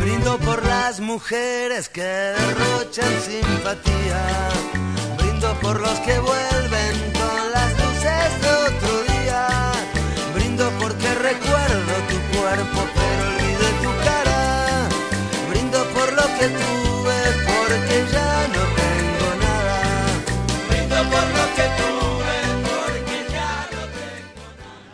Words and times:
Brindo 0.00 0.38
por 0.38 0.64
las 0.64 1.00
mujeres 1.00 1.88
que 1.88 2.02
derrochan 2.02 3.20
simpatía. 3.20 4.48
Brindo 5.18 5.52
por 5.60 5.80
los 5.80 5.98
que 6.00 6.18
vuelven 6.18 6.94
con 7.12 7.52
las 7.52 7.70
luces 7.72 8.42
de 8.42 8.50
otro 8.68 9.02
día. 9.12 9.48
Brindo 10.34 10.70
porque 10.80 11.14
recuerdo 11.14 11.92
tu 12.08 12.38
cuerpo, 12.38 12.80
pero 12.94 13.28
olvidé 13.28 13.70
tu 13.82 13.92
cara. 14.04 14.88
Brindo 15.50 15.84
por 15.94 16.12
lo 16.12 16.26
que 16.38 16.48
tuve, 16.48 17.20
porque 17.50 18.06
ya 18.12 18.48
no 18.48 18.69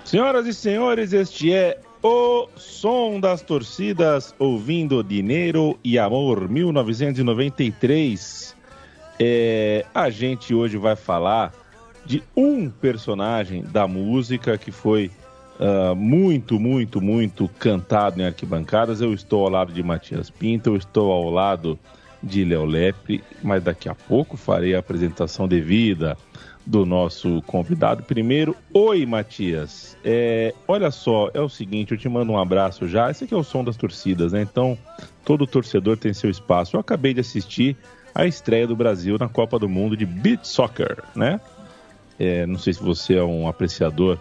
Senhoras 0.05 0.47
e 0.47 0.55
senhores, 0.55 1.12
este 1.12 1.52
é 1.52 1.80
o 2.02 2.48
som 2.57 3.19
das 3.19 3.43
torcidas 3.43 4.33
ouvindo 4.38 5.02
Dinheiro 5.02 5.77
e 5.83 5.98
Amor 5.98 6.48
1993. 6.48 8.55
É, 9.19 9.84
a 9.95 10.09
gente 10.09 10.55
hoje 10.55 10.77
vai 10.77 10.95
falar 10.95 11.52
de 12.05 12.23
um 12.37 12.71
personagem 12.71 13.62
da 13.62 13.88
música 13.88 14.57
que 14.57 14.71
foi 14.71 15.10
ah, 15.59 15.95
muito, 15.95 16.60
muito, 16.60 17.01
muito 17.01 17.48
cantado 17.59 18.21
em 18.21 18.24
arquibancadas. 18.24 19.01
Eu 19.01 19.15
estou 19.15 19.45
ao 19.45 19.51
lado 19.51 19.73
de 19.73 19.83
Matias 19.83 20.30
Pinto, 20.30 20.71
eu 20.71 20.77
estou 20.77 21.10
ao 21.10 21.30
lado 21.30 21.79
de 22.23 22.45
Léo 22.45 22.65
Lepre, 22.65 23.23
mas 23.43 23.62
daqui 23.62 23.88
a 23.88 23.95
pouco 23.95 24.37
farei 24.37 24.74
a 24.74 24.79
apresentação 24.79 25.47
devida 25.47 26.16
do 26.65 26.84
nosso 26.84 27.41
convidado. 27.43 28.02
Primeiro, 28.02 28.57
oi 28.73 29.07
Matias. 29.07 29.96
É, 30.04 30.52
olha 30.66 30.91
só, 30.91 31.30
é 31.32 31.41
o 31.41 31.49
seguinte, 31.49 31.93
eu 31.93 31.99
te 31.99 32.09
mando 32.09 32.32
um 32.32 32.38
abraço 32.38 32.88
já. 32.88 33.10
Esse 33.10 33.24
aqui 33.24 33.35
é 33.35 33.37
o 33.37 33.45
som 33.45 33.63
das 33.63 33.76
torcidas, 33.76 34.32
né? 34.32 34.43
Então, 34.43 34.76
todo 35.24 35.46
torcedor 35.46 35.96
tem 35.96 36.13
seu 36.13 36.29
espaço. 36.29 36.74
Eu 36.74 36.80
acabei 36.80 37.15
de 37.15 37.21
assistir 37.21 37.76
a 38.15 38.26
estreia 38.26 38.66
do 38.66 38.74
Brasil 38.74 39.16
na 39.19 39.29
Copa 39.29 39.59
do 39.59 39.69
Mundo 39.69 39.96
de 39.96 40.04
Beat 40.04 40.45
Soccer, 40.45 41.04
né? 41.15 41.41
É, 42.19 42.46
não 42.46 42.59
sei 42.59 42.73
se 42.73 42.82
você 42.82 43.16
é 43.16 43.23
um 43.23 43.46
apreciador 43.46 44.19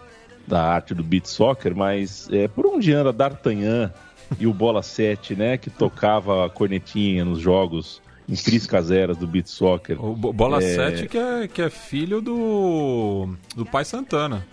da 0.48 0.62
arte 0.62 0.94
do 0.94 1.04
beat 1.04 1.26
soccer, 1.26 1.76
mas 1.76 2.30
é, 2.32 2.48
por 2.48 2.66
onde 2.66 2.94
anda 2.94 3.12
D'Artagnan 3.12 3.92
e 4.40 4.48
o 4.48 4.54
Bola 4.54 4.82
7, 4.84 5.36
né, 5.36 5.58
que 5.58 5.70
tocava 5.70 6.46
a 6.46 6.50
cornetinha 6.50 7.24
nos 7.26 7.40
jogos 7.40 8.02
em 8.28 8.34
triscas 8.36 8.90
eras 8.92 9.18
do 9.18 9.28
beat 9.28 9.48
soccer. 9.48 10.04
O 10.04 10.16
Bo- 10.16 10.34
Bola 10.34 10.58
É. 10.64 10.76
7 10.96 11.08
que 11.08 11.18
é, 11.18 11.48
que 11.48 11.62
é 11.62 11.70
filho 11.70 12.22
do 12.22 13.36
do 13.56 13.66
pai 13.66 13.86
Santana. 13.86 14.46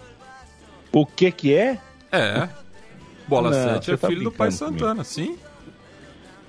O 0.92 1.06
que 1.06 1.31
que 1.33 1.55
é? 1.55 1.79
É. 2.11 2.48
Bola 3.27 3.51
Não, 3.51 3.73
7 3.75 3.84
você 3.87 3.92
é 3.92 3.97
tá 3.97 4.09
filho 4.09 4.25
do 4.25 4.33
pai 4.33 4.51
Santana, 4.51 5.03
sim. 5.05 5.39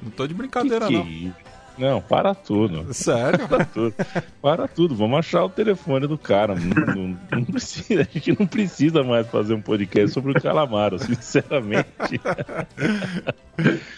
Não 0.01 0.11
tô 0.11 0.27
de 0.27 0.33
Que 0.33 0.37
brincadeira 0.37 0.87
que 0.87 0.93
é 0.95 0.97
não. 0.97 1.07
isso? 1.07 1.33
Não, 1.77 2.01
para 2.01 2.35
tudo. 2.35 2.93
Sério? 2.93 3.47
Para 3.49 3.65
tudo. 3.65 3.95
Para 4.41 4.67
tudo. 4.67 4.95
Vamos 4.95 5.19
achar 5.19 5.43
o 5.45 5.49
telefone 5.49 6.05
do 6.07 6.17
cara. 6.17 6.53
Não, 6.55 6.95
não- 6.95 7.17
não 7.31 7.43
precisa, 7.45 8.01
a 8.01 8.03
gente 8.03 8.39
não 8.39 8.45
precisa 8.45 9.03
mais 9.03 9.27
fazer 9.27 9.53
um 9.55 9.61
podcast 9.61 10.11
sobre 10.13 10.31
o 10.37 10.41
Calamaro, 10.41 10.99
sinceramente. 10.99 11.87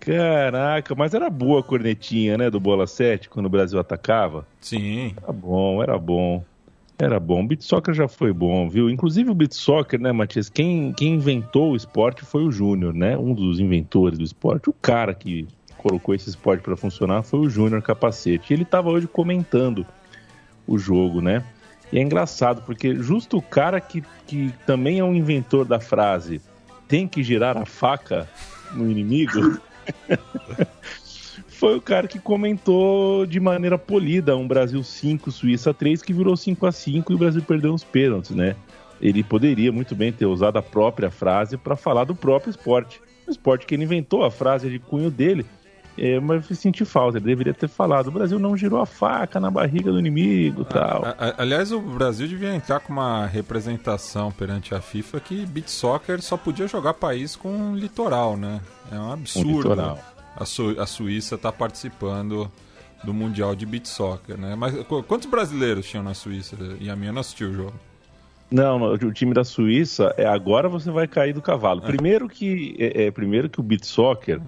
Caraca, 0.00 0.94
mas 0.94 1.12
era 1.12 1.28
boa 1.28 1.60
a 1.60 1.62
cornetinha, 1.62 2.38
né, 2.38 2.48
do 2.50 2.58
Bola 2.58 2.86
7, 2.86 3.28
quando 3.28 3.46
o 3.46 3.50
Brasil 3.50 3.78
atacava. 3.78 4.46
Sim. 4.60 5.14
Era 5.22 5.32
bom, 5.32 5.82
era 5.82 5.98
bom. 5.98 6.42
Era 6.98 7.20
bom. 7.20 7.42
O 7.42 7.46
beat 7.46 7.62
soccer 7.62 7.94
já 7.94 8.08
foi 8.08 8.32
bom, 8.32 8.68
viu? 8.68 8.88
Inclusive 8.90 9.30
o 9.30 9.34
beat 9.34 9.52
soccer, 9.52 10.00
né, 10.00 10.12
Matias? 10.12 10.48
Quem, 10.48 10.92
quem 10.92 11.14
inventou 11.14 11.72
o 11.72 11.76
esporte 11.76 12.24
foi 12.24 12.44
o 12.44 12.50
Júnior, 12.50 12.94
né? 12.94 13.16
Um 13.16 13.32
dos 13.34 13.58
inventores 13.60 14.18
do 14.18 14.24
esporte. 14.24 14.68
O 14.70 14.72
cara 14.74 15.14
que 15.14 15.46
colocou 15.80 16.14
esse 16.14 16.28
esporte 16.28 16.62
para 16.62 16.76
funcionar 16.76 17.22
foi 17.22 17.40
o 17.40 17.48
Júnior 17.48 17.80
Capacete. 17.82 18.52
Ele 18.52 18.62
estava 18.62 18.90
hoje 18.90 19.06
comentando 19.06 19.86
o 20.66 20.78
jogo, 20.78 21.22
né? 21.22 21.42
E 21.90 21.98
é 21.98 22.02
engraçado, 22.02 22.62
porque 22.62 22.94
justo 22.94 23.38
o 23.38 23.42
cara 23.42 23.80
que, 23.80 24.04
que 24.26 24.52
também 24.66 24.98
é 24.98 25.04
um 25.04 25.14
inventor 25.14 25.64
da 25.64 25.80
frase 25.80 26.40
tem 26.86 27.08
que 27.08 27.22
girar 27.22 27.56
a 27.56 27.64
faca 27.64 28.28
no 28.72 28.90
inimigo 28.90 29.58
foi 31.48 31.76
o 31.76 31.80
cara 31.80 32.06
que 32.06 32.18
comentou 32.18 33.26
de 33.26 33.40
maneira 33.40 33.78
polida 33.78 34.36
um 34.36 34.46
Brasil 34.46 34.82
5, 34.82 35.30
Suíça 35.30 35.74
3, 35.74 36.02
que 36.02 36.12
virou 36.12 36.36
5 36.36 36.66
a 36.66 36.72
5 36.72 37.12
e 37.12 37.14
o 37.14 37.18
Brasil 37.18 37.42
perdeu 37.42 37.74
os 37.74 37.84
pênaltis, 37.84 38.34
né? 38.34 38.54
Ele 39.00 39.22
poderia 39.22 39.72
muito 39.72 39.94
bem 39.94 40.12
ter 40.12 40.26
usado 40.26 40.58
a 40.58 40.62
própria 40.62 41.10
frase 41.10 41.56
para 41.56 41.74
falar 41.74 42.04
do 42.04 42.14
próprio 42.14 42.50
esporte. 42.50 43.00
O 43.26 43.30
esporte 43.30 43.66
que 43.66 43.74
ele 43.74 43.84
inventou, 43.84 44.24
a 44.24 44.30
frase 44.30 44.68
de 44.68 44.78
cunho 44.78 45.10
dele, 45.10 45.46
é, 45.98 46.18
mas 46.20 46.48
eu 46.48 46.56
senti 46.56 46.84
falta, 46.84 47.18
ele 47.18 47.26
deveria 47.26 47.52
ter 47.54 47.68
falado. 47.68 48.08
O 48.08 48.10
Brasil 48.10 48.38
não 48.38 48.56
girou 48.56 48.80
a 48.80 48.86
faca 48.86 49.38
na 49.40 49.50
barriga 49.50 49.90
do 49.92 49.98
inimigo 49.98 50.64
tal. 50.64 51.04
A- 51.04 51.10
a- 51.18 51.34
aliás, 51.42 51.72
o 51.72 51.80
Brasil 51.80 52.26
devia 52.28 52.54
entrar 52.54 52.80
com 52.80 52.92
uma 52.92 53.26
representação 53.26 54.30
perante 54.32 54.74
a 54.74 54.80
FIFA 54.80 55.20
que 55.20 55.44
beat 55.46 55.68
soccer 55.68 56.22
só 56.22 56.36
podia 56.36 56.66
jogar 56.66 56.94
país 56.94 57.36
com 57.36 57.74
litoral, 57.74 58.36
né? 58.36 58.60
É 58.90 58.94
um 58.98 59.08
Um 59.08 59.12
absurdo. 59.12 59.56
litoral. 59.56 59.98
A, 60.36 60.44
Su- 60.44 60.76
a 60.78 60.86
Suíça 60.86 61.36
tá 61.36 61.52
participando 61.52 62.50
do 63.04 63.12
Mundial 63.12 63.54
de 63.56 63.66
Beat 63.66 63.86
Soccer, 63.86 64.38
né? 64.38 64.54
Mas 64.54 64.74
qu- 64.86 65.02
quantos 65.02 65.26
brasileiros 65.28 65.86
tinham 65.86 66.02
na 66.04 66.14
Suíça? 66.14 66.56
E 66.80 66.88
a 66.90 66.94
minha 66.96 67.12
não 67.12 67.20
assistiu 67.20 67.48
o 67.50 67.52
jogo. 67.52 67.74
Não, 68.50 68.78
não, 68.78 68.92
o 68.94 69.12
time 69.12 69.32
da 69.32 69.44
Suíça 69.44 70.12
é 70.16 70.26
agora 70.26 70.68
você 70.68 70.90
vai 70.90 71.06
cair 71.06 71.32
do 71.32 71.40
cavalo. 71.40 71.80
Primeiro 71.82 72.28
que 72.28 72.74
é, 72.78 73.04
é, 73.06 73.10
primeiro 73.10 73.48
que 73.48 73.60
o 73.60 73.62
beat 73.62 73.84
soccer 73.84 74.40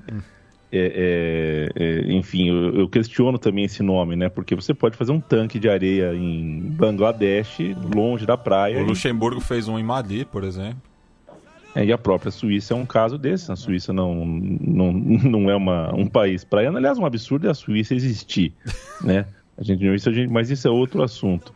é, 0.72 1.68
é, 1.76 1.84
é, 1.84 2.12
enfim, 2.12 2.48
eu, 2.48 2.74
eu 2.80 2.88
questiono 2.88 3.38
também 3.38 3.64
esse 3.64 3.82
nome, 3.82 4.16
né? 4.16 4.28
Porque 4.28 4.54
você 4.54 4.72
pode 4.72 4.96
fazer 4.96 5.12
um 5.12 5.20
tanque 5.20 5.58
de 5.58 5.68
areia 5.68 6.14
em 6.14 6.60
Bangladesh, 6.60 7.58
longe 7.94 8.24
da 8.24 8.36
praia, 8.36 8.78
O 8.78 8.80
e- 8.80 8.84
Luxemburgo 8.86 9.40
fez 9.40 9.68
um 9.68 9.78
em 9.78 9.82
Mali, 9.82 10.24
por 10.24 10.44
exemplo. 10.44 10.80
é, 11.74 11.84
e 11.84 11.92
a 11.92 11.98
própria 11.98 12.30
Suíça 12.30 12.72
é 12.74 12.76
um 12.76 12.86
caso 12.86 13.18
desse. 13.18 13.52
A 13.52 13.56
Suíça 13.56 13.92
não, 13.92 14.24
não, 14.24 14.92
não 14.94 15.50
é 15.50 15.54
uma, 15.56 15.94
um 15.94 16.06
país 16.06 16.42
praiano. 16.44 16.78
Aliás, 16.78 16.98
um 16.98 17.04
absurdo 17.06 17.46
é 17.46 17.50
a 17.50 17.54
Suíça 17.54 17.94
existir, 17.94 18.52
né? 19.04 19.26
A 19.58 19.62
gente, 19.62 19.84
isso 19.94 20.08
a 20.08 20.12
gente, 20.12 20.32
mas 20.32 20.50
isso 20.50 20.66
é 20.66 20.70
outro 20.70 21.02
assunto. 21.02 21.52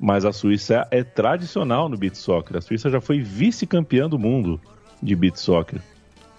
Mas 0.00 0.24
a 0.24 0.32
Suíça 0.32 0.86
é, 0.90 1.02
tradicional 1.04 1.88
no 1.88 1.96
beat 1.96 2.14
soccer. 2.16 2.56
A 2.56 2.60
Suíça 2.60 2.90
já 2.90 3.00
foi 3.00 3.20
vice-campeã 3.20 4.08
do 4.08 4.18
mundo 4.18 4.60
de 5.02 5.14
beat 5.16 5.36
soccer. 5.36 5.80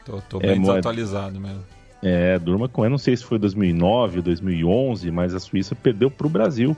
Tô, 0.05 0.21
tô 0.21 0.37
É, 0.41 0.47
bem 0.51 0.61
desatualizado 0.61 1.39
mesmo. 1.39 1.63
É, 2.01 2.39
durma 2.39 2.69
com. 2.69 2.83
Eu 2.85 2.89
não 2.89 2.97
sei 2.97 3.15
se 3.17 3.23
foi 3.23 3.37
2009 3.37 4.17
ou 4.17 4.23
2011, 4.23 5.11
mas 5.11 5.35
a 5.35 5.39
Suíça 5.39 5.75
perdeu 5.75 6.09
para 6.09 6.27
o 6.27 6.29
Brasil 6.29 6.75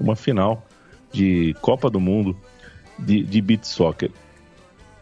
uma 0.00 0.16
final 0.16 0.66
de 1.12 1.54
Copa 1.60 1.88
do 1.88 2.00
Mundo 2.00 2.36
de, 2.98 3.22
de 3.22 3.40
beat 3.40 3.64
soccer. 3.64 4.10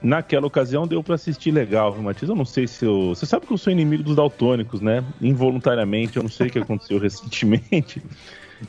Naquela 0.02 0.46
ocasião 0.46 0.86
deu 0.86 1.02
para 1.02 1.14
assistir 1.14 1.52
legal, 1.52 1.92
viu, 1.92 2.02
Matias? 2.02 2.28
Eu 2.28 2.34
não 2.36 2.44
sei 2.44 2.66
se 2.66 2.84
eu. 2.84 3.10
Você 3.14 3.24
sabe 3.24 3.46
que 3.46 3.52
eu 3.52 3.56
sou 3.58 3.72
inimigo 3.72 4.02
dos 4.02 4.16
daltônicos, 4.16 4.80
né? 4.80 5.02
Involuntariamente, 5.20 6.16
eu 6.16 6.22
não 6.24 6.30
sei 6.30 6.48
o 6.48 6.50
que 6.50 6.58
aconteceu 6.58 6.98
recentemente. 7.00 8.02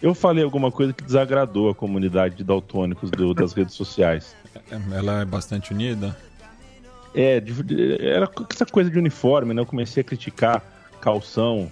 Eu 0.02 0.14
falei 0.16 0.44
alguma 0.44 0.72
coisa 0.72 0.94
que 0.94 1.04
desagradou 1.04 1.70
a 1.70 1.76
comunidade 1.76 2.36
de 2.36 2.44
daltônicos 2.44 3.12
do- 3.12 3.34
das 3.34 3.52
redes 3.54 3.74
sociais. 3.76 4.36
Ela 4.92 5.22
é 5.22 5.26
bastante 5.26 5.74
unida. 5.74 6.16
É, 7.16 7.40
de- 7.40 7.98
era 8.00 8.30
essa 8.52 8.66
coisa 8.66 8.90
de 8.90 8.98
uniforme, 8.98 9.54
né? 9.54 9.62
Eu 9.62 9.66
comecei 9.66 10.02
a 10.02 10.04
criticar 10.04 10.64
calção, 11.04 11.70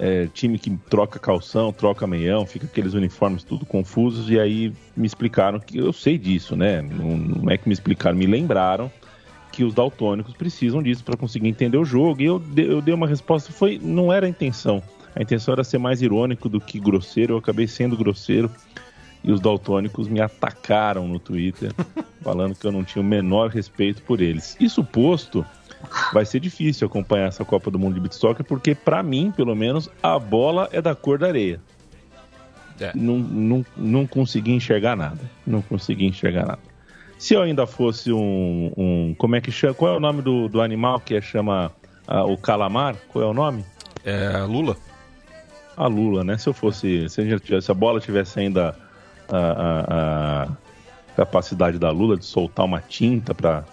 é, 0.00 0.26
time 0.34 0.58
que 0.58 0.76
troca 0.90 1.20
calção, 1.20 1.72
troca 1.72 2.04
meião, 2.04 2.44
fica 2.44 2.66
aqueles 2.66 2.94
uniformes 2.94 3.44
tudo 3.44 3.64
confusos, 3.64 4.28
e 4.28 4.40
aí 4.40 4.72
me 4.96 5.06
explicaram 5.06 5.60
que 5.60 5.78
eu 5.78 5.92
sei 5.92 6.18
disso, 6.18 6.56
né? 6.56 6.82
Não, 6.82 7.16
não 7.16 7.50
é 7.50 7.56
que 7.56 7.68
me 7.68 7.72
explicaram, 7.72 8.18
me 8.18 8.26
lembraram 8.26 8.90
que 9.52 9.62
os 9.62 9.72
daltônicos 9.72 10.34
precisam 10.34 10.82
disso 10.82 11.04
para 11.04 11.16
conseguir 11.16 11.46
entender 11.46 11.76
o 11.76 11.84
jogo. 11.84 12.20
E 12.20 12.24
eu, 12.24 12.42
eu 12.56 12.80
dei 12.80 12.92
uma 12.92 13.06
resposta, 13.06 13.52
foi, 13.52 13.78
não 13.80 14.12
era 14.12 14.26
a 14.26 14.28
intenção. 14.28 14.82
A 15.14 15.22
intenção 15.22 15.52
era 15.52 15.62
ser 15.62 15.78
mais 15.78 16.02
irônico 16.02 16.48
do 16.48 16.60
que 16.60 16.80
grosseiro, 16.80 17.34
eu 17.34 17.38
acabei 17.38 17.68
sendo 17.68 17.96
grosseiro. 17.96 18.50
E 19.22 19.30
os 19.30 19.40
daltônicos 19.40 20.08
me 20.08 20.20
atacaram 20.20 21.06
no 21.06 21.20
Twitter, 21.20 21.72
falando 22.22 22.56
que 22.56 22.66
eu 22.66 22.72
não 22.72 22.82
tinha 22.82 23.00
o 23.00 23.06
menor 23.06 23.50
respeito 23.50 24.02
por 24.02 24.20
eles. 24.20 24.56
Isso 24.58 24.82
posto, 24.82 25.46
vai 26.12 26.24
ser 26.24 26.40
difícil 26.40 26.86
acompanhar 26.86 27.28
essa 27.28 27.44
Copa 27.44 27.70
do 27.70 27.78
Mundo 27.78 27.94
de 27.94 28.00
Beat 28.00 28.12
Soccer, 28.14 28.44
porque 28.44 28.74
pra 28.74 29.02
mim, 29.02 29.32
pelo 29.34 29.54
menos, 29.54 29.88
a 30.02 30.18
bola 30.18 30.68
é 30.72 30.80
da 30.80 30.94
cor 30.94 31.18
da 31.18 31.26
areia. 31.28 31.60
É. 32.80 32.90
Não, 32.94 33.18
não, 33.18 33.66
não 33.76 34.06
consegui 34.06 34.52
enxergar 34.52 34.96
nada. 34.96 35.20
Não 35.46 35.62
consegui 35.62 36.06
enxergar 36.06 36.46
nada. 36.46 36.58
Se 37.18 37.34
eu 37.34 37.42
ainda 37.42 37.66
fosse 37.66 38.12
um. 38.12 38.72
um- 38.76 39.14
como 39.16 39.36
é 39.36 39.40
que 39.40 39.52
chama? 39.52 39.74
Qual 39.74 39.92
é 39.94 39.96
o 39.96 40.00
nome 40.00 40.22
do, 40.22 40.48
do 40.48 40.60
animal 40.60 40.98
que 40.98 41.14
é, 41.14 41.20
chama 41.20 41.70
ah, 42.08 42.24
o 42.24 42.36
calamar? 42.36 42.96
Qual 43.12 43.22
é 43.24 43.26
o 43.28 43.34
nome? 43.34 43.64
É 44.04 44.38
Lula? 44.48 44.76
A 45.76 45.86
Lula, 45.86 46.24
né? 46.24 46.36
Se 46.36 46.48
eu 46.48 46.52
fosse. 46.52 47.08
Se 47.08 47.20
a, 47.20 47.38
tivesse- 47.38 47.66
se 47.66 47.70
a 47.70 47.74
bola 47.74 48.00
tivesse 48.00 48.40
ainda 48.40 48.74
a, 49.30 49.36
a, 49.36 50.42
a 50.42 50.48
capacidade 51.16 51.78
da 51.78 51.90
Lula 51.90 52.16
de 52.16 52.24
soltar 52.24 52.64
uma 52.66 52.80
tinta 52.80 53.32
para 53.32 53.64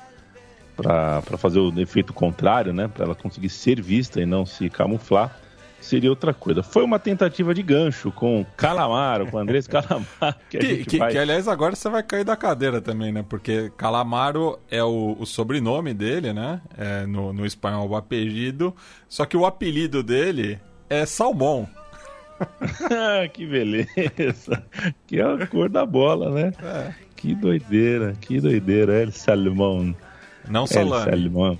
para 0.81 1.37
fazer 1.37 1.59
o 1.59 1.79
efeito 1.79 2.13
contrário, 2.13 2.73
né? 2.73 2.87
Para 2.87 3.05
ela 3.05 3.15
conseguir 3.15 3.49
ser 3.49 3.81
vista 3.81 4.21
e 4.21 4.25
não 4.25 4.45
se 4.45 4.69
camuflar, 4.69 5.37
seria 5.81 6.09
outra 6.09 6.33
coisa. 6.33 6.61
Foi 6.61 6.83
uma 6.83 6.99
tentativa 6.99 7.53
de 7.53 7.63
gancho 7.63 8.11
com 8.11 8.45
Calamaro, 8.57 9.27
com 9.27 9.37
Andrés 9.37 9.67
Calamaro. 9.67 10.05
Que, 10.49 10.57
que, 10.57 10.85
que, 10.85 10.97
vai... 10.97 11.11
que, 11.11 11.17
aliás, 11.17 11.47
agora 11.47 11.75
você 11.75 11.89
vai 11.89 12.03
cair 12.03 12.23
da 12.23 12.35
cadeira 12.35 12.81
também, 12.81 13.11
né? 13.11 13.23
Porque 13.27 13.71
Calamaro 13.77 14.59
é 14.69 14.83
o, 14.83 15.15
o 15.19 15.25
sobrenome 15.25 15.93
dele, 15.93 16.33
né? 16.33 16.61
É, 16.77 17.05
no, 17.05 17.33
no 17.33 17.45
espanhol, 17.45 17.87
o 17.87 17.95
apelido. 17.95 18.75
Só 19.07 19.25
que 19.25 19.37
o 19.37 19.45
apelido 19.45 20.03
dele 20.03 20.59
é 20.89 21.05
Salmão. 21.05 21.67
que 23.33 23.45
beleza! 23.45 24.63
Que 25.05 25.19
é 25.19 25.23
a 25.23 25.45
cor 25.45 25.69
da 25.69 25.85
bola, 25.85 26.31
né? 26.31 26.53
É. 26.61 26.93
Que 27.15 27.35
doideira, 27.35 28.13
que 28.21 28.39
doideira. 28.39 29.01
El 29.01 29.11
Salmão. 29.11 29.93
Não 30.49 30.65
salame. 30.65 31.11
El 31.11 31.21
Salmão. 31.21 31.59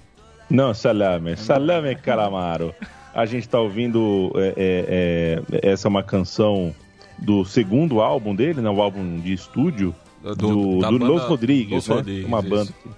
Não, 0.49 0.73
salame. 0.73 1.37
Salame 1.37 1.95
Calamaro. 1.95 2.73
A 3.13 3.25
gente 3.25 3.43
está 3.43 3.59
ouvindo. 3.59 4.31
É, 4.35 4.53
é, 4.57 5.43
é, 5.61 5.71
essa 5.71 5.87
é 5.87 5.89
uma 5.89 6.03
canção 6.03 6.73
do 7.17 7.45
segundo 7.45 8.01
álbum 8.01 8.35
dele, 8.35 8.61
né? 8.61 8.69
O 8.69 8.81
álbum 8.81 9.19
de 9.19 9.33
estúdio 9.33 9.93
do, 10.23 10.35
do, 10.35 10.79
do 10.79 11.05
Los 11.05 11.23
Rodrigues, 11.23 11.73
Los 11.73 11.87
né? 11.87 11.95
Rodrigues, 11.95 12.25
uma 12.25 12.41
banda, 12.41 12.71
que, 12.71 12.89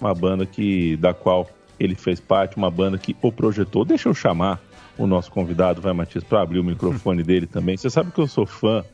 uma 0.00 0.14
banda 0.14 0.46
que 0.46 0.96
da 0.96 1.12
qual 1.12 1.48
ele 1.78 1.94
fez 1.94 2.20
parte, 2.20 2.56
uma 2.56 2.70
banda 2.70 2.96
que 2.96 3.14
o 3.20 3.30
projetou. 3.30 3.84
Deixa 3.84 4.08
eu 4.08 4.14
chamar 4.14 4.60
o 4.96 5.06
nosso 5.06 5.30
convidado, 5.30 5.80
vai 5.80 5.92
Matias, 5.92 6.24
para 6.24 6.40
abrir 6.40 6.58
o 6.58 6.64
microfone 6.64 7.22
dele 7.24 7.46
também. 7.46 7.76
Você 7.76 7.90
sabe 7.90 8.10
que 8.10 8.20
eu 8.20 8.26
sou 8.26 8.46
fã 8.46 8.84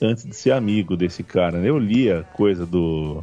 antes 0.00 0.24
de 0.24 0.34
ser 0.34 0.52
amigo 0.52 0.96
desse 0.96 1.22
cara. 1.22 1.58
Né? 1.58 1.68
Eu 1.68 1.78
lia 1.78 2.24
coisa 2.34 2.66
do 2.66 3.22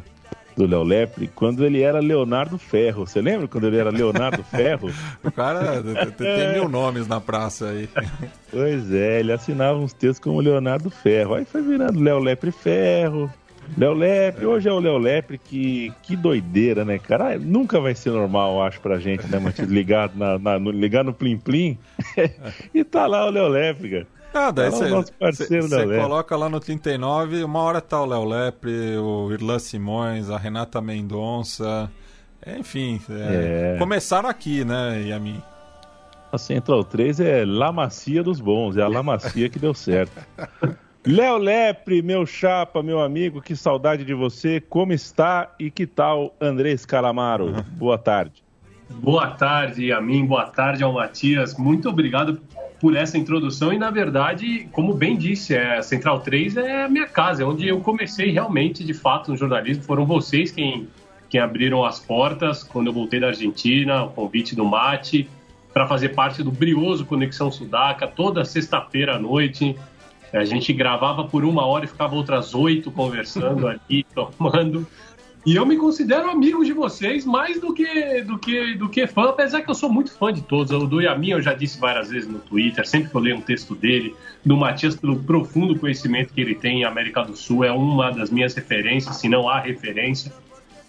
do 0.56 0.66
Léo 0.66 0.82
Lepre 0.82 1.28
quando 1.34 1.64
ele 1.64 1.82
era 1.82 2.00
Leonardo 2.00 2.58
Ferro. 2.58 3.06
Você 3.06 3.20
lembra 3.20 3.48
quando 3.48 3.66
ele 3.66 3.78
era 3.78 3.90
Leonardo 3.90 4.42
Ferro? 4.44 4.90
o 5.22 5.30
cara 5.30 5.80
tem 6.16 6.26
é. 6.26 6.52
mil 6.54 6.68
nomes 6.68 7.06
na 7.06 7.20
praça 7.20 7.68
aí. 7.70 7.88
Pois 8.50 8.92
é, 8.92 9.18
ele 9.18 9.32
assinava 9.32 9.76
uns 9.76 9.92
textos 9.92 10.20
como 10.20 10.40
Leonardo 10.40 10.88
Ferro. 10.88 11.34
Aí 11.34 11.44
foi 11.44 11.60
virando 11.60 11.98
Léo 11.98 12.20
Lepre 12.20 12.52
Ferro. 12.52 13.28
Léo 13.76 13.92
Lepre, 13.94 14.46
hoje 14.46 14.68
é 14.68 14.72
o 14.72 14.78
Léo 14.78 14.98
Lepre, 14.98 15.38
que, 15.38 15.92
que 16.02 16.14
doideira, 16.14 16.84
né, 16.84 16.98
cara? 16.98 17.34
Ah, 17.34 17.38
nunca 17.38 17.80
vai 17.80 17.94
ser 17.94 18.10
normal, 18.10 18.62
acho, 18.62 18.80
pra 18.80 18.98
gente, 18.98 19.26
né, 19.26 19.38
Matias? 19.38 19.68
Ligar, 19.68 20.10
na, 20.14 20.38
na, 20.38 20.58
no, 20.58 20.70
ligar 20.70 21.02
no 21.02 21.12
Plim 21.12 21.38
Plim 21.38 21.78
e 22.72 22.84
tá 22.84 23.06
lá 23.06 23.26
o 23.26 23.30
Léo 23.30 23.48
Lepre, 23.48 23.90
cara. 23.90 24.06
Ah, 24.34 24.50
daí 24.50 24.68
você 24.68 25.62
coloca 26.00 26.36
lá 26.36 26.48
no 26.48 26.58
39, 26.58 27.44
uma 27.44 27.60
hora 27.60 27.80
tá 27.80 28.02
o 28.02 28.06
Léo 28.06 28.24
Lepre, 28.24 28.96
o 28.98 29.32
Irlan 29.32 29.60
Simões, 29.60 30.28
a 30.28 30.36
Renata 30.36 30.80
Mendonça, 30.80 31.88
enfim, 32.44 33.00
é, 33.08 33.74
é. 33.76 33.78
começaram 33.78 34.28
aqui, 34.28 34.64
né, 34.64 35.02
Yamin? 35.02 35.40
A 36.32 36.36
Central 36.36 36.82
3 36.82 37.20
é 37.20 37.44
La 37.44 37.70
Macia 37.70 38.24
dos 38.24 38.40
bons, 38.40 38.76
é 38.76 38.82
a 38.82 38.88
La 38.88 39.04
Macia 39.04 39.48
que 39.48 39.58
deu 39.58 39.72
certo. 39.72 40.20
Léo 41.06 41.36
Lepre, 41.36 42.02
meu 42.02 42.26
chapa, 42.26 42.82
meu 42.82 42.98
amigo, 42.98 43.40
que 43.40 43.54
saudade 43.54 44.04
de 44.04 44.14
você, 44.14 44.60
como 44.60 44.92
está 44.92 45.54
e 45.60 45.70
que 45.70 45.86
tal 45.86 46.34
Andrés 46.40 46.84
Calamaro? 46.84 47.52
Boa 47.76 47.98
tarde. 47.98 48.43
Boa 48.90 49.28
tarde 49.28 49.92
a 49.92 50.00
mim, 50.00 50.26
boa 50.26 50.46
tarde 50.46 50.82
ao 50.82 50.92
Matias. 50.92 51.56
Muito 51.56 51.88
obrigado 51.88 52.40
por 52.80 52.94
essa 52.94 53.16
introdução 53.16 53.72
e, 53.72 53.78
na 53.78 53.90
verdade, 53.90 54.68
como 54.72 54.92
bem 54.92 55.16
disse, 55.16 55.56
a 55.56 55.82
Central 55.82 56.20
3 56.20 56.56
é 56.58 56.84
a 56.84 56.88
minha 56.88 57.06
casa, 57.06 57.42
é 57.42 57.46
onde 57.46 57.66
eu 57.66 57.80
comecei 57.80 58.30
realmente, 58.30 58.84
de 58.84 58.92
fato, 58.92 59.30
no 59.30 59.36
jornalismo. 59.36 59.82
Foram 59.84 60.04
vocês 60.04 60.50
quem, 60.50 60.86
quem 61.30 61.40
abriram 61.40 61.84
as 61.84 61.98
portas 61.98 62.62
quando 62.62 62.88
eu 62.88 62.92
voltei 62.92 63.20
da 63.20 63.28
Argentina, 63.28 64.04
o 64.04 64.10
convite 64.10 64.54
do 64.54 64.64
Mate, 64.64 65.28
para 65.72 65.86
fazer 65.86 66.10
parte 66.10 66.42
do 66.42 66.52
brioso 66.52 67.06
Conexão 67.06 67.50
Sudaca, 67.50 68.06
toda 68.06 68.44
sexta-feira 68.44 69.16
à 69.16 69.18
noite. 69.18 69.74
A 70.32 70.44
gente 70.44 70.72
gravava 70.72 71.24
por 71.24 71.44
uma 71.44 71.64
hora 71.64 71.84
e 71.84 71.88
ficava 71.88 72.14
outras 72.14 72.54
oito 72.54 72.90
conversando 72.90 73.66
ali, 73.68 74.04
tomando. 74.14 74.86
E 75.46 75.56
eu 75.56 75.66
me 75.66 75.76
considero 75.76 76.30
amigo 76.30 76.64
de 76.64 76.72
vocês 76.72 77.26
mais 77.26 77.60
do 77.60 77.74
que, 77.74 78.22
do 78.22 78.38
que, 78.38 78.74
do 78.76 78.88
que 78.88 79.06
fã, 79.06 79.28
apesar 79.28 79.60
que 79.60 79.70
eu 79.70 79.74
sou 79.74 79.92
muito 79.92 80.10
fã 80.16 80.32
de 80.32 80.40
todos. 80.40 80.72
O 80.72 80.86
do 80.86 81.02
Yamin 81.02 81.32
eu 81.32 81.42
já 81.42 81.52
disse 81.52 81.78
várias 81.78 82.08
vezes 82.08 82.26
no 82.26 82.38
Twitter, 82.38 82.86
sempre 82.86 83.10
que 83.10 83.16
eu 83.16 83.20
leio 83.20 83.36
um 83.36 83.42
texto 83.42 83.74
dele, 83.74 84.16
do 84.42 84.56
Matias, 84.56 84.96
pelo 84.96 85.18
profundo 85.18 85.78
conhecimento 85.78 86.32
que 86.32 86.40
ele 86.40 86.54
tem 86.54 86.80
em 86.80 86.84
América 86.84 87.22
do 87.22 87.36
Sul, 87.36 87.62
é 87.62 87.70
uma 87.70 88.10
das 88.10 88.30
minhas 88.30 88.54
referências, 88.54 89.16
se 89.16 89.28
não 89.28 89.46
a 89.46 89.60
referência. 89.60 90.32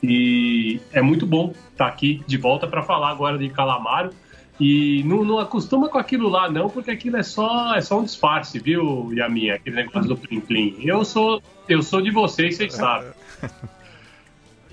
E 0.02 0.80
é 0.94 1.02
muito 1.02 1.26
bom 1.26 1.54
estar 1.72 1.88
aqui 1.88 2.24
de 2.26 2.38
volta 2.38 2.66
para 2.66 2.82
falar 2.82 3.10
agora 3.10 3.38
de 3.38 3.50
Calamaro. 3.50 4.12
E 4.58 5.04
não, 5.04 5.26
não, 5.26 5.38
acostuma 5.38 5.90
com 5.90 5.98
aquilo 5.98 6.30
lá, 6.30 6.50
não, 6.50 6.70
porque 6.70 6.92
aquilo 6.92 7.18
é 7.18 7.24
só, 7.24 7.76
é 7.76 7.82
só 7.82 8.00
um 8.00 8.06
disfarce, 8.06 8.58
viu, 8.58 9.12
Yamin? 9.12 9.50
Aquele 9.50 9.76
negócio 9.76 10.08
do 10.08 10.16
Plim 10.16 10.40
Plim. 10.40 10.78
Eu 10.80 11.04
sou, 11.04 11.44
eu 11.68 11.84
sou 11.84 12.02
de 12.02 12.10
vocês, 12.10 12.56
vocês 12.56 12.74
sabem. 12.74 13.12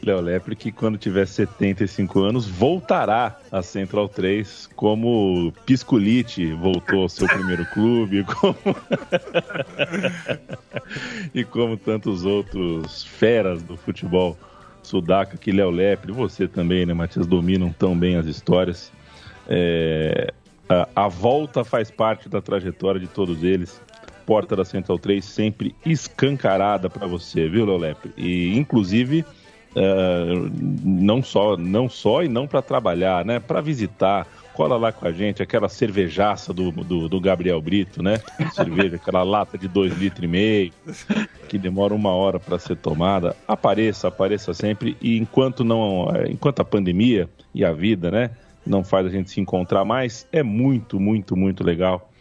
Léo 0.04 0.20
Lepre, 0.20 0.56
que 0.56 0.72
quando 0.72 0.99
tiver 0.99 1.26
75 1.26 2.22
anos 2.22 2.49
voltará 2.49 3.38
à 3.52 3.62
Central 3.62 4.08
3 4.08 4.69
como 4.75 5.52
Piscolite 5.64 6.52
voltou 6.54 7.02
ao 7.02 7.08
seu 7.08 7.28
primeiro 7.28 7.64
clube, 7.66 8.25
como... 8.34 8.56
e 11.32 11.44
como 11.44 11.76
tantos 11.76 12.25
outros 12.25 13.04
feras 13.04 13.62
do 13.62 13.76
futebol 13.76 14.37
sudaca, 14.82 15.37
que 15.37 15.52
Léo 15.52 15.70
Lepre, 15.70 16.10
você 16.10 16.49
também, 16.49 16.84
né, 16.84 16.93
Matias, 16.93 17.26
dominam 17.26 17.72
tão 17.72 17.96
bem 17.96 18.16
as 18.16 18.26
histórias. 18.26 18.93
É... 19.49 20.34
A, 20.69 21.04
a 21.04 21.08
volta 21.08 21.62
faz 21.62 21.90
parte 21.90 22.28
da 22.28 22.40
trajetória 22.40 23.00
de 23.00 23.06
todos 23.06 23.44
eles 23.44 23.81
porta 24.22 24.56
da 24.56 24.64
Central 24.64 24.99
3 24.99 25.25
sempre 25.25 25.75
escancarada 25.84 26.88
para 26.88 27.06
você, 27.06 27.49
viu, 27.49 27.66
Léo 27.66 27.76
Lepre? 27.76 28.12
E, 28.16 28.56
inclusive, 28.56 29.25
Uh, 29.75 30.51
não 30.85 31.23
só 31.23 31.57
não 31.57 31.89
só 31.89 32.23
e 32.23 32.29
não 32.29 32.47
para 32.47 32.61
trabalhar, 32.61 33.25
né? 33.25 33.41
Para 33.41 33.61
visitar. 33.61 34.27
Cola 34.53 34.77
lá 34.77 34.93
com 34.93 35.07
a 35.09 35.13
gente, 35.13 35.43
aquela 35.43 35.67
cervejaça 35.67 36.53
do, 36.53 36.71
do, 36.71 37.09
do 37.09 37.21
Gabriel 37.21 37.59
Brito, 37.59 38.03
né? 38.03 38.21
Cerveja, 38.53 38.97
aquela 38.97 39.23
lata 39.23 39.57
de 39.57 39.67
dois 39.67 39.97
litros 39.97 40.25
e 40.25 40.27
meio, 40.27 40.73
que 41.49 41.57
demora 41.57 41.95
uma 41.95 42.11
hora 42.11 42.39
para 42.39 42.59
ser 42.59 42.77
tomada. 42.77 43.35
Apareça, 43.49 44.09
apareça 44.09 44.52
sempre. 44.52 44.95
E 45.00 45.17
enquanto 45.17 45.64
não, 45.64 46.07
enquanto 46.29 46.61
a 46.61 46.67
pandemia 46.67 47.31
e 47.55 47.64
a 47.64 47.73
vida, 47.73 48.11
né, 48.11 48.31
não 48.67 48.85
faz 48.85 49.07
a 49.07 49.09
gente 49.09 49.31
se 49.31 49.41
encontrar 49.41 49.87
mais, 49.87 50.29
é 50.31 50.43
muito, 50.43 51.00
muito, 51.00 51.35
muito 51.35 51.64
legal 51.64 52.12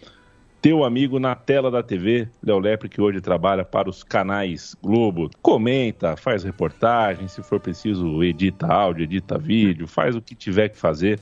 teu 0.62 0.84
amigo 0.84 1.20
na 1.20 1.34
tela 1.34 1.72
da 1.72 1.82
TV, 1.82 2.28
Léo 2.44 2.60
Lepre, 2.60 2.88
que 2.88 3.02
hoje 3.02 3.20
trabalha 3.20 3.66
para 3.66 3.90
os 3.90 4.04
canais 4.04 4.76
Globo. 4.82 5.30
Comenta, 5.42 6.16
faz 6.16 6.44
reportagem, 6.44 7.28
se 7.28 7.42
for 7.42 7.60
preciso, 7.60 8.24
edita 8.24 8.68
áudio, 8.68 9.04
edita 9.04 9.40
vídeo, 9.40 9.88
faz 9.88 10.16
o 10.16 10.22
que 10.22 10.36
tiver 10.36 10.70
que 10.70 10.78
fazer. 10.78 11.20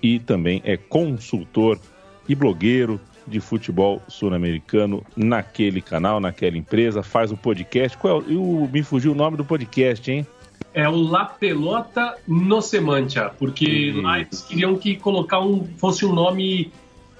E 0.00 0.20
também 0.20 0.62
é 0.64 0.76
consultor 0.76 1.80
e 2.28 2.34
blogueiro 2.34 3.00
de 3.26 3.40
futebol 3.40 4.00
sul-americano 4.06 5.04
naquele 5.16 5.82
canal, 5.82 6.20
naquela 6.20 6.56
empresa, 6.56 7.02
faz 7.02 7.32
o 7.32 7.36
podcast. 7.36 7.98
Qual 7.98 8.22
é 8.22 8.32
o, 8.32 8.68
me 8.72 8.84
fugiu 8.84 9.12
o 9.12 9.14
nome 9.16 9.36
do 9.36 9.44
podcast, 9.44 10.08
hein? 10.08 10.24
É 10.72 10.88
o 10.88 10.94
La 10.94 11.24
Pelota 11.24 12.16
no 12.28 12.62
Semantia, 12.62 13.30
porque 13.36 13.92
lá 13.96 14.20
eles 14.20 14.42
queriam 14.42 14.76
que 14.76 14.94
colocar 14.94 15.40
um 15.40 15.66
fosse 15.76 16.04
um 16.06 16.12
nome 16.12 16.70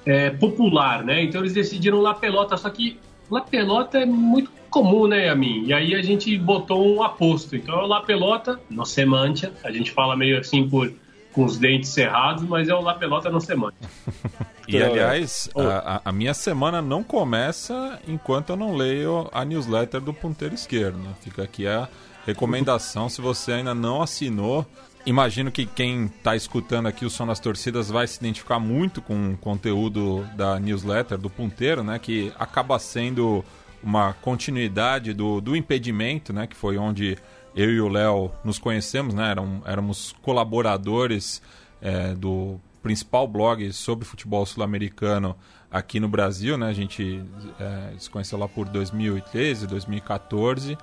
é, 0.06 0.30
popular, 0.30 1.04
né? 1.04 1.24
Então 1.24 1.40
eles 1.40 1.52
decidiram 1.52 2.00
La 2.00 2.14
Pelota, 2.14 2.56
só 2.56 2.70
que 2.70 2.98
La 3.30 3.40
Pelota 3.40 3.98
é 3.98 4.06
muito 4.06 4.50
comum, 4.70 5.08
né, 5.08 5.28
a 5.28 5.34
mim? 5.34 5.64
E 5.66 5.72
aí 5.72 5.94
a 5.94 6.02
gente 6.02 6.36
botou 6.38 6.96
um 6.96 7.02
aposto. 7.02 7.56
Então 7.56 7.80
é 7.82 7.86
La 7.86 8.00
Pelota 8.00 8.60
no 8.70 8.86
Semantia, 8.86 9.52
a 9.64 9.72
gente 9.72 9.90
fala 9.90 10.16
meio 10.16 10.38
assim 10.38 10.68
por 10.68 10.92
com 11.32 11.44
os 11.44 11.58
dentes 11.58 11.90
cerrados, 11.90 12.44
mas 12.44 12.66
é 12.68 12.74
o 12.74 12.80
La 12.80 12.94
Pelota 12.94 13.28
no 13.28 13.40
Semantia. 13.40 13.76
E 14.68 14.82
aliás, 14.82 15.48
a, 15.54 16.00
a, 16.06 16.10
minha 16.10 16.34
semana 16.34 16.82
não 16.82 17.00
começa 17.00 18.00
enquanto 18.08 18.50
eu 18.50 18.56
não 18.56 18.74
leio 18.74 19.28
a 19.32 19.44
newsletter 19.44 20.00
do 20.00 20.12
Ponteiro 20.12 20.56
Esquerdo. 20.56 20.98
Né? 20.98 21.10
Fica 21.20 21.44
aqui 21.44 21.68
a 21.68 21.88
recomendação, 22.26 23.08
se 23.08 23.20
você 23.20 23.52
ainda 23.52 23.72
não 23.72 24.02
assinou, 24.02 24.66
Imagino 25.06 25.52
que 25.52 25.64
quem 25.66 26.06
está 26.06 26.34
escutando 26.34 26.86
aqui 26.86 27.06
o 27.06 27.10
Som 27.10 27.28
das 27.28 27.38
Torcidas 27.38 27.88
vai 27.88 28.08
se 28.08 28.18
identificar 28.18 28.58
muito 28.58 29.00
com 29.00 29.34
o 29.34 29.36
conteúdo 29.36 30.28
da 30.34 30.58
newsletter 30.58 31.16
do 31.16 31.30
Punteiro, 31.30 31.84
né? 31.84 31.96
Que 31.96 32.32
acaba 32.36 32.76
sendo 32.80 33.44
uma 33.80 34.14
continuidade 34.14 35.12
do, 35.14 35.40
do 35.40 35.54
impedimento, 35.54 36.32
né? 36.32 36.48
Que 36.48 36.56
foi 36.56 36.76
onde 36.76 37.16
eu 37.54 37.70
e 37.70 37.80
o 37.80 37.88
Léo 37.88 38.32
nos 38.44 38.58
conhecemos, 38.58 39.14
né? 39.14 39.32
Éramos 39.64 40.12
colaboradores 40.22 41.40
é, 41.80 42.12
do 42.12 42.60
principal 42.82 43.28
blog 43.28 43.72
sobre 43.72 44.04
futebol 44.04 44.44
sul-americano 44.44 45.36
aqui 45.70 46.00
no 46.00 46.08
Brasil, 46.08 46.58
né? 46.58 46.66
A 46.66 46.72
gente 46.72 47.22
é, 47.60 47.92
se 47.96 48.10
conheceu 48.10 48.40
lá 48.40 48.48
por 48.48 48.68
2013, 48.68 49.68
2014. 49.68 50.76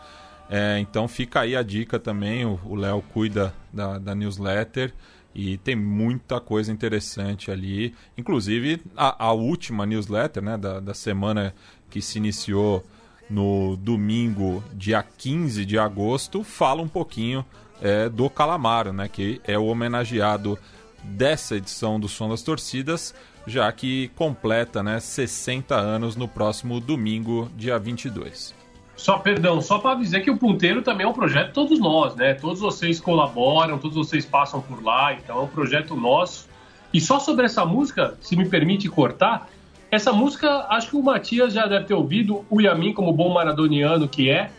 É, 0.50 0.78
então 0.80 1.08
fica 1.08 1.42
aí 1.42 1.56
a 1.56 1.64
dica 1.64 2.00
também. 2.00 2.46
O 2.46 2.76
Léo 2.76 3.02
cuida 3.14 3.54
da, 3.72 3.98
da, 3.98 4.14
newsletter 4.14 4.94
e 5.34 5.58
tem 5.58 5.76
muita 5.76 6.40
coisa 6.40 6.72
interessante 6.72 7.50
ali. 7.50 7.96
Inclusive 8.18 8.82
a, 8.96 9.26
a 9.28 9.32
última 9.32 9.86
newsletter 9.86 10.44
né, 10.44 10.58
da, 10.58 10.80
da 10.80 10.94
semana 10.94 11.56
que 11.90 12.02
se 12.02 12.18
iniciou 12.18 12.84
no 13.30 13.78
domingo, 13.78 14.64
dia 14.74 15.02
15 15.02 15.66
de 15.66 15.80
agosto, 15.80 16.44
fala 16.44 16.82
um 16.82 16.88
pouquinho 16.88 17.46
é, 17.82 18.10
do 18.10 18.30
Calamaro, 18.30 18.94
né, 18.94 19.08
que 19.08 19.42
é 19.44 19.58
o 19.58 19.66
homenageado 19.66 20.58
dessa 21.04 21.56
edição 21.56 22.00
do 22.00 22.08
Som 22.08 22.30
das 22.30 22.44
Torcidas, 22.44 23.14
já 23.46 23.72
que 23.72 24.10
completa 24.16 24.84
né, 24.84 25.00
60 25.00 25.76
anos 25.76 26.16
no 26.16 26.28
próximo 26.28 26.80
domingo, 26.80 27.50
dia 27.58 27.78
22. 27.78 28.63
Só, 28.96 29.18
perdão, 29.18 29.60
só 29.60 29.80
para 29.80 30.00
dizer 30.00 30.22
que 30.22 30.30
o 30.30 30.38
Ponteiro 30.38 30.82
também 30.82 31.06
é 31.06 31.10
um 31.10 31.14
projeto 31.14 31.52
todos 31.52 31.80
nós, 31.80 32.16
né? 32.16 32.34
Todos 32.34 32.60
vocês 32.60 33.00
colaboram, 33.00 33.78
todos 33.78 33.98
vocês 33.98 34.26
passam 34.26 34.62
por 34.62 34.84
lá, 34.84 35.14
então 35.14 35.40
é 35.40 35.42
um 35.42 35.48
projeto 35.48 35.96
nosso. 35.96 36.48
E 36.94 37.02
só 37.02 37.20
sobre 37.20 37.46
essa 37.46 37.66
música, 37.66 38.16
se 38.22 38.36
me 38.36 38.48
permite 38.48 38.88
cortar, 38.88 39.50
essa 39.90 40.14
música 40.14 40.68
acho 40.70 40.90
que 40.90 40.96
o 40.96 41.04
Matias 41.04 41.54
já 41.54 41.66
deve 41.66 41.86
ter 41.86 41.94
ouvido, 41.94 42.46
o 42.50 42.62
Yamin, 42.62 42.94
como 42.94 43.12
bom 43.12 43.34
maradoniano 43.34 44.08
que 44.08 44.30
é, 44.30 44.52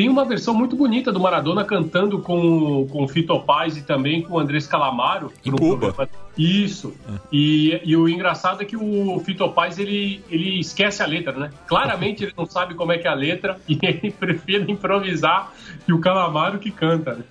tem 0.00 0.08
uma 0.08 0.24
versão 0.24 0.54
muito 0.54 0.74
bonita 0.74 1.12
do 1.12 1.20
Maradona 1.20 1.62
cantando 1.62 2.20
com, 2.20 2.86
com 2.86 3.06
Fito 3.06 3.38
Paz 3.40 3.76
e 3.76 3.82
também 3.82 4.22
com 4.22 4.32
o 4.32 4.38
Andrés 4.38 4.66
Calamaro. 4.66 5.30
Em 5.44 5.50
Cuba. 5.50 5.92
Programa. 5.92 6.08
Isso. 6.38 6.94
É. 7.06 7.18
E, 7.30 7.82
e 7.84 7.94
o 7.94 8.08
engraçado 8.08 8.62
é 8.62 8.64
que 8.64 8.78
o 8.78 9.20
Fito 9.20 9.46
Paz, 9.50 9.78
ele, 9.78 10.24
ele 10.30 10.58
esquece 10.58 11.02
a 11.02 11.06
letra, 11.06 11.38
né? 11.38 11.50
Claramente 11.66 12.24
ele 12.24 12.32
não 12.34 12.46
sabe 12.46 12.72
como 12.72 12.92
é 12.92 12.96
que 12.96 13.06
é 13.06 13.10
a 13.10 13.14
letra 13.14 13.60
e 13.68 13.78
ele 13.82 14.10
prefere 14.10 14.72
improvisar 14.72 15.52
e 15.86 15.92
o 15.92 16.00
Calamaro 16.00 16.58
que 16.58 16.70
canta, 16.70 17.16
né? 17.16 17.24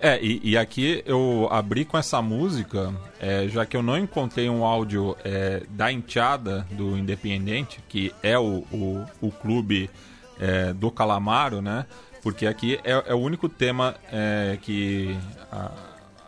É, 0.00 0.20
e, 0.20 0.40
e, 0.42 0.58
aqui 0.58 1.04
eu 1.06 1.46
abri 1.48 1.84
com 1.84 1.96
essa 1.96 2.20
música, 2.20 2.92
é, 3.20 3.46
já 3.46 3.64
que 3.64 3.76
eu 3.76 3.84
não 3.84 3.96
encontrei 3.96 4.50
um 4.50 4.64
áudio 4.64 5.16
é, 5.24 5.62
da 5.70 5.92
Enteada 5.92 6.66
do 6.72 6.98
Independente, 6.98 7.78
que 7.88 8.12
é 8.20 8.36
o, 8.36 8.64
o, 8.72 9.06
o 9.20 9.30
clube 9.30 9.88
é, 10.40 10.72
do 10.72 10.90
Calamaro, 10.90 11.62
né? 11.62 11.86
Porque 12.26 12.44
aqui 12.44 12.76
é, 12.82 13.04
é 13.06 13.14
o 13.14 13.18
único 13.18 13.48
tema 13.48 13.94
é, 14.10 14.58
que 14.60 15.16
a, 15.52 15.70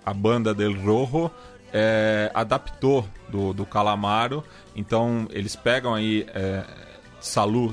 a, 0.07 0.14
banda 0.14 0.55
del 0.55 0.73
Rojo 0.81 1.28
é, 1.73 2.31
adaptou 2.33 3.05
do, 3.28 3.52
do 3.52 3.67
Calamaro. 3.67 4.45
Então 4.76 5.26
eles 5.33 5.57
pegam 5.57 5.93
aí 5.93 6.25
é, 6.33 6.62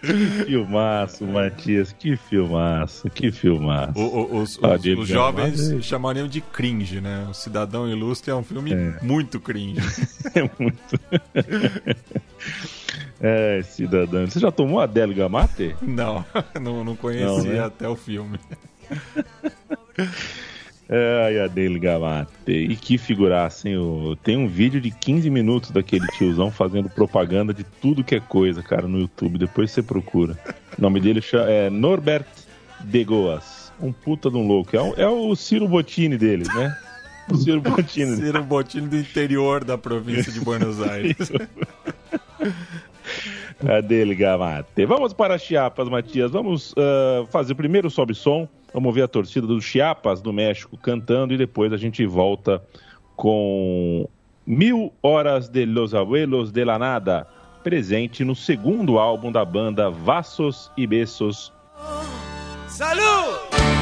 Que 0.00 0.44
filmaço, 0.46 1.26
Matias, 1.26 1.92
que 1.92 2.16
filmaço, 2.16 3.10
que 3.10 3.30
filmaço. 3.30 3.98
O, 3.98 4.02
o, 4.02 4.42
os, 4.42 4.58
os, 4.58 4.98
os, 4.98 5.08
jovens 5.08 5.84
chamariam 5.84 6.26
de 6.26 6.40
cringe, 6.40 7.00
né? 7.00 7.26
O 7.30 7.34
Cidadão 7.34 7.88
Ilustre 7.88 8.30
é 8.30 8.34
um 8.34 8.42
filme 8.42 8.72
é. 8.72 8.98
muito 9.02 9.38
cringe. 9.38 9.80
é 10.34 10.50
muito. 10.58 11.00
É, 13.22 13.60
cidadão. 13.62 14.26
Você 14.26 14.40
já 14.40 14.50
tomou 14.50 14.80
a 14.80 14.86
Delga 14.86 15.28
Mate? 15.28 15.76
Não, 15.82 16.24
não, 16.58 16.82
não 16.82 16.96
conhecia 16.96 17.26
não, 17.26 17.44
né? 17.44 17.60
até 17.60 17.86
o 17.86 17.94
filme. 17.94 18.40
Ai, 20.92 21.38
a 21.38 21.46
Delga 21.46 22.00
Mate. 22.00 22.50
E 22.50 22.74
que 22.74 22.98
figuraça, 22.98 23.68
hein? 23.68 23.76
Tem 24.24 24.36
um 24.36 24.48
vídeo 24.48 24.80
de 24.80 24.90
15 24.90 25.30
minutos 25.30 25.70
daquele 25.70 26.04
tiozão 26.08 26.50
fazendo 26.50 26.90
propaganda 26.90 27.54
de 27.54 27.62
tudo 27.62 28.02
que 28.02 28.16
é 28.16 28.20
coisa, 28.20 28.60
cara, 28.60 28.88
no 28.88 28.98
YouTube. 28.98 29.38
Depois 29.38 29.70
você 29.70 29.84
procura. 29.84 30.36
O 30.76 30.82
nome 30.82 31.00
dele 31.00 31.22
é 31.46 31.70
Norbert 31.70 32.26
de 32.80 33.04
Goas. 33.04 33.72
Um 33.80 33.92
puta 33.92 34.28
de 34.28 34.36
um 34.36 34.44
louco. 34.46 34.76
É, 34.76 34.82
o, 34.82 34.94
é 34.96 35.08
o 35.08 35.36
Ciro 35.36 35.68
Bottini 35.68 36.18
deles, 36.18 36.52
né? 36.52 36.76
O 37.30 37.36
Ciro 37.36 37.60
Bottini. 37.60 38.16
Ciro 38.18 38.42
Bottini 38.42 38.88
do 38.88 38.98
interior 38.98 39.62
da 39.62 39.78
província 39.78 40.32
de 40.32 40.40
Buenos 40.40 40.82
Aires. 40.86 41.30
Adele 43.64 44.14
Gamate. 44.16 44.84
Vamos 44.86 45.12
para 45.12 45.38
Chiapas, 45.38 45.88
Matias. 45.88 46.32
Vamos 46.32 46.72
uh, 46.72 47.26
fazer 47.30 47.54
primeiro 47.54 47.86
o 47.86 47.90
sobe 47.90 48.14
som. 48.14 48.48
Vamos 48.72 48.94
ver 48.94 49.02
a 49.02 49.08
torcida 49.08 49.46
do 49.46 49.60
Chiapas 49.60 50.20
do 50.20 50.32
México 50.32 50.76
cantando 50.76 51.34
e 51.34 51.36
depois 51.36 51.72
a 51.72 51.76
gente 51.76 52.06
volta 52.06 52.62
com 53.16 54.08
Mil 54.46 54.92
Horas 55.02 55.48
de 55.48 55.66
Los 55.66 55.94
Abuelos 55.94 56.52
de 56.52 56.64
la 56.64 56.78
Nada, 56.78 57.26
presente 57.62 58.24
no 58.24 58.34
segundo 58.34 58.98
álbum 58.98 59.30
da 59.30 59.44
banda 59.44 59.90
Vassos 59.90 60.70
e 60.76 60.86
Besos. 60.86 61.52
Salud! 62.68 63.79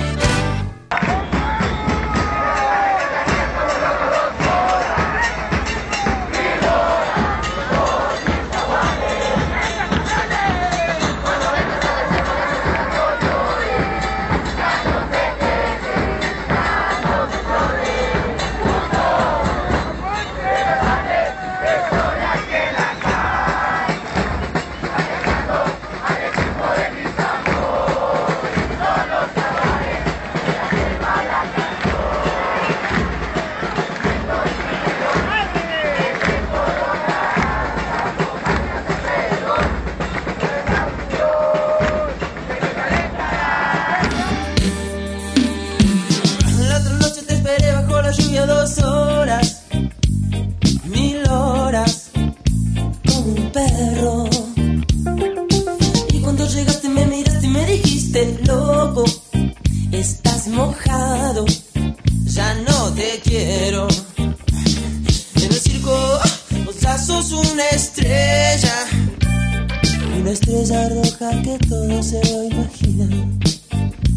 una 70.29 70.35
estrella 70.35 70.89
roja 70.91 71.43
que 71.43 71.59
todo 71.69 72.03
se 72.03 72.21
lo 72.31 72.45
imagina. 72.45 73.09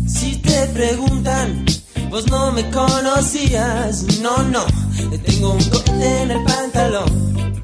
Si 0.07 0.35
te 0.37 0.67
preguntan, 0.73 1.65
vos 2.09 2.27
no 2.27 2.51
me 2.51 2.69
conocías, 2.69 4.19
no, 4.19 4.43
no, 4.43 4.65
te 5.09 5.17
tengo 5.19 5.53
un 5.53 5.63
cohete 5.69 6.21
en 6.23 6.31
el 6.31 6.43
pantalón. 6.43 7.61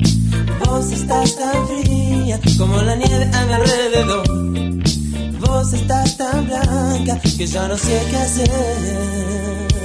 Vos 0.66 0.92
estás 0.92 1.36
tan 1.36 1.68
fría 1.68 2.40
como 2.58 2.82
la 2.84 2.96
nieve 2.96 3.30
a 3.34 3.46
mi 3.46 3.54
alrededor. 3.54 4.28
Vos 5.46 5.74
estás 5.74 6.16
tan 6.16 6.48
blanca 6.48 7.20
que 7.20 7.46
ya 7.46 7.68
no 7.68 7.78
sé 7.78 8.02
qué 8.10 8.16
hacer. 8.16 9.77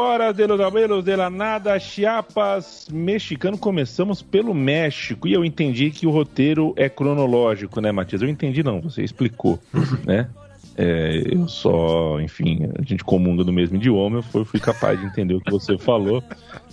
Horas 0.00 0.34
de 0.34 0.46
los 0.46 0.60
abuelos 0.60 1.04
de 1.04 1.16
la 1.16 1.28
nada, 1.28 1.78
Chiapas, 1.78 2.88
mexicano. 2.90 3.58
Começamos 3.58 4.22
pelo 4.22 4.54
México 4.54 5.28
e 5.28 5.34
eu 5.34 5.44
entendi 5.44 5.90
que 5.90 6.06
o 6.06 6.10
roteiro 6.10 6.72
é 6.76 6.88
cronológico, 6.88 7.80
né, 7.80 7.92
Matias? 7.92 8.22
Eu 8.22 8.28
entendi 8.28 8.62
não, 8.62 8.80
você 8.80 9.02
explicou, 9.02 9.58
né? 10.04 10.28
É, 10.76 11.24
eu 11.30 11.46
só, 11.46 12.18
enfim, 12.20 12.60
a 12.78 12.82
gente 12.82 13.04
comunga 13.04 13.44
no 13.44 13.52
mesmo 13.52 13.76
idioma, 13.76 14.18
eu 14.18 14.22
fui, 14.22 14.44
fui 14.44 14.60
capaz 14.60 14.98
de 14.98 15.04
entender 15.04 15.34
o 15.34 15.40
que 15.40 15.50
você 15.50 15.76
falou. 15.76 16.22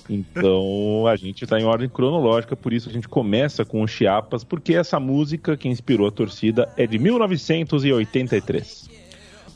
Então 0.09 1.05
a 1.05 1.17
gente 1.17 1.43
está 1.43 1.59
em 1.59 1.65
ordem 1.65 1.89
cronológica, 1.89 2.55
por 2.55 2.71
isso 2.71 2.89
a 2.89 2.93
gente 2.93 3.09
começa 3.09 3.65
com 3.65 3.81
o 3.81 3.87
Chiapas, 3.87 4.45
porque 4.45 4.73
essa 4.73 4.99
música 4.99 5.57
que 5.57 5.67
inspirou 5.67 6.07
a 6.07 6.11
torcida 6.11 6.69
é 6.77 6.87
de 6.87 6.97
1983. 6.97 8.96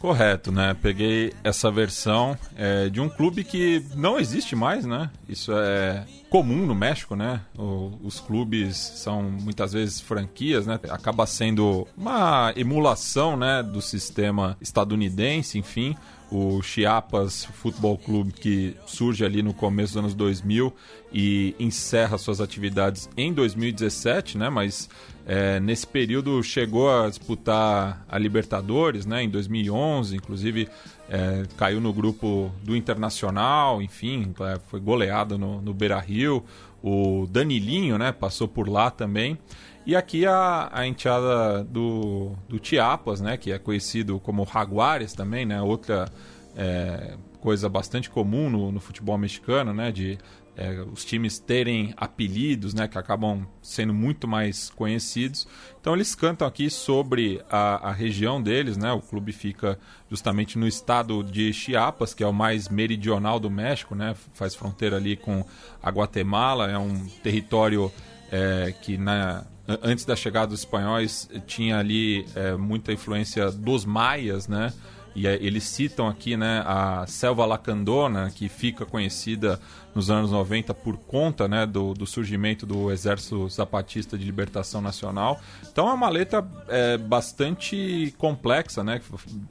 Correto, 0.02 0.52
né? 0.52 0.76
Peguei 0.82 1.32
essa 1.44 1.70
versão 1.70 2.36
é, 2.56 2.90
de 2.90 3.00
um 3.00 3.08
clube 3.08 3.44
que 3.44 3.86
não 3.96 4.20
existe 4.20 4.56
mais, 4.56 4.84
né? 4.84 5.12
Isso 5.30 5.52
é 5.54 6.04
comum 6.28 6.66
no 6.66 6.74
México, 6.74 7.16
né? 7.16 7.42
O, 7.56 7.92
os 8.02 8.20
clubes 8.20 8.76
são 8.78 9.22
muitas 9.22 9.74
vezes 9.74 10.02
franquias, 10.02 10.66
né? 10.66 10.80
Acaba 10.90 11.28
sendo 11.28 11.88
uma 11.96 12.52
emulação, 12.56 13.38
né, 13.38 13.62
do 13.62 13.80
sistema 13.80 14.58
estadunidense, 14.60 15.60
enfim 15.60 15.96
o 16.32 16.62
Chiapas 16.62 17.44
Futebol 17.44 17.98
Clube, 17.98 18.32
que 18.32 18.76
surge 18.86 19.26
ali 19.26 19.44
no 19.44 19.54
começo 19.54 19.94
dos 19.94 19.98
anos 19.98 20.14
2000 20.16 20.74
e 21.14 21.54
encerra 21.60 22.18
suas 22.18 22.40
atividades 22.40 23.10
em 23.18 23.34
2017, 23.34 24.38
né? 24.38 24.50
Mas 24.50 24.90
é, 25.26 25.60
nesse 25.60 25.86
período 25.86 26.42
chegou 26.42 26.90
a 26.90 27.10
disputar 27.10 28.06
a 28.08 28.18
Libertadores, 28.18 29.06
né? 29.06 29.24
Em 29.24 29.30
2011, 29.30 30.16
inclusive 30.16 30.70
é, 31.10 31.44
caiu 31.58 31.82
no 31.82 31.92
grupo 31.92 32.50
do 32.64 32.78
Internacional, 32.78 33.82
enfim, 33.82 34.34
é, 34.40 34.58
foi 34.70 34.80
goleado 34.80 35.38
no, 35.38 35.62
no 35.62 35.74
Beira-Rio. 35.74 36.44
O 36.82 37.28
Danilinho, 37.30 37.98
né? 37.98 38.14
Passou 38.14 38.48
por 38.48 38.70
lá 38.70 38.90
também. 38.90 39.38
E 39.86 39.96
aqui 39.96 40.28
a, 40.28 40.70
a 40.72 40.86
enteada 40.86 41.64
do, 41.64 42.34
do 42.48 42.64
Chiapas, 42.64 43.20
né, 43.20 43.36
que 43.36 43.52
é 43.52 43.58
conhecido 43.58 44.20
como 44.20 44.46
Jaguares 44.46 45.14
também, 45.14 45.44
né, 45.44 45.60
outra 45.60 46.08
é, 46.56 47.18
coisa 47.40 47.68
bastante 47.68 48.10
comum 48.10 48.50
no, 48.50 48.72
no, 48.72 48.80
futebol 48.80 49.18
mexicano, 49.18 49.74
né, 49.74 49.92
de 49.92 50.20
é, 50.56 50.82
os 50.82 51.04
times 51.04 51.40
terem 51.40 51.96
apelidos, 51.98 52.76
né, 52.76 52.88
que 52.88 52.96
acabam 52.96 53.48
sendo 53.60 53.92
muito 53.92 54.28
mais 54.28 54.70
conhecidos. 54.70 55.48
Então 55.80 55.96
eles 55.96 56.14
cantam 56.14 56.48
aqui 56.48 56.70
sobre 56.70 57.42
a, 57.50 57.90
a 57.90 57.92
região 57.92 58.40
deles, 58.40 58.78
né, 58.78 58.92
o 58.92 59.02
clube 59.02 59.32
fica 59.32 59.80
justamente 60.12 60.60
no 60.60 60.68
estado 60.68 61.24
de 61.24 61.52
Chiapas, 61.52 62.14
que 62.14 62.24
é 62.24 62.28
o 62.28 62.34
mais 62.34 62.70
meridional 62.70 63.40
do 63.40 63.50
México, 63.50 63.96
né, 63.96 64.16
faz 64.34 64.54
fronteira 64.54 64.98
ali 64.98 65.16
com 65.18 65.44
a 65.82 65.90
Guatemala, 65.90 66.70
é 66.70 66.78
um 66.78 67.08
território 67.24 67.92
é, 68.32 68.74
que 68.82 68.98
na 68.98 69.44
antes 69.84 70.06
da 70.06 70.16
chegada 70.16 70.48
dos 70.48 70.60
espanhóis 70.60 71.30
tinha 71.46 71.78
ali 71.78 72.26
é, 72.36 72.56
muita 72.56 72.92
influência 72.92 73.52
dos 73.52 73.86
maias, 73.86 74.48
né? 74.48 74.74
E 75.14 75.28
é, 75.28 75.36
eles 75.42 75.66
citam 75.66 76.08
aqui 76.08 76.38
né, 76.38 76.64
a 76.66 77.06
selva 77.06 77.46
lacandona, 77.46 78.32
que 78.32 78.48
fica 78.48 78.86
conhecida 78.86 79.60
nos 79.94 80.10
anos 80.10 80.32
90 80.32 80.74
por 80.74 80.96
conta 80.98 81.50
né, 81.50 81.66
do, 81.66 81.94
do 81.94 82.06
surgimento 82.06 82.66
do 82.66 82.90
Exército 82.90 83.50
Zapatista 83.50 84.18
de 84.18 84.24
Libertação 84.24 84.80
Nacional. 84.80 85.42
Então 85.70 85.90
é 85.90 85.94
uma 85.94 86.08
letra 86.08 86.48
é, 86.70 86.98
bastante 86.98 88.14
complexa, 88.18 88.86
né, 88.86 89.02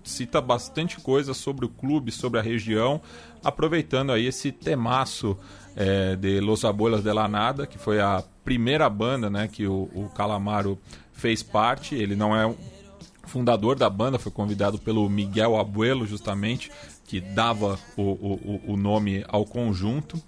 cita 0.03 0.41
bastante 0.41 0.99
coisa 0.99 1.35
sobre 1.35 1.67
o 1.67 1.69
clube, 1.69 2.11
sobre 2.11 2.41
a 2.41 2.43
região, 2.43 3.03
aproveitando 3.45 4.13
aí 4.13 4.27
esse 4.27 4.51
temaço 4.51 5.37
é, 5.77 6.17
de 6.17 6.41
Los 6.41 6.65
Abuelos 6.65 7.03
de 7.03 7.13
la 7.13 7.29
Nada, 7.29 7.67
que 7.67 7.77
foi 7.77 8.01
a 8.01 8.25
primeira 8.51 8.91
banda 8.91 9.31
né, 9.31 9.47
que 9.47 9.65
o, 9.65 9.89
o 9.95 10.11
Calamaro 10.13 10.77
fez 11.13 11.41
parte. 11.41 11.95
Ele 11.95 12.17
não 12.17 12.35
é 12.35 12.53
fundador 13.23 13.77
da 13.77 13.89
banda, 13.89 14.19
foi 14.19 14.33
convidado 14.33 14.77
pelo 14.77 15.09
Miguel 15.09 15.57
Abuelo, 15.57 16.05
justamente, 16.05 16.69
que 17.05 17.21
dava 17.21 17.79
o, 17.97 18.03
o, 18.03 18.61
o 18.73 18.77
nome 18.77 19.25
ao 19.29 19.45
conjunto. 19.45 20.21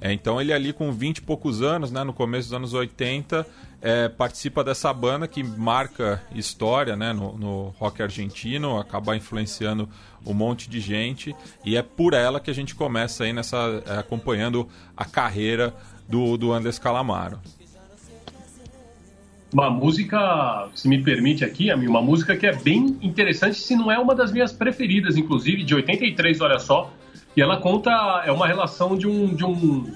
É, 0.00 0.12
então 0.12 0.40
ele 0.40 0.52
ali 0.52 0.72
com 0.72 0.90
20 0.90 1.18
e 1.18 1.22
poucos 1.22 1.62
anos, 1.62 1.92
né, 1.92 2.02
no 2.02 2.12
começo 2.12 2.48
dos 2.48 2.56
anos 2.56 2.74
80, 2.74 3.46
é, 3.80 4.08
participa 4.08 4.64
dessa 4.64 4.92
banda 4.92 5.28
que 5.28 5.44
marca 5.44 6.20
história 6.34 6.96
né, 6.96 7.12
no, 7.12 7.38
no, 7.38 7.68
rock 7.78 8.02
argentino, 8.02 8.76
acaba 8.78 9.16
influenciando 9.16 9.88
um 10.26 10.34
monte 10.34 10.68
de 10.68 10.80
gente 10.80 11.34
e 11.64 11.76
é 11.76 11.82
por 11.82 12.12
ela 12.12 12.40
que 12.40 12.50
a 12.50 12.54
gente 12.54 12.74
começa 12.74 13.22
aí 13.22 13.32
nessa 13.32 13.82
é, 13.86 13.98
acompanhando 13.98 14.68
a 14.96 15.04
carreira 15.04 15.72
do, 16.08 16.36
do 16.36 16.52
Andrés 16.52 16.78
Calamaro. 16.78 17.38
Uma 19.52 19.70
música, 19.70 20.68
se 20.74 20.88
me 20.88 21.02
permite 21.02 21.44
aqui, 21.44 21.72
uma 21.72 22.02
música 22.02 22.36
que 22.36 22.46
é 22.46 22.54
bem 22.54 22.98
interessante, 23.00 23.56
se 23.56 23.74
não 23.74 23.90
é 23.90 23.98
uma 23.98 24.14
das 24.14 24.30
minhas 24.30 24.52
preferidas, 24.52 25.16
inclusive, 25.16 25.64
de 25.64 25.74
83, 25.74 26.40
olha 26.40 26.58
só. 26.58 26.92
E 27.34 27.40
ela 27.40 27.56
conta, 27.58 27.90
é 28.26 28.32
uma 28.32 28.46
relação 28.46 28.96
de 28.96 29.06
um, 29.06 29.34
de 29.34 29.44
um, 29.44 29.90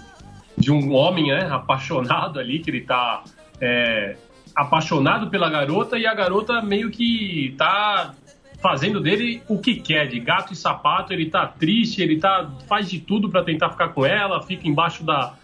de 0.56 0.72
um 0.72 0.92
homem 0.94 1.28
né, 1.28 1.48
apaixonado 1.50 2.38
ali, 2.38 2.60
que 2.60 2.70
ele 2.70 2.80
tá 2.80 3.24
é, 3.60 4.16
apaixonado 4.54 5.28
pela 5.28 5.50
garota 5.50 5.98
e 5.98 6.06
a 6.06 6.14
garota 6.14 6.62
meio 6.62 6.90
que 6.90 7.54
tá 7.58 8.14
fazendo 8.62 9.00
dele 9.00 9.42
o 9.48 9.58
que 9.58 9.74
quer, 9.74 10.06
de 10.06 10.20
gato 10.20 10.52
e 10.52 10.56
sapato, 10.56 11.12
ele 11.12 11.28
tá 11.28 11.46
triste, 11.46 12.00
ele 12.00 12.18
tá 12.18 12.48
faz 12.68 12.88
de 12.88 13.00
tudo 13.00 13.28
para 13.28 13.42
tentar 13.42 13.70
ficar 13.70 13.88
com 13.88 14.06
ela, 14.06 14.40
fica 14.42 14.68
embaixo 14.68 15.04
da, 15.04 15.34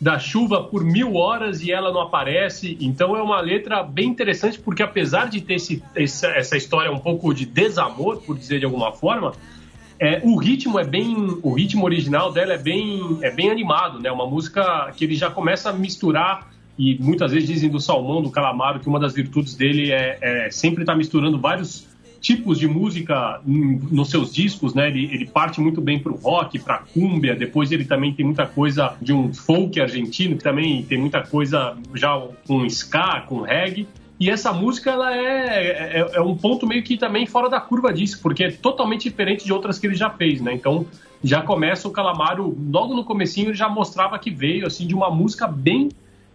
da 0.00 0.18
chuva 0.18 0.62
por 0.62 0.84
mil 0.84 1.16
horas 1.16 1.60
e 1.60 1.72
ela 1.72 1.92
não 1.92 2.00
aparece. 2.00 2.78
Então 2.80 3.16
é 3.16 3.22
uma 3.22 3.40
letra 3.40 3.82
bem 3.82 4.08
interessante, 4.08 4.58
porque 4.58 4.82
apesar 4.82 5.28
de 5.28 5.40
ter 5.40 5.54
esse, 5.54 5.82
essa 5.94 6.56
história 6.56 6.90
um 6.90 6.98
pouco 6.98 7.34
de 7.34 7.44
desamor, 7.44 8.18
por 8.18 8.38
dizer 8.38 8.60
de 8.60 8.64
alguma 8.64 8.92
forma, 8.92 9.32
é, 9.98 10.20
o 10.22 10.36
ritmo 10.36 10.78
é 10.78 10.84
bem. 10.84 11.38
O 11.42 11.52
ritmo 11.52 11.84
original 11.84 12.32
dela 12.32 12.54
é 12.54 12.58
bem, 12.58 13.18
é 13.20 13.30
bem 13.30 13.50
animado, 13.50 13.98
né? 13.98 14.10
Uma 14.10 14.26
música 14.26 14.92
que 14.96 15.04
ele 15.04 15.16
já 15.16 15.30
começa 15.30 15.70
a 15.70 15.72
misturar. 15.72 16.48
E 16.78 16.96
muitas 17.00 17.32
vezes 17.32 17.48
dizem 17.48 17.68
do 17.68 17.80
Salmão, 17.80 18.22
do 18.22 18.30
Calamaro, 18.30 18.78
que 18.78 18.88
uma 18.88 19.00
das 19.00 19.12
virtudes 19.12 19.56
dele 19.56 19.90
é, 19.90 20.16
é 20.20 20.50
sempre 20.52 20.84
estar 20.84 20.92
tá 20.92 20.96
misturando 20.96 21.36
vários 21.36 21.87
tipos 22.20 22.58
de 22.58 22.66
música 22.66 23.40
nos 23.44 24.10
seus 24.10 24.32
discos, 24.32 24.74
né? 24.74 24.88
Ele, 24.88 25.04
ele 25.12 25.26
parte 25.26 25.60
muito 25.60 25.80
bem 25.80 25.98
pro 25.98 26.16
rock, 26.16 26.58
pra 26.58 26.78
cumbia, 26.78 27.34
depois 27.34 27.70
ele 27.70 27.84
também 27.84 28.12
tem 28.12 28.24
muita 28.24 28.46
coisa 28.46 28.96
de 29.00 29.12
um 29.12 29.32
folk 29.32 29.80
argentino, 29.80 30.36
que 30.36 30.42
também 30.42 30.82
tem 30.82 30.98
muita 30.98 31.22
coisa 31.22 31.76
já 31.94 32.20
com 32.46 32.64
ska, 32.66 33.22
com 33.22 33.42
reggae. 33.42 33.86
E 34.20 34.30
essa 34.30 34.52
música, 34.52 34.90
ela 34.90 35.16
é, 35.16 36.00
é, 36.00 36.10
é, 36.14 36.20
um 36.20 36.36
ponto 36.36 36.66
meio 36.66 36.82
que 36.82 36.96
também 36.96 37.24
fora 37.24 37.48
da 37.48 37.60
curva 37.60 37.92
disso, 37.92 38.18
porque 38.20 38.44
é 38.44 38.50
totalmente 38.50 39.08
diferente 39.08 39.44
de 39.44 39.52
outras 39.52 39.78
que 39.78 39.86
ele 39.86 39.94
já 39.94 40.10
fez, 40.10 40.40
né? 40.40 40.52
Então, 40.52 40.86
já 41.22 41.40
começa 41.40 41.86
o 41.86 41.92
Calamaro, 41.92 42.56
logo 42.70 42.94
no 42.94 43.04
comecinho 43.04 43.48
ele 43.48 43.54
já 43.54 43.68
mostrava 43.68 44.18
que 44.18 44.30
veio, 44.30 44.66
assim, 44.66 44.88
de 44.88 44.94
uma 44.94 45.08
música 45.08 45.46
bem 45.46 45.90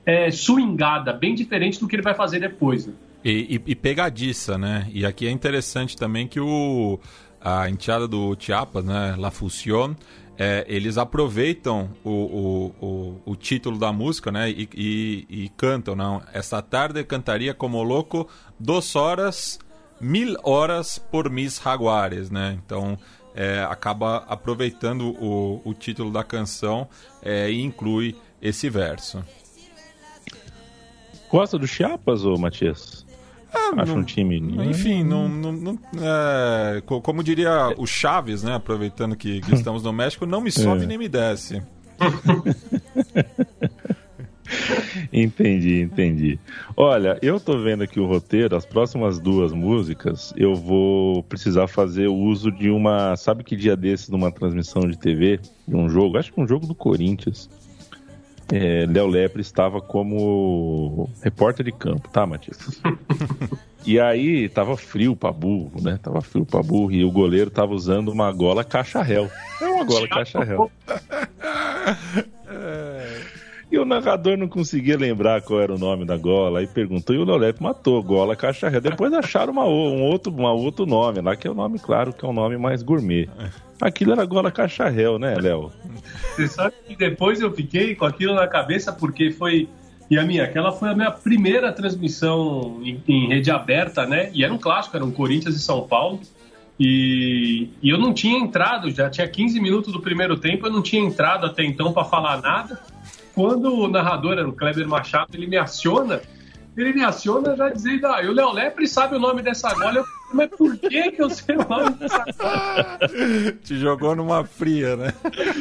é, 0.06 0.32
swingada, 0.32 1.12
bem 1.12 1.36
diferente 1.36 1.78
do 1.78 1.88
que 1.88 1.98
ele 1.98 2.04
vai 2.04 2.14
fazer 2.14 2.40
depois, 2.40 2.88
né? 2.88 2.94
E, 3.24 3.56
e, 3.56 3.72
e, 3.72 3.76
pegadiça, 3.76 4.58
né? 4.58 4.90
E 4.92 5.06
aqui 5.06 5.26
é 5.28 5.32
interessante 5.32 5.96
também 5.96 6.28
que 6.28 6.40
o, 6.40 7.00
a 7.40 7.70
enteada 7.70 8.08
do 8.08 8.36
Chiapas, 8.38 8.84
né? 8.84 9.16
La 9.18 9.32
Fusión, 9.32 9.96
é, 10.38 10.66
eles 10.68 10.98
aproveitam 10.98 11.90
o, 12.04 12.10
o, 12.10 12.86
o, 12.86 13.22
o, 13.32 13.36
título 13.36 13.78
da 13.78 13.94
música, 13.94 14.32
né? 14.32 14.50
E, 14.50 14.68
e, 14.74 15.26
e, 15.30 15.50
cantam, 15.50 15.96
não? 15.96 16.22
Esta 16.34 16.62
tarde 16.62 17.04
cantaria 17.04 17.54
como 17.54 17.82
louco 17.82 18.28
duas 18.60 18.96
horas, 18.96 19.60
mil 20.02 20.36
horas 20.44 20.98
por 20.98 21.30
mis 21.30 21.62
jaguares, 21.64 22.30
né? 22.30 22.60
Então 22.66 22.98
é, 23.36 23.66
acaba 23.70 24.18
aproveitando 24.28 25.16
o, 25.24 25.62
o 25.64 25.74
título 25.74 26.12
da 26.12 26.24
canção 26.24 26.88
é, 27.22 27.50
e 27.50 27.62
inclui 27.62 28.16
esse 28.42 28.70
verso. 28.70 29.24
Gosta 31.30 31.58
do 31.58 31.66
Chiapas, 31.66 32.26
ô 32.26 32.38
Matias? 32.38 33.06
É, 33.54 33.82
Acho 33.82 33.94
não, 33.94 34.02
um 34.02 34.04
time. 34.04 34.40
Enfim, 34.70 35.04
não, 35.04 35.30
não, 35.30 35.52
não 35.52 35.80
é, 36.02 36.82
como 36.82 37.24
diria 37.24 37.74
o 37.78 37.86
Chaves, 37.86 38.44
né? 38.44 38.56
Aproveitando 38.56 39.16
que, 39.16 39.42
que 39.42 39.54
estamos 39.54 39.84
no 39.84 39.94
México, 39.94 40.26
não 40.26 40.42
me 40.42 40.52
sobe 40.52 40.84
é. 40.84 40.88
nem 40.88 40.98
me 40.98 41.08
desce. 41.08 41.62
entendi, 45.14 45.82
entendi. 45.82 46.40
Olha, 46.76 47.18
eu 47.22 47.40
tô 47.40 47.60
vendo 47.60 47.84
aqui 47.84 48.00
o 48.00 48.08
roteiro, 48.08 48.56
as 48.56 48.66
próximas 48.66 49.20
duas 49.20 49.54
músicas, 49.54 50.34
eu 50.36 50.56
vou 50.56 51.22
precisar 51.24 51.68
fazer 51.68 52.08
uso 52.08 52.52
de 52.52 52.70
uma. 52.70 53.16
Sabe 53.16 53.44
que 53.44 53.56
dia 53.56 53.76
desses, 53.76 54.10
numa 54.10 54.32
transmissão 54.32 54.82
de 54.82 54.98
TV, 54.98 55.40
de 55.68 55.76
um 55.76 55.88
jogo, 55.88 56.18
acho 56.18 56.34
que 56.34 56.42
um 56.42 56.48
jogo 56.48 56.66
do 56.66 56.74
Corinthians 56.74 57.48
é, 58.56 58.86
Léo 58.86 59.08
Lepre 59.08 59.42
estava 59.42 59.82
como 59.82 61.10
repórter 61.24 61.66
de 61.66 61.72
campo, 61.72 62.08
tá, 62.10 62.28
Matias? 62.28 62.80
e 63.84 64.00
aí 64.00 64.48
tava 64.48 64.78
frio 64.78 65.16
pra 65.16 65.32
burro, 65.32 65.82
né? 65.82 66.00
Tava 66.02 66.22
frio 66.22 66.46
pra 66.46 66.62
burro 66.62 66.92
e 66.92 67.04
o 67.04 67.10
goleiro 67.10 67.50
tava 67.50 67.74
usando 67.74 68.10
uma 68.10 68.32
gola 68.32 68.64
caixa-réu. 68.64 69.28
É 69.60 69.66
uma 69.66 69.84
gola 69.84 70.08
caixa-réu. 70.08 70.70
E 73.74 73.78
o 73.80 73.86
narrador 73.86 74.38
não 74.38 74.48
conseguia 74.48 74.96
lembrar 74.96 75.42
qual 75.42 75.60
era 75.60 75.74
o 75.74 75.80
nome 75.80 76.06
da 76.06 76.16
gola. 76.16 76.60
Aí 76.60 76.68
perguntou 76.68 77.16
e 77.16 77.18
o 77.18 77.26
Léo 77.26 77.56
matou. 77.60 78.04
Gola 78.04 78.36
caixa-réu. 78.36 78.80
Depois 78.80 79.12
acharam 79.12 79.52
uma, 79.52 79.66
um 79.66 80.04
outro, 80.04 80.32
uma 80.32 80.52
outro 80.52 80.86
nome 80.86 81.22
lá, 81.22 81.36
que 81.36 81.48
é 81.48 81.50
o 81.50 81.56
nome, 81.56 81.80
claro, 81.80 82.14
que 82.14 82.24
é 82.24 82.28
um 82.28 82.34
nome 82.34 82.56
mais 82.56 82.84
gourmet. 82.84 83.28
Aquilo 83.82 84.12
era 84.12 84.24
gola 84.26 84.52
caixa-réu, 84.52 85.18
né, 85.18 85.34
Léo? 85.42 85.72
Você 86.36 86.48
sabe 86.48 86.76
que 86.88 86.96
depois 86.96 87.42
eu 87.42 87.52
fiquei 87.52 87.96
com 87.96 88.06
aquilo 88.06 88.36
na 88.36 88.48
cabeça 88.48 88.94
porque 88.94 89.32
foi. 89.32 89.68
E 90.08 90.20
a 90.20 90.24
minha, 90.24 90.44
aquela 90.44 90.72
foi 90.72 90.90
a 90.90 90.94
minha 90.96 91.10
primeira 91.10 91.74
transmissão 91.74 92.80
em, 92.84 93.02
em 93.08 93.28
rede 93.28 93.50
aberta, 93.50 94.06
né? 94.06 94.30
E 94.36 94.44
era 94.44 94.54
um 94.54 94.60
clássico, 94.60 94.96
era 94.96 95.04
um 95.04 95.10
Corinthians 95.10 95.56
e 95.56 95.60
São 95.60 95.88
Paulo. 95.88 96.20
E, 96.80 97.70
e, 97.82 97.90
eu 97.90 97.98
não 97.98 98.14
tinha 98.14 98.38
entrado, 98.38 98.92
já 98.92 99.10
tinha 99.10 99.28
15 99.28 99.60
minutos 99.60 99.92
do 99.92 100.00
primeiro 100.00 100.38
tempo, 100.38 100.68
eu 100.68 100.72
não 100.72 100.84
tinha 100.84 101.02
entrado 101.02 101.48
até 101.48 101.64
então 101.64 101.92
para 101.92 102.04
falar 102.04 102.40
nada 102.40 102.80
quando 103.34 103.74
o 103.74 103.88
narrador 103.88 104.34
era 104.34 104.48
o 104.48 104.54
Kleber 104.54 104.88
Machado, 104.88 105.36
ele 105.36 105.48
me 105.48 105.58
aciona, 105.58 106.22
ele 106.76 106.94
me 106.94 107.04
aciona 107.04 107.56
já 107.56 107.70
dizendo, 107.70 108.08
ah, 108.08 108.22
o 108.22 108.32
Léo 108.32 108.52
Lepre 108.52 108.88
sabe 108.88 109.16
o 109.16 109.20
nome 109.20 109.42
dessa 109.42 109.74
gola. 109.74 109.98
Eu 109.98 110.06
mas 110.34 110.50
por 110.50 110.76
que, 110.78 111.12
que 111.12 111.22
eu 111.22 111.30
sei 111.30 111.56
o 111.56 111.70
nome 111.70 111.92
dessa 111.92 112.26
gola? 112.38 113.00
Te 113.64 113.78
jogou 113.78 114.16
numa 114.16 114.44
fria, 114.44 114.96
né? 114.96 115.14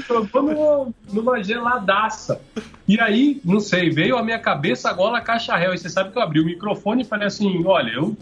jogou 0.08 0.42
numa, 0.42 0.94
numa 1.12 1.42
geladaça. 1.42 2.40
E 2.88 2.98
aí, 2.98 3.40
não 3.44 3.60
sei, 3.60 3.90
veio 3.90 4.16
a 4.16 4.22
minha 4.22 4.38
cabeça 4.38 4.88
a 4.88 4.92
gola 4.92 5.20
caixa 5.20 5.54
réu. 5.56 5.74
E 5.74 5.78
você 5.78 5.90
sabe 5.90 6.10
que 6.10 6.18
eu 6.18 6.22
abri 6.22 6.40
o 6.40 6.46
microfone 6.46 7.02
e 7.02 7.04
falei 7.04 7.26
assim, 7.26 7.62
olha, 7.66 7.90
eu 7.90 8.16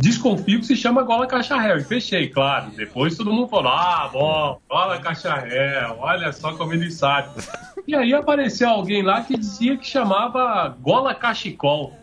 desconfio 0.00 0.60
que 0.60 0.66
se 0.66 0.76
chama 0.76 1.02
gola 1.02 1.26
caixa 1.26 1.58
réu. 1.58 1.78
E 1.78 1.84
fechei, 1.84 2.28
claro. 2.28 2.70
Depois 2.76 3.16
todo 3.16 3.32
mundo 3.32 3.48
falou, 3.48 3.72
ah, 3.72 4.08
bom, 4.12 4.60
gola 4.68 4.98
caixa 4.98 5.34
réu, 5.34 5.96
olha 5.98 6.32
só 6.32 6.54
como 6.54 6.72
ele 6.72 6.90
sabe. 6.90 7.30
E 7.86 7.94
aí 7.94 8.14
apareceu 8.14 8.68
alguém 8.68 9.02
lá 9.02 9.22
que 9.22 9.36
dizia 9.36 9.76
que 9.76 9.86
chamava 9.86 10.76
gola 10.80 11.14
cachecol. 11.14 11.96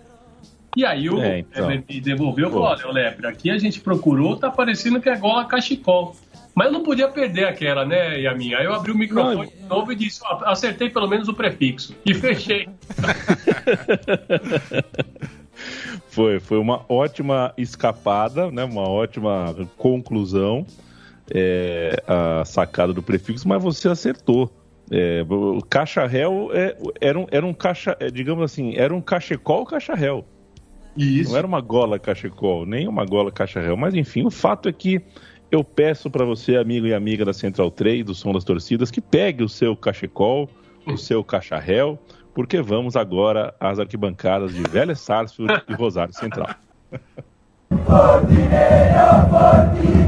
E 0.76 0.86
aí 0.86 1.10
o 1.10 1.20
é, 1.20 1.40
então. 1.40 1.68
me 1.68 2.00
devolveu 2.00 2.48
e 2.48 2.52
falou: 2.52 2.68
olha, 2.68 2.92
Lepre, 2.92 3.28
aqui 3.28 3.50
a 3.50 3.58
gente 3.58 3.82
procurou, 3.82 4.38
tá 4.38 4.52
parecendo 4.52 5.02
que 5.02 5.10
é 5.10 5.18
gola 5.18 5.46
cachecol. 5.46 6.16
Mas 6.54 6.68
eu 6.68 6.74
não 6.74 6.84
podia 6.84 7.08
perder 7.08 7.46
aquela, 7.46 7.86
né, 7.86 8.20
Yamin? 8.20 8.54
Aí 8.54 8.66
eu 8.66 8.74
abri 8.74 8.92
o 8.92 8.98
microfone 8.98 9.36
não. 9.36 9.46
de 9.46 9.64
novo 9.64 9.92
e 9.92 9.96
disse: 9.96 10.20
ó, 10.24 10.44
acertei 10.46 10.90
pelo 10.90 11.08
menos 11.08 11.28
o 11.28 11.34
prefixo. 11.34 11.96
E 12.06 12.14
fechei. 12.14 12.70
foi, 16.08 16.40
foi 16.40 16.58
uma 16.58 16.86
ótima 16.90 17.54
escapada, 17.58 18.52
né? 18.52 18.64
Uma 18.64 18.88
ótima 18.88 19.56
conclusão. 19.78 20.66
É, 21.32 22.02
a 22.08 22.44
sacada 22.44 22.92
do 22.92 23.04
prefixo, 23.04 23.48
mas 23.48 23.62
você 23.62 23.88
acertou. 23.88 24.52
É, 24.92 25.24
o 25.30 25.62
caixa 25.62 26.08
réu 26.08 26.50
é, 26.52 26.76
era, 27.00 27.20
um, 27.20 27.28
era 27.30 27.46
um 27.46 27.54
caixa, 27.54 27.96
é, 28.00 28.10
digamos 28.10 28.44
assim, 28.44 28.76
era 28.76 28.94
um 28.94 29.00
cachecol 29.00 29.64
caixa 29.64 29.94
réu. 29.94 30.26
Isso. 30.98 31.30
Não 31.30 31.38
era 31.38 31.46
uma 31.46 31.62
gola 31.62 32.00
cachecol, 32.00 32.66
nem 32.66 32.88
uma 32.88 33.06
gola 33.06 33.32
caixa 33.32 33.62
réu. 33.62 33.78
Mas 33.78 33.94
enfim, 33.94 34.26
o 34.26 34.32
fato 34.32 34.68
é 34.68 34.74
que 34.74 35.02
eu 35.52 35.64
peço 35.64 36.10
para 36.10 36.26
você, 36.26 36.58
amigo 36.58 36.88
e 36.88 36.94
amiga 36.94 37.24
da 37.24 37.34
Central 37.34 37.72
3, 37.72 38.06
do 38.06 38.16
Som 38.16 38.34
das 38.34 38.44
Torcidas, 38.44 38.92
que 38.92 39.02
pegue 39.02 39.44
o 39.44 39.50
seu 39.50 39.76
cachecol, 39.76 40.50
o 40.86 40.98
seu 40.98 41.24
caixa 41.24 41.58
réu, 41.58 42.00
porque 42.40 42.62
vamos 42.62 42.96
agora 42.96 43.54
às 43.60 43.80
arquibancadas 43.80 44.54
de 44.54 44.64
Velha 44.64 44.96
Sarsfield 44.96 45.62
e 45.68 45.74
Rosário 45.74 46.14
Central. 46.14 46.48
Fortineiro, 47.86 49.28
fortineiro 49.30 50.00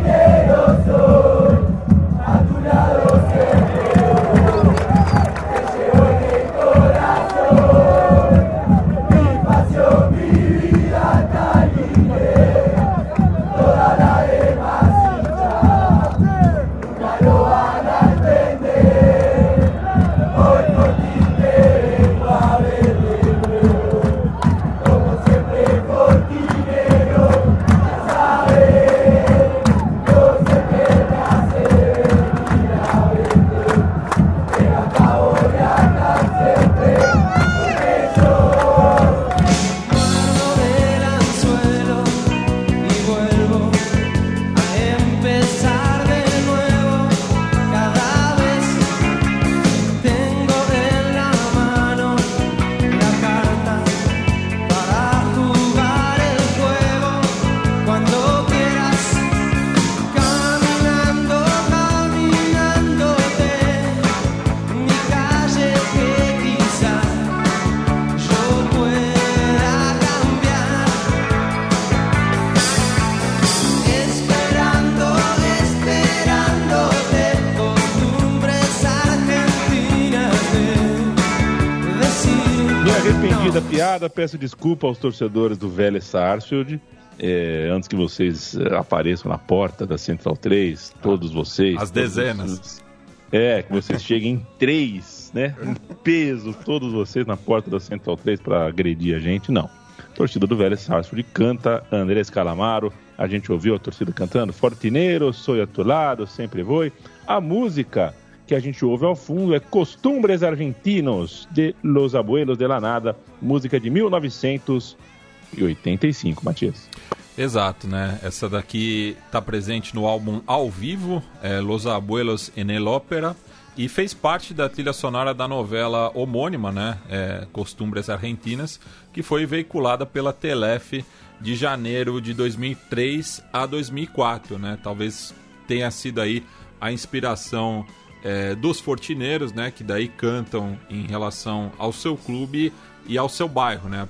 piada, 83.82 84.08
peço 84.08 84.38
desculpa 84.38 84.86
aos 84.86 85.00
torcedores 85.00 85.58
do 85.58 85.68
Vélez 85.68 86.04
Sarsfield. 86.04 86.80
É, 87.18 87.68
antes 87.74 87.88
que 87.88 87.96
vocês 87.96 88.56
é, 88.56 88.76
apareçam 88.76 89.32
na 89.32 89.40
porta 89.40 89.88
da 89.88 89.98
Central 89.98 90.38
3, 90.38 90.94
todos 91.02 91.34
vocês. 91.34 91.82
As 91.82 91.90
dezenas. 91.90 92.52
Todos, 92.52 92.84
é, 93.32 93.64
que 93.64 93.72
vocês 93.74 94.04
cheguem 94.04 94.34
em 94.34 94.48
três, 94.60 95.32
né? 95.34 95.56
Em 95.64 95.74
peso, 95.96 96.56
todos 96.64 96.94
vocês 96.94 97.26
na 97.26 97.36
porta 97.36 97.72
da 97.72 97.80
Central 97.80 98.16
3 98.18 98.40
para 98.40 98.68
agredir 98.68 99.16
a 99.16 99.20
gente. 99.20 99.52
Não. 99.52 99.68
torcida 100.14 100.46
do 100.46 100.56
Vélez 100.56 100.82
Sarsfield 100.82 101.28
canta 101.34 101.84
Andrés 101.92 102.30
Calamaro. 102.30 102.94
A 103.18 103.26
gente 103.26 103.52
ouviu 103.52 103.74
a 103.74 103.80
torcida 103.80 104.12
cantando 104.12 104.54
Fortineiro, 104.54 105.34
Sou 105.34 105.60
a 105.60 105.66
tu 105.66 105.82
lado, 105.82 106.28
sempre 106.28 106.62
vou. 106.62 106.92
A 107.26 107.42
música 107.42 108.14
que 108.52 108.56
a 108.56 108.60
gente 108.60 108.84
ouve 108.84 109.06
ao 109.06 109.16
fundo 109.16 109.56
é 109.56 109.62
Costumbres 109.62 110.44
Argentinos 110.44 111.48
de 111.52 111.74
Los 111.82 112.14
Abuelos 112.14 112.58
de 112.58 112.68
la 112.68 112.82
Nada, 112.82 113.16
música 113.42 113.80
de 113.80 113.90
1985, 113.90 116.44
Matias. 116.44 116.90
Exato, 117.38 117.88
né? 117.88 118.20
Essa 118.22 118.50
daqui 118.50 119.16
está 119.26 119.42
presente 119.42 119.96
no 119.96 120.06
álbum 120.06 120.42
ao 120.46 120.70
vivo, 120.70 121.24
é, 121.42 121.62
Los 121.62 121.88
Abuelos 121.88 122.52
en 122.58 122.72
el 122.72 122.88
Ópera, 122.88 123.38
e 123.78 123.88
fez 123.88 124.14
parte 124.14 124.54
da 124.54 124.68
trilha 124.68 124.92
sonora 124.92 125.34
da 125.34 125.48
novela 125.48 126.12
homônima, 126.14 126.74
né? 126.74 126.98
É, 127.10 127.48
Costumbres 127.54 128.10
Argentinas, 128.10 128.82
que 129.14 129.24
foi 129.24 129.46
veiculada 129.46 130.06
pela 130.06 130.34
Telef 130.34 131.06
de 131.40 131.56
janeiro 131.56 132.20
de 132.20 132.34
2003 132.34 133.46
a 133.54 133.66
2004, 133.66 134.60
né? 134.60 134.78
Talvez 134.84 135.34
tenha 135.66 135.90
sido 135.90 136.20
aí 136.20 136.44
a 136.82 136.92
inspiração 136.92 137.86
é, 138.24 138.56
dos 138.56 138.80
fortineiros, 138.80 139.52
né, 139.52 139.72
que 139.72 139.84
daí 139.84 140.08
cantam 140.08 140.78
em 140.90 141.06
relação 141.08 141.72
ao 141.78 141.92
seu 141.92 142.16
clube 142.16 142.72
e 143.08 143.18
ao 143.18 143.28
seu 143.28 143.48
bairro, 143.48 143.90
né, 143.90 144.08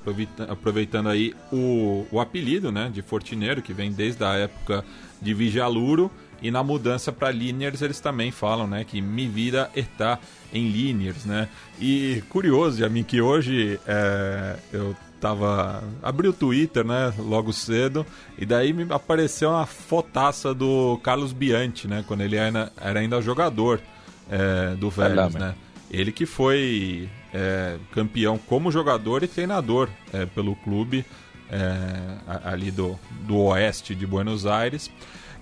aproveitando 0.50 1.10
aí 1.10 1.34
o, 1.52 2.06
o 2.12 2.20
apelido, 2.20 2.72
né, 2.72 2.90
de 2.94 3.02
fortineiro 3.02 3.62
que 3.62 3.74
vem 3.74 3.92
desde 3.92 4.24
a 4.24 4.34
época 4.34 4.84
de 5.22 5.34
Vijaluro 5.34 6.12
e 6.42 6.52
na 6.52 6.64
mudança 6.64 7.12
para 7.12 7.32
Liniers 7.32 7.82
eles 7.82 8.00
também 8.00 8.32
falam, 8.32 8.68
né, 8.68 8.84
que 8.84 9.02
mi 9.02 9.28
vida 9.28 9.70
está 9.76 10.20
em 10.54 10.68
Liniers, 10.68 11.26
né, 11.26 11.48
e 11.80 12.22
curioso, 12.30 12.84
a 12.84 12.90
mim 12.90 13.04
que 13.04 13.22
hoje 13.22 13.80
é, 13.88 14.58
eu 14.74 14.96
tava 15.22 15.84
abri 16.02 16.28
o 16.28 16.34
Twitter, 16.34 16.84
né, 16.84 17.14
logo 17.18 17.54
cedo, 17.54 18.06
e 18.38 18.46
daí 18.46 18.74
me 18.74 18.86
apareceu 18.90 19.52
uma 19.52 19.68
fotaça 19.68 20.54
do 20.54 21.00
Carlos 21.02 21.32
Bianchi, 21.32 21.88
né, 21.88 22.04
quando 22.06 22.22
ele 22.22 22.36
era, 22.36 22.72
era 22.82 23.00
ainda 23.00 23.22
jogador 23.22 23.80
é, 24.30 24.76
do 24.76 24.90
Vélez, 24.90 25.34
né? 25.34 25.56
Ele 25.90 26.12
que 26.12 26.26
foi 26.26 27.10
é, 27.34 27.78
campeão 27.92 28.38
como 28.38 28.72
jogador 28.72 29.24
e 29.24 29.28
treinador 29.28 29.90
é, 30.14 30.26
pelo 30.26 30.56
clube 30.56 31.06
é, 31.50 32.40
ali 32.46 32.72
do, 32.72 32.98
do 33.28 33.38
oeste 33.38 33.94
de 33.94 34.08
Buenos 34.08 34.46
Aires. 34.46 34.90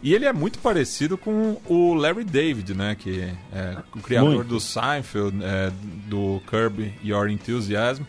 E 0.02 0.14
ele 0.14 0.26
é 0.26 0.34
muito 0.34 0.60
parecido 0.60 1.18
com 1.18 1.58
o 1.68 1.94
Larry 1.94 2.24
David, 2.24 2.74
né? 2.74 2.96
Que 2.98 3.34
é 3.52 3.78
o 3.94 4.00
criador 4.00 4.36
muito. 4.36 4.48
do 4.48 4.60
Seinfeld, 4.60 5.38
é, 5.44 5.72
do 6.08 6.42
Curb 6.48 6.94
Your 7.04 7.30
Enthusiasm. 7.30 8.04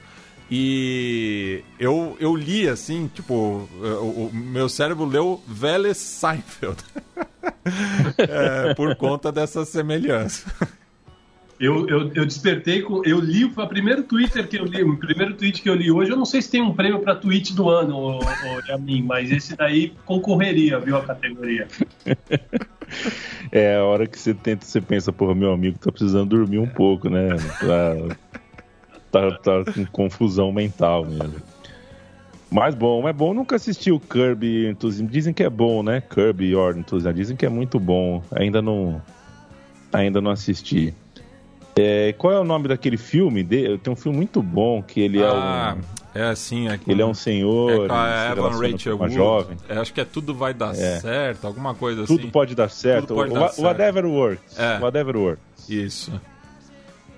E 0.48 1.62
eu, 1.78 2.16
eu 2.18 2.35
li 2.35 2.68
assim, 2.68 3.11
tipo, 3.12 3.35
o, 3.80 4.30
o 4.30 4.30
meu 4.33 4.68
cérebro 4.68 5.04
leu 5.04 5.42
Vélez 5.46 5.98
Seinfeld. 5.98 6.78
é, 8.18 8.74
por 8.74 8.94
conta 8.96 9.31
dessa 9.31 9.64
semelhança. 9.64 10.50
Eu, 11.61 11.87
eu, 11.88 12.11
eu, 12.14 12.24
despertei 12.24 12.81
com. 12.81 13.05
Eu 13.05 13.20
li, 13.20 13.50
foi 13.50 13.64
o 13.64 13.68
primeiro 13.68 14.03
Twitter 14.03 14.48
que 14.48 14.59
eu 14.59 14.64
li, 14.64 14.83
o 14.83 14.96
primeiro 14.96 15.35
tweet 15.35 15.61
que 15.61 15.68
eu 15.68 15.74
li 15.74 15.90
hoje. 15.90 16.11
Eu 16.11 16.16
não 16.16 16.24
sei 16.24 16.40
se 16.40 16.50
tem 16.50 16.62
um 16.62 16.72
prêmio 16.72 17.00
para 17.00 17.14
tweet 17.14 17.55
do 17.55 17.68
ano, 17.68 17.98
ô, 17.98 18.20
Yamin, 18.66 19.03
mas 19.03 19.31
esse 19.31 19.55
daí 19.55 19.92
concorreria, 20.07 20.81
viu, 20.81 20.96
a 20.96 21.05
categoria. 21.05 21.68
É, 23.53 23.76
a 23.76 23.85
hora 23.85 24.05
que 24.05 24.18
você 24.18 24.35
tenta, 24.35 24.64
você 24.64 24.81
pensa, 24.81 25.12
porra, 25.12 25.33
meu 25.33 25.53
amigo 25.53 25.79
tá 25.79 25.92
precisando 25.92 26.31
dormir 26.31 26.59
um 26.59 26.66
pouco, 26.66 27.09
né? 27.09 27.29
Pra, 27.61 27.96
tá, 29.12 29.31
tá 29.38 29.72
com 29.72 29.87
confusão 29.87 30.53
mental 30.53 31.05
mesmo. 31.05 31.37
Mas 32.50 32.74
bom, 32.74 33.08
é 33.08 33.12
bom. 33.12 33.32
Nunca 33.32 33.56
assisti 33.56 33.92
o 33.92 34.00
Kirby 34.00 34.66
Enthusiasm. 34.66 35.06
Dizem 35.06 35.32
que 35.32 35.42
é 35.42 35.50
bom, 35.50 35.82
né? 35.82 36.00
Kirby 36.00 36.50
Your 36.50 36.76
Enthusiasm. 36.76 37.16
Dizem 37.16 37.36
que 37.36 37.46
é 37.46 37.48
muito 37.48 37.78
bom. 37.78 38.22
Ainda 38.32 38.60
não, 38.60 39.00
ainda 39.92 40.20
não 40.20 40.32
assisti. 40.32 40.92
É, 41.76 42.12
qual 42.18 42.32
é 42.32 42.40
o 42.40 42.44
nome 42.44 42.68
daquele 42.68 42.96
filme? 42.96 43.44
De, 43.44 43.78
tem 43.78 43.92
um 43.92 43.96
filme 43.96 44.16
muito 44.16 44.42
bom 44.42 44.82
que 44.82 45.00
ele 45.00 45.22
ah, 45.22 45.76
é 45.76 45.78
um. 45.78 46.00
É 46.12 46.24
assim, 46.24 46.68
é 46.68 46.78
Ele 46.88 47.00
é 47.00 47.06
um 47.06 47.14
senhor. 47.14 47.84
É 47.84 47.88
com 47.88 47.94
a 47.94 48.30
Evan 48.32 48.72
Rachel 48.72 48.96
uma 48.96 49.04
Wood. 49.04 49.14
jovem. 49.14 49.56
É, 49.68 49.76
acho 49.78 49.94
que 49.94 50.00
é 50.00 50.04
tudo 50.04 50.34
vai 50.34 50.52
dar 50.52 50.74
é. 50.74 50.98
certo, 50.98 51.46
alguma 51.46 51.72
coisa 51.72 52.02
tudo 52.02 52.14
assim. 52.14 52.22
Tudo 52.22 52.32
pode 52.32 52.54
dar 52.56 52.68
certo. 52.68 53.14
Pode 53.14 53.30
o, 53.30 53.34
dar 53.34 53.48
certo. 53.50 53.62
Whatever 53.64 54.06
works. 54.06 54.58
É. 54.58 54.78
Whatever 54.80 55.16
works. 55.16 55.68
Isso. 55.68 56.20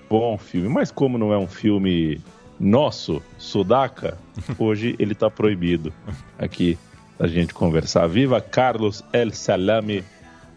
Bom 0.07 0.37
filme. 0.37 0.69
Mas 0.69 0.91
como 0.91 1.17
não 1.17 1.33
é 1.33 1.37
um 1.37 1.47
filme 1.47 2.21
nosso, 2.63 3.21
Sudaca, 3.37 4.17
hoje 4.57 4.95
ele 4.97 5.11
está 5.11 5.29
proibido 5.29 5.93
aqui 6.39 6.77
a 7.19 7.27
gente 7.27 7.53
conversar. 7.53 8.07
Viva 8.07 8.39
Carlos 8.41 9.03
El 9.11 9.31
Salame 9.31 10.03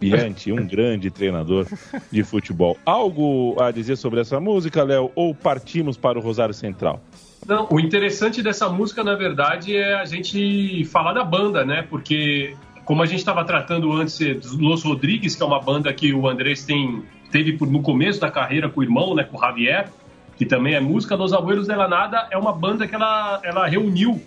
Bianchi, 0.00 0.52
um 0.52 0.64
grande 0.66 1.10
treinador 1.10 1.66
de 2.10 2.22
futebol. 2.22 2.78
Algo 2.86 3.60
a 3.60 3.70
dizer 3.70 3.96
sobre 3.96 4.20
essa 4.20 4.38
música, 4.38 4.82
Léo, 4.82 5.10
ou 5.14 5.34
partimos 5.34 5.96
para 5.96 6.18
o 6.18 6.22
Rosário 6.22 6.54
Central? 6.54 7.02
Não, 7.46 7.68
o 7.70 7.78
interessante 7.78 8.42
dessa 8.42 8.68
música, 8.68 9.04
na 9.04 9.14
verdade, 9.14 9.76
é 9.76 9.94
a 9.94 10.04
gente 10.04 10.84
falar 10.86 11.12
da 11.12 11.24
banda, 11.24 11.64
né? 11.64 11.86
Porque, 11.88 12.56
como 12.84 13.02
a 13.02 13.06
gente 13.06 13.18
estava 13.18 13.44
tratando 13.44 13.92
antes 13.92 14.18
dos 14.18 14.58
Los 14.58 14.82
Rodrigues, 14.82 15.36
que 15.36 15.42
é 15.42 15.46
uma 15.46 15.60
banda 15.60 15.92
que 15.92 16.12
o 16.12 16.26
Andrés 16.26 16.64
tem, 16.64 17.04
teve 17.30 17.56
no 17.66 17.82
começo 17.82 18.20
da 18.20 18.30
carreira 18.30 18.68
com 18.68 18.80
o 18.80 18.82
irmão, 18.82 19.14
né? 19.14 19.22
Com 19.22 19.36
o 19.36 19.40
Javier, 19.40 19.88
que 20.36 20.44
também 20.44 20.74
é 20.74 20.80
música 20.80 21.16
dos 21.16 21.32
Abuelos 21.32 21.66
de 21.66 21.74
la 21.74 21.88
Nada, 21.88 22.28
é 22.30 22.36
uma 22.36 22.52
banda 22.52 22.86
que 22.86 22.94
ela, 22.94 23.40
ela 23.42 23.66
reuniu 23.66 24.22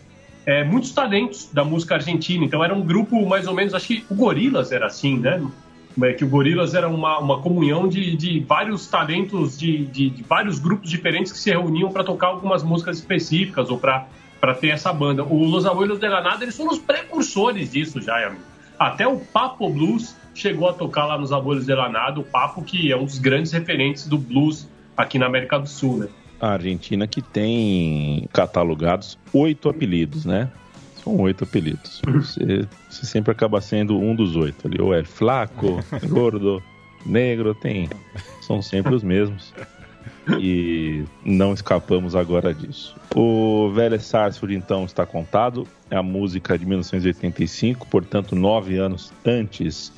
é, 0.46 0.64
muitos 0.64 0.92
talentos 0.92 1.50
da 1.54 1.64
música 1.64 1.96
argentina. 1.96 2.44
Então 2.44 2.64
era 2.64 2.74
um 2.74 2.82
grupo 2.82 3.28
mais 3.28 3.48
ou 3.48 3.54
menos, 3.54 3.74
acho 3.74 3.88
que 3.88 4.06
o 4.10 4.16
Gorilas 4.16 4.72
era 4.72 4.88
assim, 4.88 5.20
né? 5.20 5.42
É, 6.02 6.14
que 6.14 6.24
o 6.24 6.30
Gorilas 6.30 6.74
era 6.74 6.88
uma, 6.88 7.20
uma 7.20 7.42
comunhão 7.42 7.88
de, 7.88 8.16
de 8.16 8.40
vários 8.40 8.88
talentos 8.88 9.58
de, 9.58 9.86
de, 9.86 10.10
de 10.10 10.24
vários 10.24 10.58
grupos 10.58 10.90
diferentes 10.90 11.32
que 11.32 11.38
se 11.38 11.50
reuniam 11.50 11.92
para 11.92 12.04
tocar 12.04 12.28
algumas 12.28 12.64
músicas 12.64 12.98
específicas 12.98 13.70
ou 13.70 13.78
para 13.78 14.08
ter 14.60 14.70
essa 14.70 14.94
banda. 14.94 15.24
O 15.24 15.44
Los 15.44 15.66
Abuelos 15.66 16.00
de 16.00 16.08
la 16.08 16.22
Nada, 16.22 16.44
eles 16.44 16.56
foram 16.56 16.72
os 16.72 16.80
precursores 16.80 17.72
disso 17.72 18.00
já, 18.02 18.26
amigo. 18.26 18.42
Até 18.78 19.06
o 19.06 19.18
Papo 19.18 19.70
Blues 19.70 20.16
chegou 20.34 20.70
a 20.70 20.74
tocar 20.74 21.06
lá 21.06 21.18
nos 21.18 21.34
Abuelos 21.34 21.66
de 21.66 21.76
la 21.76 21.90
Nada, 21.90 22.20
o 22.20 22.24
Papo 22.24 22.64
que 22.64 22.92
é 22.92 22.96
um 22.96 23.04
dos 23.04 23.20
grandes 23.20 23.52
referentes 23.52 24.08
do 24.08 24.18
blues 24.18 24.69
aqui 25.02 25.18
na 25.18 25.26
América 25.26 25.58
do 25.58 25.68
Sul, 25.68 26.00
né? 26.00 26.08
a 26.40 26.52
Argentina 26.52 27.06
que 27.08 27.22
tem 27.22 28.28
catalogados 28.32 29.18
oito 29.34 29.70
apelidos, 29.70 30.26
né? 30.26 30.50
São 31.04 31.18
oito 31.18 31.44
apelidos. 31.44 32.02
Você, 32.06 32.68
você, 32.90 33.06
sempre 33.06 33.32
acaba 33.32 33.62
sendo 33.62 33.98
um 33.98 34.16
dos 34.16 34.36
oito 34.36 34.68
ali. 34.68 34.82
Ou 34.82 34.94
é 34.94 35.04
flaco, 35.04 35.80
gordo, 36.08 36.62
negro, 37.06 37.54
tem. 37.54 37.90
São 38.42 38.62
sempre 38.62 38.96
os 38.96 39.04
mesmos. 39.04 39.54
E 40.40 41.04
não 41.26 41.54
escapamos 41.54 42.16
agora 42.16 42.54
disso. 42.54 42.96
O 43.16 43.72
Velho 43.72 44.00
Sarsfield, 44.00 44.56
então, 44.56 44.86
está 44.86 45.06
contado. 45.06 45.68
É 45.90 45.96
a 45.96 46.04
música 46.04 46.58
de 46.58 46.66
1985, 46.66 47.88
portanto, 47.88 48.36
nove 48.36 48.78
anos 48.78 49.12
antes 49.26 49.92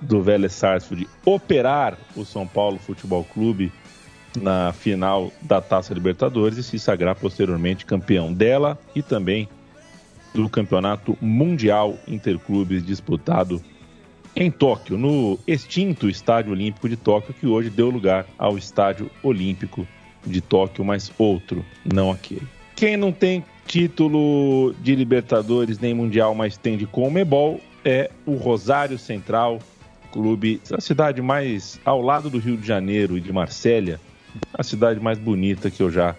do 0.00 0.22
Velho 0.22 0.48
Sarsfield 0.48 1.08
operar 1.24 1.96
o 2.14 2.24
São 2.24 2.46
Paulo 2.46 2.78
Futebol 2.78 3.24
Clube 3.24 3.72
na 4.40 4.72
final 4.72 5.32
da 5.42 5.60
Taça 5.60 5.92
Libertadores 5.92 6.58
e 6.58 6.62
se 6.62 6.78
sagrar 6.78 7.14
posteriormente 7.14 7.84
campeão 7.84 8.32
dela 8.32 8.78
e 8.94 9.02
também 9.02 9.48
do 10.34 10.48
Campeonato 10.48 11.16
Mundial 11.20 11.98
Interclubes 12.08 12.84
disputado 12.84 13.62
em 14.34 14.50
Tóquio, 14.50 14.96
no 14.96 15.38
extinto 15.46 16.08
Estádio 16.08 16.52
Olímpico 16.52 16.88
de 16.88 16.96
Tóquio, 16.96 17.34
que 17.34 17.46
hoje 17.46 17.68
deu 17.68 17.90
lugar 17.90 18.26
ao 18.38 18.56
Estádio 18.56 19.10
Olímpico 19.22 19.86
de 20.26 20.40
Tóquio, 20.40 20.84
mas 20.84 21.12
outro, 21.18 21.64
não 21.84 22.10
aquele. 22.10 22.46
Quem 22.74 22.96
não 22.96 23.12
tem 23.12 23.44
título 23.66 24.74
de 24.80 24.94
Libertadores 24.94 25.78
nem 25.78 25.92
Mundial, 25.92 26.34
mas 26.34 26.56
tem 26.56 26.78
de 26.78 26.86
Comebol, 26.86 27.60
é 27.84 28.10
o 28.24 28.34
Rosário 28.34 28.98
Central, 28.98 29.58
clube, 30.10 30.60
a 30.72 30.80
cidade 30.80 31.20
mais 31.20 31.78
ao 31.84 32.00
lado 32.00 32.30
do 32.30 32.38
Rio 32.38 32.56
de 32.56 32.66
Janeiro 32.66 33.16
e 33.18 33.20
de 33.20 33.32
Marsella, 33.32 34.00
a 34.54 34.62
cidade 34.62 35.00
mais 35.00 35.18
bonita 35.18 35.70
que 35.70 35.82
eu 35.82 35.90
já 35.90 36.14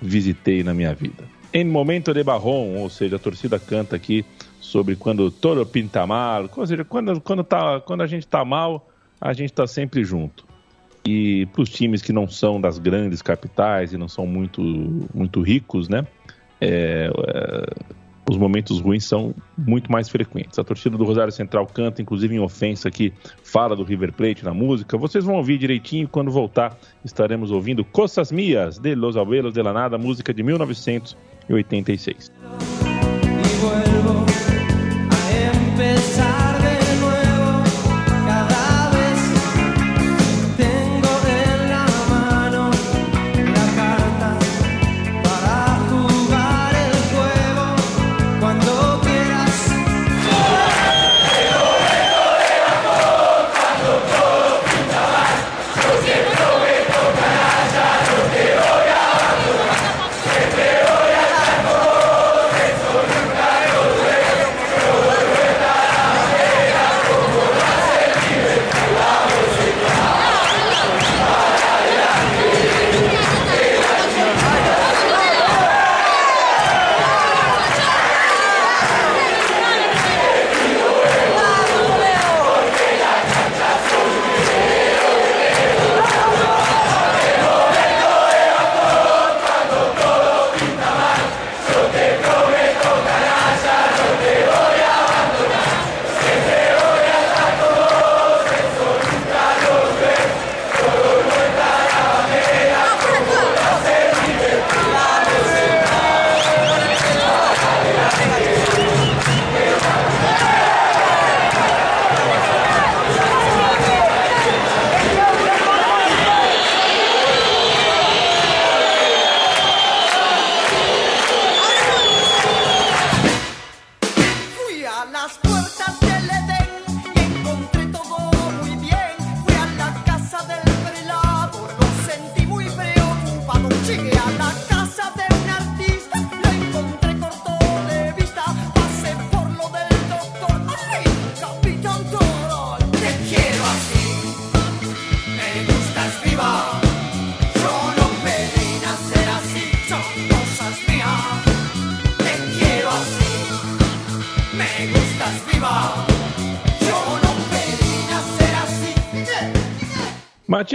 visitei 0.00 0.62
na 0.62 0.74
minha 0.74 0.94
vida. 0.94 1.24
Em 1.52 1.64
momento 1.64 2.12
de 2.12 2.22
barrom, 2.24 2.76
ou 2.76 2.90
seja, 2.90 3.16
a 3.16 3.18
torcida 3.18 3.58
canta 3.58 3.94
aqui 3.94 4.24
sobre 4.60 4.96
quando 4.96 5.30
todo 5.30 5.64
pinta 5.64 6.06
mal, 6.06 6.50
ou 6.56 6.66
seja, 6.66 6.84
quando, 6.84 7.20
quando, 7.20 7.44
tá, 7.44 7.80
quando 7.80 8.02
a 8.02 8.06
gente 8.06 8.26
tá 8.26 8.44
mal, 8.44 8.88
a 9.20 9.32
gente 9.32 9.52
tá 9.52 9.66
sempre 9.66 10.04
junto. 10.04 10.44
E 11.06 11.46
para 11.46 11.62
os 11.62 11.68
times 11.68 12.02
que 12.02 12.12
não 12.12 12.26
são 12.26 12.60
das 12.60 12.78
grandes 12.78 13.20
capitais 13.20 13.92
e 13.92 13.98
não 13.98 14.08
são 14.08 14.26
muito, 14.26 14.62
muito 15.14 15.42
ricos, 15.42 15.88
né? 15.88 16.06
É, 16.60 17.10
é, 17.28 17.66
os 18.28 18.36
momentos 18.36 18.80
ruins 18.80 19.04
são 19.04 19.34
muito 19.56 19.90
mais 19.90 20.08
frequentes. 20.08 20.58
A 20.58 20.64
torcida 20.64 20.96
do 20.96 21.04
Rosário 21.04 21.32
Central 21.32 21.66
canta, 21.66 22.00
inclusive 22.00 22.34
em 22.34 22.40
ofensa 22.40 22.88
aqui, 22.88 23.12
fala 23.42 23.76
do 23.76 23.84
River 23.84 24.12
Plate 24.12 24.44
na 24.44 24.54
música. 24.54 24.96
Vocês 24.96 25.24
vão 25.24 25.36
ouvir 25.36 25.58
direitinho 25.58 26.08
quando 26.08 26.30
voltar. 26.30 26.76
Estaremos 27.04 27.50
ouvindo 27.50 27.84
Cosas 27.84 28.32
Mias 28.32 28.78
de 28.78 28.94
Los 28.94 29.16
Abuelos 29.16 29.52
de 29.52 29.62
la 29.62 29.72
Nada, 29.72 29.98
música 29.98 30.32
de 30.32 30.42
1986. 30.42 32.32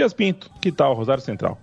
Matias 0.00 0.14
Pinto, 0.14 0.50
que 0.62 0.72
tal 0.72 0.94
Rosário 0.94 1.22
Central? 1.22 1.60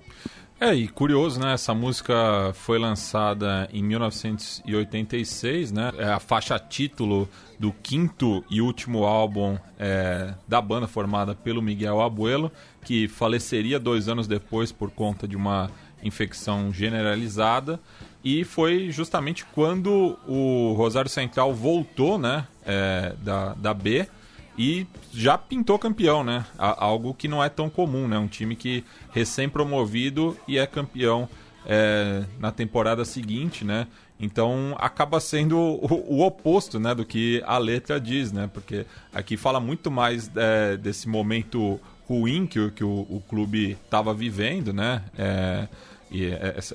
É, 0.59 0.71
e 0.73 0.87
curioso, 0.87 1.39
né? 1.39 1.53
Essa 1.53 1.73
música 1.73 2.51
foi 2.53 2.77
lançada 2.77 3.67
em 3.73 3.81
1986, 3.81 5.71
né? 5.71 5.91
É 5.97 6.09
a 6.09 6.19
faixa 6.19 6.59
título 6.59 7.27
do 7.59 7.71
quinto 7.71 8.45
e 8.47 8.61
último 8.61 9.05
álbum 9.05 9.57
é, 9.79 10.35
da 10.47 10.61
banda 10.61 10.87
formada 10.87 11.33
pelo 11.33 11.63
Miguel 11.63 11.99
Abuelo, 11.99 12.51
que 12.83 13.07
faleceria 13.07 13.79
dois 13.79 14.07
anos 14.07 14.27
depois 14.27 14.71
por 14.71 14.91
conta 14.91 15.27
de 15.27 15.35
uma 15.35 15.71
infecção 16.03 16.71
generalizada. 16.71 17.79
E 18.23 18.43
foi 18.43 18.91
justamente 18.91 19.45
quando 19.45 20.15
o 20.27 20.73
Rosário 20.73 21.09
Central 21.09 21.55
voltou, 21.55 22.19
né? 22.19 22.45
É, 22.63 23.15
da, 23.23 23.55
da 23.55 23.73
B 23.73 24.07
e 24.57 24.87
já 25.13 25.37
pintou 25.37 25.77
campeão, 25.77 26.23
né? 26.23 26.45
Algo 26.57 27.13
que 27.13 27.27
não 27.27 27.43
é 27.43 27.49
tão 27.49 27.69
comum, 27.69 28.07
né? 28.07 28.17
Um 28.17 28.27
time 28.27 28.55
que 28.55 28.83
recém-promovido 29.13 30.37
e 30.47 30.57
é 30.57 30.65
campeão 30.65 31.29
é, 31.65 32.23
na 32.39 32.51
temporada 32.51 33.05
seguinte, 33.05 33.63
né? 33.63 33.87
Então 34.19 34.75
acaba 34.79 35.19
sendo 35.19 35.57
o, 35.57 36.15
o, 36.17 36.25
oposto, 36.25 36.79
né, 36.79 36.95
do 36.95 37.05
que 37.05 37.43
a 37.45 37.59
letra 37.59 37.99
diz, 37.99 38.31
né? 38.31 38.49
Porque 38.51 38.85
aqui 39.13 39.37
fala 39.37 39.59
muito 39.59 39.91
mais 39.91 40.31
é, 40.35 40.75
desse 40.75 41.07
momento 41.07 41.79
ruim 42.07 42.47
que, 42.47 42.71
que 42.71 42.83
o, 42.83 43.05
o 43.09 43.21
clube 43.27 43.77
estava 43.83 44.13
vivendo, 44.13 44.73
né? 44.73 45.03
É, 45.15 45.67
e 46.09 46.25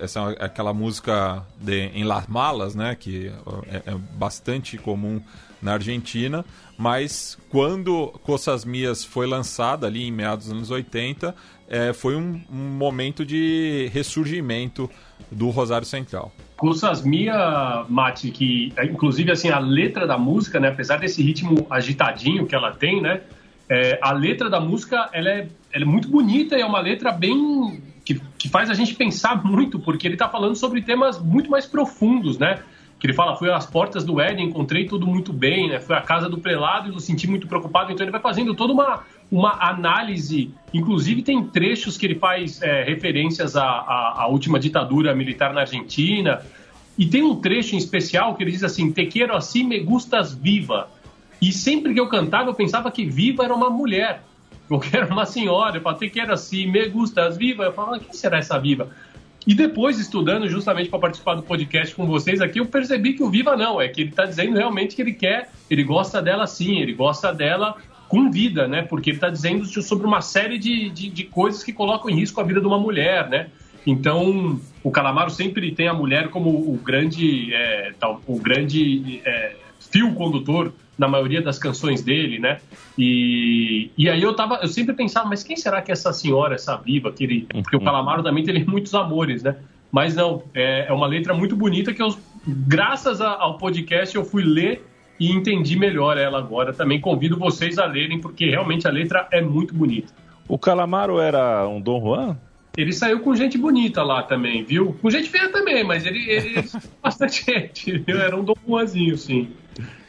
essa 0.00 0.20
é 0.38 0.44
aquela 0.44 0.74
música 0.74 1.44
de, 1.58 1.86
em 1.94 2.04
Las 2.04 2.28
Malas, 2.28 2.74
né? 2.76 2.94
Que 2.94 3.32
é, 3.66 3.90
é 3.90 3.94
bastante 3.94 4.78
comum 4.78 5.20
na 5.62 5.74
Argentina, 5.74 6.44
mas 6.76 7.38
quando 7.48 8.08
Coças 8.24 8.64
Mias 8.64 9.04
foi 9.04 9.26
lançada 9.26 9.86
ali 9.86 10.08
em 10.08 10.10
meados 10.10 10.46
dos 10.46 10.56
anos 10.56 10.70
80, 10.70 11.34
é, 11.68 11.92
foi 11.92 12.16
um, 12.16 12.40
um, 12.52 12.68
momento 12.76 13.24
de 13.24 13.88
ressurgimento 13.92 14.90
do 15.30 15.48
Rosário 15.50 15.86
Central. 15.86 16.32
Coças 16.56 17.02
Mia, 17.02 17.86
Mati, 17.88 18.30
que 18.30 18.72
é, 18.76 18.84
inclusive 18.84 19.30
assim 19.30 19.48
a 19.48 19.58
letra 19.58 20.06
da 20.06 20.18
música, 20.18 20.58
né, 20.58 20.68
apesar 20.68 20.98
desse 20.98 21.22
ritmo 21.22 21.66
agitadinho 21.70 22.46
que 22.46 22.54
ela 22.54 22.72
tem, 22.72 23.00
né, 23.00 23.22
é, 23.70 23.98
a 24.02 24.12
letra 24.12 24.50
da 24.50 24.60
música 24.60 25.08
ela 25.12 25.30
é, 25.30 25.48
ela 25.72 25.84
é 25.84 25.86
muito 25.86 26.08
bonita 26.08 26.58
e 26.58 26.60
é 26.60 26.66
uma 26.66 26.80
letra 26.80 27.12
bem 27.12 27.80
que, 28.04 28.20
que 28.36 28.48
faz 28.48 28.68
a 28.68 28.74
gente 28.74 28.94
pensar 28.94 29.42
muito, 29.44 29.78
porque 29.78 30.06
ele 30.06 30.14
está 30.14 30.28
falando 30.28 30.56
sobre 30.56 30.82
temas 30.82 31.18
muito 31.20 31.50
mais 31.50 31.66
profundos, 31.66 32.36
né? 32.36 32.58
Que 33.02 33.06
ele 33.08 33.14
fala, 33.14 33.34
fui 33.34 33.50
às 33.50 33.66
portas 33.66 34.04
do 34.04 34.20
Éden, 34.20 34.46
encontrei 34.46 34.86
tudo 34.86 35.08
muito 35.08 35.32
bem, 35.32 35.68
né? 35.68 35.80
Fui 35.80 35.92
à 35.92 36.00
casa 36.00 36.28
do 36.28 36.38
prelado 36.38 36.88
e 36.88 36.94
me 36.94 37.00
senti 37.00 37.28
muito 37.28 37.48
preocupado. 37.48 37.90
Então 37.90 38.04
ele 38.04 38.12
vai 38.12 38.20
fazendo 38.20 38.54
toda 38.54 38.72
uma, 38.72 39.02
uma 39.28 39.58
análise, 39.60 40.54
inclusive 40.72 41.20
tem 41.20 41.42
trechos 41.42 41.98
que 41.98 42.06
ele 42.06 42.14
faz 42.14 42.62
é, 42.62 42.84
referências 42.84 43.56
à, 43.56 43.64
à, 43.64 44.22
à, 44.22 44.26
última 44.28 44.56
ditadura 44.56 45.12
militar 45.16 45.52
na 45.52 45.62
Argentina. 45.62 46.42
E 46.96 47.04
tem 47.04 47.24
um 47.24 47.34
trecho 47.34 47.74
em 47.74 47.78
especial 47.78 48.36
que 48.36 48.44
ele 48.44 48.52
diz 48.52 48.62
assim, 48.62 48.92
te 48.92 49.04
quero 49.06 49.34
assim, 49.34 49.64
me 49.64 49.80
gustas 49.80 50.32
viva. 50.32 50.88
E 51.40 51.52
sempre 51.52 51.92
que 51.92 51.98
eu 51.98 52.06
cantava, 52.06 52.50
eu 52.50 52.54
pensava 52.54 52.88
que 52.88 53.04
viva 53.04 53.42
era 53.42 53.52
uma 53.52 53.68
mulher. 53.68 54.22
Eu 54.70 54.78
quero 54.78 55.12
uma 55.12 55.26
senhora. 55.26 55.78
Eu 55.78 55.82
falo, 55.82 55.98
te 55.98 56.08
quero 56.08 56.32
assim, 56.32 56.70
me 56.70 56.88
gustas 56.88 57.36
viva. 57.36 57.64
Eu 57.64 57.72
falo, 57.72 57.98
quem 57.98 58.12
será 58.12 58.38
essa 58.38 58.56
viva? 58.60 58.90
E 59.46 59.54
depois, 59.54 59.98
estudando 59.98 60.48
justamente 60.48 60.88
para 60.88 60.98
participar 60.98 61.34
do 61.34 61.42
podcast 61.42 61.94
com 61.94 62.06
vocês 62.06 62.40
aqui, 62.40 62.60
eu 62.60 62.66
percebi 62.66 63.14
que 63.14 63.22
o 63.22 63.30
Viva 63.30 63.56
não, 63.56 63.80
é 63.80 63.88
que 63.88 64.02
ele 64.02 64.10
está 64.10 64.24
dizendo 64.24 64.56
realmente 64.56 64.94
que 64.94 65.02
ele 65.02 65.12
quer, 65.12 65.50
ele 65.68 65.82
gosta 65.82 66.22
dela 66.22 66.46
sim, 66.46 66.78
ele 66.78 66.92
gosta 66.92 67.32
dela 67.32 67.76
com 68.08 68.30
vida, 68.30 68.68
né? 68.68 68.82
Porque 68.82 69.10
ele 69.10 69.16
está 69.16 69.30
dizendo 69.30 69.64
sobre 69.64 70.06
uma 70.06 70.20
série 70.20 70.58
de, 70.58 70.90
de, 70.90 71.08
de, 71.08 71.24
coisas 71.24 71.64
que 71.64 71.72
colocam 71.72 72.10
em 72.10 72.14
risco 72.14 72.40
a 72.40 72.44
vida 72.44 72.60
de 72.60 72.66
uma 72.66 72.78
mulher, 72.78 73.28
né? 73.28 73.48
Então, 73.86 74.60
o 74.84 74.90
Calamaro 74.90 75.30
sempre 75.30 75.72
tem 75.72 75.88
a 75.88 75.94
mulher 75.94 76.28
como 76.28 76.50
o 76.50 76.76
grande, 76.76 77.52
é, 77.52 77.92
o 78.28 78.38
grande 78.38 79.20
é, 79.24 79.56
fio 79.90 80.14
condutor 80.14 80.72
na 80.98 81.08
maioria 81.08 81.40
das 81.40 81.58
canções 81.58 82.02
dele, 82.02 82.38
né? 82.38 82.58
E, 82.96 83.90
e 83.96 84.08
aí 84.08 84.22
eu 84.22 84.34
tava, 84.34 84.60
eu 84.62 84.68
sempre 84.68 84.94
pensava, 84.94 85.28
mas 85.28 85.42
quem 85.42 85.56
será 85.56 85.80
que 85.80 85.90
é 85.90 85.94
essa 85.94 86.12
senhora, 86.12 86.54
essa 86.54 86.76
viva, 86.76 87.10
que 87.10 87.24
ele, 87.24 87.46
porque 87.52 87.76
o 87.76 87.78
uhum. 87.78 87.84
Calamaro 87.84 88.22
também 88.22 88.44
tem 88.44 88.64
muitos 88.64 88.94
amores, 88.94 89.42
né? 89.42 89.56
Mas 89.90 90.14
não, 90.14 90.42
é, 90.54 90.86
é 90.88 90.92
uma 90.92 91.06
letra 91.06 91.34
muito 91.34 91.56
bonita 91.56 91.92
que 91.92 92.02
eu, 92.02 92.16
graças 92.46 93.20
a, 93.20 93.30
ao 93.30 93.58
podcast 93.58 94.14
eu 94.14 94.24
fui 94.24 94.42
ler 94.42 94.86
e 95.18 95.30
entendi 95.30 95.78
melhor 95.78 96.16
ela 96.16 96.38
agora. 96.38 96.72
Também 96.72 97.00
convido 97.00 97.38
vocês 97.38 97.78
a 97.78 97.84
lerem 97.84 98.20
porque 98.20 98.48
realmente 98.48 98.88
a 98.88 98.90
letra 98.90 99.28
é 99.30 99.40
muito 99.40 99.74
bonita. 99.74 100.12
O 100.48 100.58
Calamaro 100.58 101.20
era 101.20 101.66
um 101.68 101.80
Dom 101.80 102.00
Juan? 102.00 102.36
Ele 102.76 102.92
saiu 102.92 103.20
com 103.20 103.34
gente 103.34 103.58
bonita 103.58 104.02
lá 104.02 104.22
também, 104.22 104.64
viu? 104.64 104.96
Com 105.00 105.10
gente 105.10 105.28
feia 105.28 105.50
também, 105.50 105.84
mas 105.84 106.06
ele, 106.06 106.30
ele 106.30 106.64
bastante 107.02 107.44
gente, 107.44 107.98
viu? 107.98 108.18
Era 108.18 108.34
um 108.34 108.42
Dom 108.42 108.54
Juanzinho, 108.66 109.16
sim. 109.16 109.50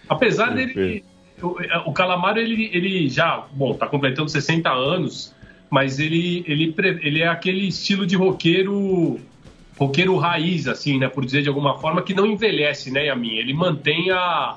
Apesar 0.08 0.54
dele. 0.54 1.04
O, 1.42 1.90
o 1.90 1.94
Calamaro, 1.94 2.40
ele, 2.40 2.70
ele 2.72 3.10
já, 3.10 3.46
bom, 3.52 3.74
tá 3.74 3.88
completando 3.88 4.30
60 4.30 4.70
anos, 4.70 5.36
mas 5.70 6.00
ele, 6.00 6.44
ele, 6.48 6.74
ele 7.02 7.22
é 7.22 7.28
aquele 7.28 7.68
estilo 7.68 8.06
de 8.06 8.16
roqueiro 8.16 9.20
roqueiro 9.78 10.16
raiz, 10.18 10.68
assim, 10.68 11.00
né? 11.00 11.10
Por 11.10 11.26
dizer 11.26 11.42
de 11.42 11.50
alguma 11.50 11.78
forma, 11.80 12.02
que 12.02 12.14
não 12.14 12.26
envelhece, 12.26 12.92
né, 12.92 13.08
Yamin? 13.08 13.38
Ele 13.38 13.54
mantém 13.54 14.12
a, 14.12 14.56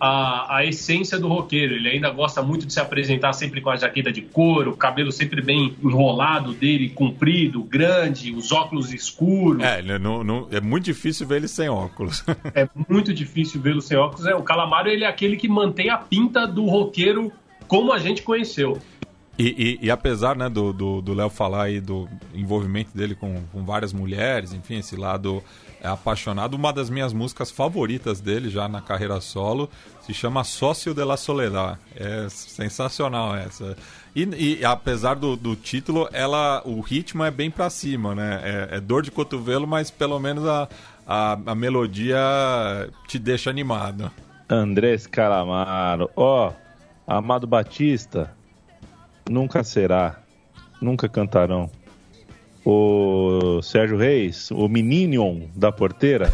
a, 0.00 0.58
a 0.58 0.64
essência 0.64 1.18
do 1.18 1.28
roqueiro. 1.28 1.74
Ele 1.74 1.88
ainda 1.88 2.10
gosta 2.10 2.42
muito 2.42 2.66
de 2.66 2.72
se 2.72 2.80
apresentar 2.80 3.32
sempre 3.32 3.60
com 3.60 3.70
a 3.70 3.76
jaqueta 3.76 4.12
de 4.12 4.22
couro, 4.22 4.72
o 4.72 4.76
cabelo 4.76 5.10
sempre 5.10 5.40
bem 5.40 5.74
enrolado 5.82 6.52
dele, 6.52 6.90
comprido, 6.90 7.62
grande, 7.62 8.32
os 8.32 8.52
óculos 8.52 8.92
escuros. 8.92 9.62
É, 9.62 9.98
não, 9.98 10.22
não, 10.22 10.48
é 10.50 10.60
muito 10.60 10.84
difícil 10.84 11.26
ver 11.26 11.36
ele 11.36 11.48
sem 11.48 11.68
óculos. 11.68 12.24
é 12.54 12.68
muito 12.88 13.12
difícil 13.12 13.60
vê-lo 13.60 13.80
sem 13.80 13.96
óculos. 13.96 14.26
É, 14.26 14.34
o 14.34 14.42
Calamaro 14.42 14.88
ele 14.88 15.04
é 15.04 15.08
aquele 15.08 15.36
que 15.36 15.48
mantém 15.48 15.90
a 15.90 15.98
pinta 15.98 16.46
do 16.46 16.66
roqueiro 16.66 17.32
como 17.66 17.92
a 17.92 17.98
gente 17.98 18.22
conheceu. 18.22 18.78
E, 19.38 19.78
e, 19.80 19.86
e, 19.86 19.90
apesar 19.90 20.34
né, 20.34 20.48
do 20.48 21.14
Léo 21.14 21.30
falar 21.30 21.64
aí 21.64 21.80
do 21.80 22.08
envolvimento 22.34 22.96
dele 22.96 23.14
com, 23.14 23.40
com 23.52 23.64
várias 23.64 23.92
mulheres, 23.92 24.52
enfim, 24.52 24.78
esse 24.78 24.96
lado 24.96 25.44
é 25.80 25.88
apaixonado. 25.88 26.54
Uma 26.54 26.72
das 26.72 26.90
minhas 26.90 27.12
músicas 27.12 27.50
favoritas 27.50 28.20
dele, 28.20 28.50
já 28.50 28.68
na 28.68 28.80
carreira 28.80 29.20
solo, 29.20 29.68
se 30.00 30.12
chama 30.12 30.44
Sócio 30.44 30.94
de 30.94 31.04
la 31.04 31.16
Soledad. 31.16 31.78
É 31.94 32.28
sensacional 32.28 33.36
essa. 33.36 33.76
E, 34.14 34.58
e 34.58 34.64
apesar 34.64 35.14
do, 35.14 35.36
do, 35.36 35.54
título, 35.54 36.08
ela, 36.12 36.62
o 36.64 36.80
ritmo 36.80 37.22
é 37.24 37.30
bem 37.30 37.50
pra 37.50 37.70
cima, 37.70 38.14
né? 38.14 38.40
É, 38.42 38.76
é 38.76 38.80
dor 38.80 39.02
de 39.02 39.10
cotovelo, 39.10 39.66
mas 39.66 39.90
pelo 39.90 40.18
menos 40.18 40.46
a, 40.46 40.68
a, 41.06 41.38
a, 41.46 41.54
melodia 41.54 42.18
te 43.06 43.18
deixa 43.18 43.50
animado. 43.50 44.10
Andrés 44.48 45.06
Calamaro. 45.06 46.10
Ó, 46.16 46.48
oh, 46.48 46.52
Amado 47.06 47.46
Batista, 47.46 48.34
nunca 49.28 49.62
será. 49.62 50.20
Nunca 50.80 51.08
cantarão 51.08 51.70
o 52.70 53.62
Sérgio 53.62 53.96
Reis, 53.96 54.50
o 54.50 54.68
Meninion 54.68 55.46
da 55.56 55.72
porteira, 55.72 56.30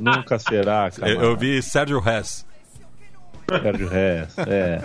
nunca 0.00 0.38
será. 0.38 0.88
Eu, 1.02 1.20
eu, 1.22 1.36
vi 1.36 1.60
Sérgio 1.60 1.98
Reis. 1.98 2.46
Sérgio 3.48 3.88
Reis, 3.88 4.38
é. 4.38 4.80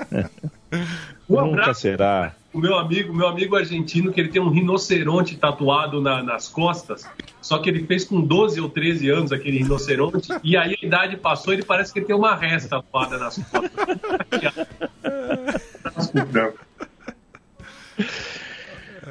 Um 1.29 1.45
nunca 1.45 1.73
será. 1.73 2.33
O 2.51 2.59
meu 2.59 2.77
amigo, 2.77 3.13
meu 3.13 3.27
amigo 3.27 3.55
argentino, 3.55 4.11
que 4.11 4.19
ele 4.19 4.29
tem 4.29 4.41
um 4.41 4.49
rinoceronte 4.49 5.37
tatuado 5.37 6.01
na, 6.01 6.21
nas 6.21 6.49
costas, 6.49 7.07
só 7.41 7.59
que 7.59 7.69
ele 7.69 7.85
fez 7.85 8.03
com 8.03 8.19
12 8.19 8.59
ou 8.59 8.67
13 8.67 9.09
anos 9.09 9.31
aquele 9.31 9.59
rinoceronte, 9.59 10.29
e 10.43 10.57
aí 10.57 10.75
a 10.81 10.85
idade 10.85 11.15
passou, 11.15 11.53
ele 11.53 11.63
parece 11.63 11.93
que 11.93 11.99
ele 11.99 12.05
tem 12.07 12.15
uma 12.15 12.35
resta 12.35 12.81
tatuada 12.81 13.17
nas 13.17 13.37
costas. 13.37 13.71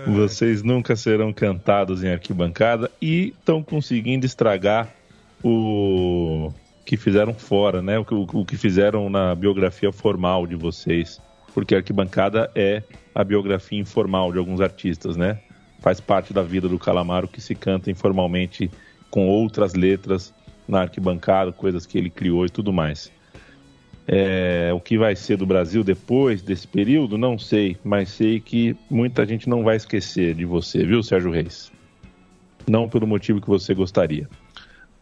Vocês 0.07 0.63
nunca 0.63 0.97
serão 0.97 1.33
cantados 1.33 2.03
em 2.03 2.09
arquibancada 2.09 2.91
e 3.01 3.35
estão 3.39 3.63
conseguindo 3.63 4.25
estragar 4.25 4.93
o 5.43 6.53
que 6.85 6.97
fizeram 6.97 7.35
fora, 7.35 7.81
né? 7.83 7.99
O 7.99 8.05
que, 8.05 8.15
o 8.15 8.45
que 8.45 8.57
fizeram 8.57 9.09
na 9.09 9.35
biografia 9.35 9.93
formal 9.93 10.47
de 10.47 10.57
vocês. 10.57 11.21
Porque 11.55 11.75
arquibancada 11.75 12.51
é 12.55 12.83
a 13.15 13.25
biografia 13.25 13.79
informal 13.79 14.33
de 14.33 14.39
alguns 14.39 14.61
artistas, 14.61 15.17
né? 15.17 15.39
Faz 15.81 16.01
parte 16.01 16.33
da 16.33 16.43
vida 16.43 16.69
do 16.69 16.79
Calamaro 16.79 17.29
que 17.29 17.41
se 17.41 17.55
canta 17.55 17.91
informalmente 17.91 18.71
com 19.11 19.29
outras 19.29 19.75
letras 19.75 20.33
na 20.69 20.83
arquibancada, 20.83 21.53
coisas 21.53 21.87
que 21.87 21.99
ele 21.99 22.11
criou 22.11 22.47
e 22.47 22.51
tudo 22.51 22.73
mais. 22.73 23.11
É, 24.07 24.73
o 24.75 24.81
que 24.81 24.99
vai 24.99 25.15
ser 25.15 25.37
do 25.37 25.47
Brasil 25.47 25.85
depois 25.85 26.43
desse 26.43 26.67
período, 26.67 27.17
não 27.17 27.39
sei, 27.39 27.77
mas 27.85 28.09
sei 28.09 28.41
que 28.41 28.77
muita 28.91 29.25
gente 29.27 29.49
não 29.49 29.63
vai 29.63 29.77
esquecer 29.77 30.35
de 30.35 30.45
você, 30.45 30.85
viu, 30.85 31.03
Sérgio 31.03 31.31
Reis? 31.31 31.71
Não 32.69 32.89
pelo 32.89 33.07
motivo 33.07 33.41
que 33.41 33.49
você 33.49 33.75
gostaria. 33.75 34.29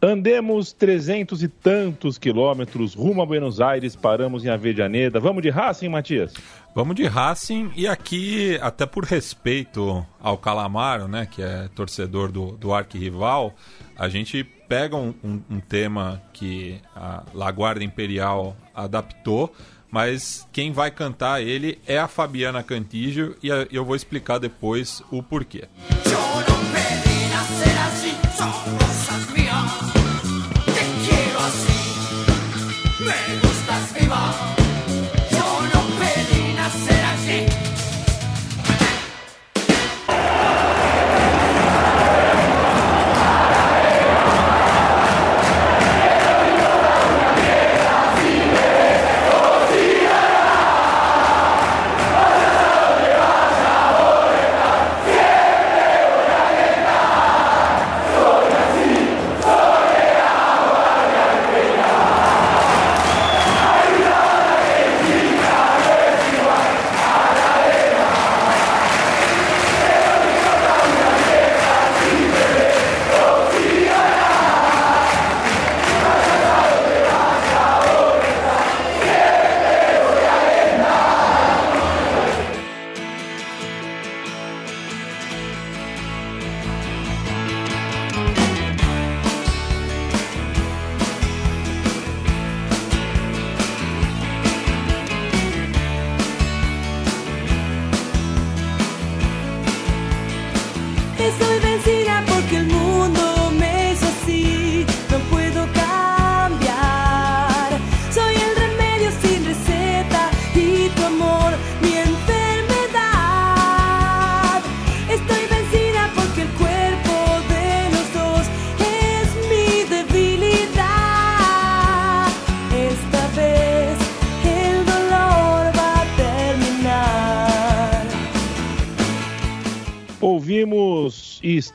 Andemos 0.01 0.71
trezentos 0.71 1.43
e 1.43 1.49
tantos 1.49 2.17
quilômetros 2.17 2.93
rumo 2.93 3.21
a 3.21 3.25
Buenos 3.25 3.59
Aires, 3.59 3.97
paramos 3.97 4.45
em 4.45 4.49
Avejaneda. 4.49 5.19
Vamos 5.19 5.43
de 5.43 5.49
Racing, 5.49 5.89
Matias? 5.89 6.33
Vamos 6.73 6.95
de 6.95 7.05
Racing 7.05 7.69
e 7.75 7.85
aqui, 7.85 8.57
até 8.61 8.85
por 8.85 9.03
respeito 9.03 10.05
ao 10.21 10.37
Calamaro, 10.37 11.09
né, 11.09 11.27
que 11.29 11.41
é 11.41 11.67
torcedor 11.75 12.31
do, 12.31 12.53
do 12.53 12.73
arquirrival, 12.73 13.53
a 13.97 14.07
gente 14.07 14.41
pega 14.41 14.95
um, 14.95 15.13
um, 15.21 15.41
um 15.49 15.59
tema 15.59 16.21
que 16.31 16.79
a 16.95 17.23
Laguarda 17.33 17.83
Imperial 17.83 18.55
adaptou, 18.73 19.53
mas 19.91 20.47
quem 20.53 20.71
vai 20.71 20.91
cantar 20.91 21.41
ele 21.41 21.77
é 21.85 21.99
a 21.99 22.07
Fabiana 22.07 22.63
Cantígio 22.63 23.35
e 23.43 23.49
eu 23.69 23.83
vou 23.83 23.97
explicar 23.97 24.37
depois 24.37 25.03
o 25.11 25.21
porquê. 25.21 25.67
Bang! 33.09 33.48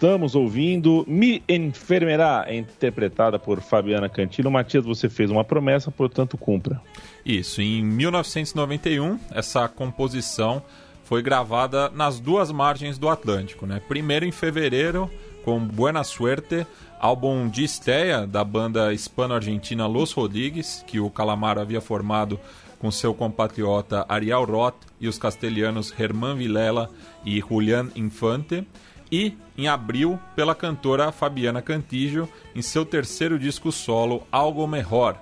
Estamos 0.04 0.34
ouvindo 0.34 1.02
Mi 1.08 1.42
Enfermerá, 1.48 2.44
interpretada 2.54 3.38
por 3.38 3.62
Fabiana 3.62 4.06
Cantino. 4.06 4.50
Matias, 4.50 4.84
você 4.84 5.08
fez 5.08 5.30
uma 5.30 5.42
promessa, 5.42 5.90
portanto, 5.90 6.36
cumpra. 6.36 6.78
Isso, 7.24 7.62
em 7.62 7.82
1991, 7.82 9.18
essa 9.30 9.66
composição 9.66 10.62
foi 11.04 11.22
gravada 11.22 11.88
nas 11.88 12.20
duas 12.20 12.52
margens 12.52 12.98
do 12.98 13.08
Atlântico. 13.08 13.64
Né? 13.64 13.80
Primeiro 13.88 14.26
em 14.26 14.30
fevereiro, 14.30 15.10
com 15.42 15.58
Buena 15.58 16.04
Suerte, 16.04 16.66
álbum 17.00 17.48
de 17.48 17.64
estreia 17.64 18.26
da 18.26 18.44
banda 18.44 18.92
hispano-argentina 18.92 19.86
Los 19.86 20.12
Rodrigues, 20.12 20.84
que 20.86 21.00
o 21.00 21.08
Calamaro 21.08 21.62
havia 21.62 21.80
formado 21.80 22.38
com 22.78 22.90
seu 22.90 23.14
compatriota 23.14 24.04
Ariel 24.06 24.44
Roth 24.44 24.76
e 25.00 25.08
os 25.08 25.16
castelhanos 25.16 25.98
Herman 25.98 26.36
Vilela 26.36 26.90
e 27.24 27.40
Julián 27.40 27.88
Infante 27.96 28.66
e, 29.14 29.38
em 29.56 29.68
abril, 29.68 30.18
pela 30.34 30.56
cantora 30.56 31.12
Fabiana 31.12 31.62
Cantijo 31.62 32.28
em 32.52 32.60
seu 32.60 32.84
terceiro 32.84 33.38
disco 33.38 33.70
solo, 33.70 34.26
Algo 34.32 34.66
Mejor. 34.66 35.16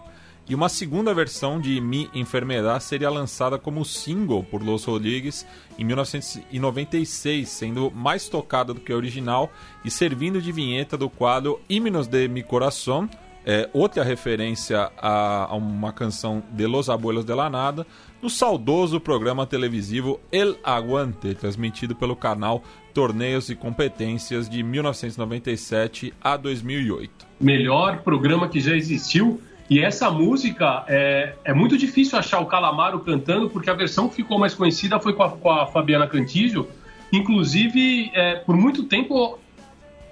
E 0.48 0.54
uma 0.54 0.70
segunda 0.70 1.12
versão 1.12 1.60
de 1.60 1.78
Mi 1.78 2.08
Enfermedad 2.14 2.80
seria 2.80 3.10
lançada 3.10 3.58
como 3.58 3.84
single 3.84 4.42
por 4.44 4.62
Los 4.62 4.84
Rodrigues 4.84 5.46
em 5.78 5.84
1996, 5.84 7.46
sendo 7.46 7.90
mais 7.90 8.30
tocada 8.30 8.72
do 8.72 8.80
que 8.80 8.92
a 8.92 8.96
original 8.96 9.52
e 9.84 9.90
servindo 9.90 10.40
de 10.40 10.50
vinheta 10.50 10.96
do 10.96 11.10
quadro 11.10 11.60
Himnos 11.68 12.06
de 12.06 12.26
Mi 12.28 12.42
Corazón, 12.42 13.10
é, 13.44 13.68
outra 13.72 14.04
referência 14.04 14.90
a, 14.98 15.52
a, 15.52 15.54
uma 15.54 15.92
canção 15.92 16.42
de 16.52 16.66
Los 16.66 16.88
Abuelos 16.88 17.24
de 17.24 17.34
la 17.34 17.50
Nada, 17.50 17.86
no 18.22 18.30
saudoso 18.30 19.00
programa 19.00 19.46
televisivo 19.46 20.20
El 20.30 20.56
Aguante, 20.62 21.34
transmitido 21.34 21.94
pelo 21.94 22.14
canal 22.14 22.62
Torneios 22.94 23.48
e 23.48 23.56
Competências 23.56 24.48
de 24.48 24.62
1997 24.62 26.14
a 26.22 26.36
2008. 26.36 27.26
Melhor 27.40 28.02
programa 28.02 28.48
que 28.48 28.60
já 28.60 28.76
existiu. 28.76 29.40
E 29.68 29.80
essa 29.80 30.10
música 30.10 30.84
é, 30.86 31.34
é 31.44 31.54
muito 31.54 31.78
difícil 31.78 32.18
achar 32.18 32.40
o 32.40 32.46
Calamaro 32.46 33.00
cantando, 33.00 33.48
porque 33.48 33.70
a 33.70 33.74
versão 33.74 34.08
que 34.08 34.16
ficou 34.16 34.38
mais 34.38 34.54
conhecida 34.54 35.00
foi 35.00 35.14
com 35.14 35.22
a, 35.22 35.30
com 35.30 35.50
a 35.50 35.66
Fabiana 35.66 36.06
Cantillo. 36.06 36.68
Inclusive, 37.12 38.10
é, 38.14 38.36
por 38.36 38.56
muito 38.56 38.84
tempo, 38.84 39.38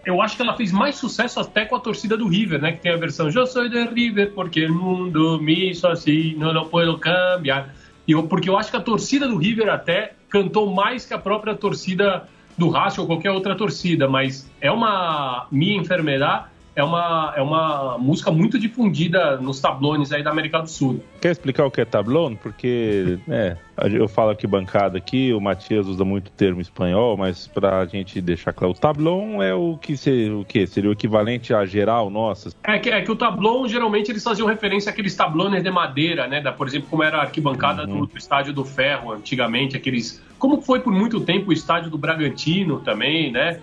eu 0.05 0.23
acho 0.23 0.37
que 0.37 0.43
ela 0.43 0.57
fez 0.57 0.73
mais 0.73 0.97
sucesso 0.97 1.41
até 1.41 1.65
com 1.65 1.77
a 1.77 1.81
torcida 1.81 2.17
do 2.17 2.27
River, 2.27 2.61
né? 2.61 2.73
Que 2.73 2.81
tem 2.81 2.93
a 2.93 2.97
versão 2.97 3.29
Eu 3.29 3.47
sou 3.47 3.69
de 3.69 3.85
River 3.85 4.33
porque 4.33 4.67
o 4.67 4.75
mundo 4.75 5.41
me 5.41 5.71
hizo 5.71 5.87
assim, 5.87 6.35
não, 6.37 6.53
não 6.53 6.67
puedo 6.69 6.99
cambiar. 6.99 7.75
E 8.07 8.13
eu, 8.13 8.23
porque 8.25 8.49
eu 8.49 8.59
acho 8.59 8.71
que 8.71 8.77
a 8.77 8.81
torcida 8.81 9.29
do 9.29 9.37
River 9.37 9.69
até 9.69 10.15
cantou 10.29 10.73
mais 10.73 11.05
que 11.05 11.13
a 11.13 11.19
própria 11.19 11.55
torcida 11.55 12.29
do 12.57 12.69
Racing 12.69 13.01
ou 13.01 13.07
qualquer 13.07 13.31
outra 13.31 13.55
torcida, 13.55 14.09
mas 14.09 14.51
é 14.61 14.71
uma 14.71 15.47
minha 15.51 15.81
enfermedade 15.81 16.45
é 16.81 16.85
uma, 16.85 17.33
é 17.37 17.43
uma 17.43 17.99
música 17.99 18.31
muito 18.31 18.59
difundida 18.59 19.37
nos 19.37 19.61
tablones 19.61 20.13
aí 20.13 20.23
da 20.23 20.31
América 20.31 20.61
do 20.61 20.69
Sul. 20.69 21.03
Quer 21.21 21.33
explicar 21.33 21.67
o 21.67 21.71
que 21.71 21.81
é 21.81 21.85
tablon? 21.85 22.35
Porque, 22.35 23.19
é, 23.29 23.57
eu 23.93 24.09
falo 24.09 24.31
aqui 24.31 24.47
bancada 24.47 24.97
aqui, 24.97 25.33
o 25.33 25.41
Matias 25.41 25.87
usa 25.87 26.05
muito 26.05 26.31
termo 26.31 26.61
espanhol, 26.61 27.17
mas 27.17 27.47
para 27.47 27.81
a 27.81 27.87
gente 27.87 28.21
deixar 28.21 28.53
claro, 28.53 28.73
o 28.73 28.77
tablon 28.77 29.43
é 29.43 29.55
o 29.55 29.77
que, 29.77 29.97
ser, 29.97 30.33
o 30.33 30.45
que 30.45 30.67
seria 30.67 30.89
o 30.89 30.93
equivalente 30.93 31.53
a 31.53 31.67
geral 31.67 32.09
nossa? 32.09 32.51
É 32.65 32.79
que, 32.79 32.89
é 32.89 33.03
que 33.03 33.13
o 33.13 33.17
tablon, 33.17 33.69
geralmente, 33.69 34.11
eles 34.11 34.25
faziam 34.25 34.49
referência 34.49 34.91
àqueles 34.91 35.15
tablones 35.15 35.63
de 35.63 35.71
madeira, 35.71 36.27
né? 36.27 36.41
Da, 36.41 36.51
por 36.51 36.67
exemplo, 36.67 36.89
como 36.89 37.03
era 37.03 37.19
a 37.19 37.23
arquibancada 37.23 37.83
uhum. 37.83 38.01
do, 38.01 38.07
do 38.07 38.17
Estádio 38.17 38.53
do 38.55 38.65
Ferro, 38.65 39.13
antigamente, 39.13 39.77
aqueles... 39.77 40.23
Como 40.39 40.63
foi 40.63 40.81
por 40.81 40.93
muito 40.93 41.21
tempo 41.21 41.51
o 41.51 41.53
estádio 41.53 41.91
do 41.91 41.99
Bragantino 41.99 42.81
também, 42.81 43.31
né? 43.31 43.61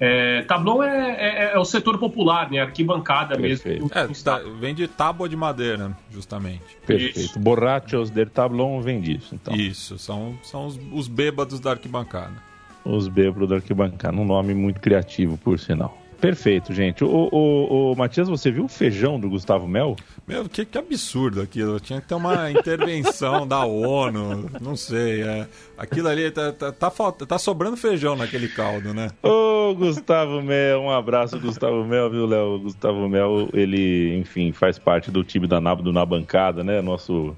É, 0.00 0.42
tablão 0.42 0.82
é, 0.82 1.10
é, 1.10 1.52
é, 1.52 1.58
o 1.58 1.64
setor 1.64 1.98
popular, 1.98 2.50
né? 2.50 2.60
Arquibancada 2.60 3.36
Perfeito. 3.36 3.84
mesmo. 3.84 3.90
É, 3.94 4.06
tá, 4.24 4.38
vem 4.58 4.74
de 4.74 4.88
tábua 4.88 5.28
de 5.28 5.36
madeira, 5.36 5.94
justamente. 6.10 6.78
Perfeito. 6.86 7.20
Isso. 7.20 7.38
Borrachos 7.38 8.08
del 8.08 8.30
tablão 8.30 8.80
vem 8.80 8.98
disso, 9.00 9.34
então. 9.34 9.54
Isso, 9.54 9.98
são, 9.98 10.38
são 10.42 10.66
os, 10.66 10.80
os 10.92 11.06
bêbados 11.06 11.60
da 11.60 11.72
arquibancada. 11.72 12.34
Os 12.82 13.08
bêbados 13.08 13.50
da 13.50 13.56
arquibancada, 13.56 14.16
um 14.16 14.24
nome 14.24 14.54
muito 14.54 14.80
criativo, 14.80 15.36
por 15.36 15.58
sinal. 15.58 15.99
Perfeito, 16.20 16.74
gente. 16.74 17.02
O, 17.02 17.28
o, 17.32 17.92
o, 17.92 17.96
Matias, 17.96 18.28
você 18.28 18.50
viu 18.50 18.64
o 18.64 18.68
feijão 18.68 19.18
do 19.18 19.30
Gustavo 19.30 19.66
Mel? 19.66 19.96
Meu, 20.28 20.46
que, 20.48 20.66
que 20.66 20.76
absurdo 20.76 21.40
aquilo. 21.40 21.80
Tinha 21.80 22.00
que 22.00 22.08
ter 22.08 22.14
uma 22.14 22.50
intervenção 22.52 23.46
da 23.46 23.64
ONU, 23.64 24.50
não 24.60 24.76
sei. 24.76 25.22
É. 25.22 25.48
Aquilo 25.78 26.08
ali 26.08 26.30
tá, 26.30 26.52
tá, 26.52 26.72
tá, 26.72 26.90
tá, 27.26 27.38
sobrando 27.38 27.76
feijão 27.76 28.14
naquele 28.14 28.48
caldo, 28.48 28.92
né? 28.92 29.10
Ô, 29.22 29.74
Gustavo 29.74 30.42
Mel, 30.42 30.82
um 30.82 30.90
abraço, 30.90 31.40
Gustavo 31.40 31.84
Mel, 31.86 32.10
viu, 32.10 32.26
Léo? 32.26 32.58
Gustavo 32.58 33.08
Mel, 33.08 33.48
ele, 33.54 34.18
enfim, 34.18 34.52
faz 34.52 34.78
parte 34.78 35.10
do 35.10 35.24
time 35.24 35.46
da 35.46 35.58
Nabo 35.58 35.82
do 35.82 35.92
Na 35.92 36.04
Bancada, 36.04 36.62
né? 36.62 36.82
Nosso. 36.82 37.34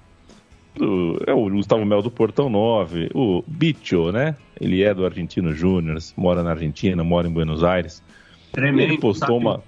Do, 0.75 1.23
é 1.27 1.33
o 1.33 1.49
Gustavo 1.51 1.85
Mel 1.85 2.03
do 2.03 2.11
Portão 2.11 2.49
9, 2.49 3.11
o 3.15 3.45
Bicho, 3.47 4.11
né? 4.11 4.35
Ele 4.61 4.83
é 4.83 4.93
do 4.93 5.05
Argentino 5.05 5.53
Júnior, 5.53 5.99
mora 6.17 6.43
na 6.43 6.51
Argentina, 6.51 7.05
mora 7.05 7.29
em 7.29 7.31
Buenos 7.31 7.63
Aires. 7.63 8.03
Tremendo, 8.53 8.93
ele 8.93 8.99
postou 8.99 9.39
uma. 9.39 9.63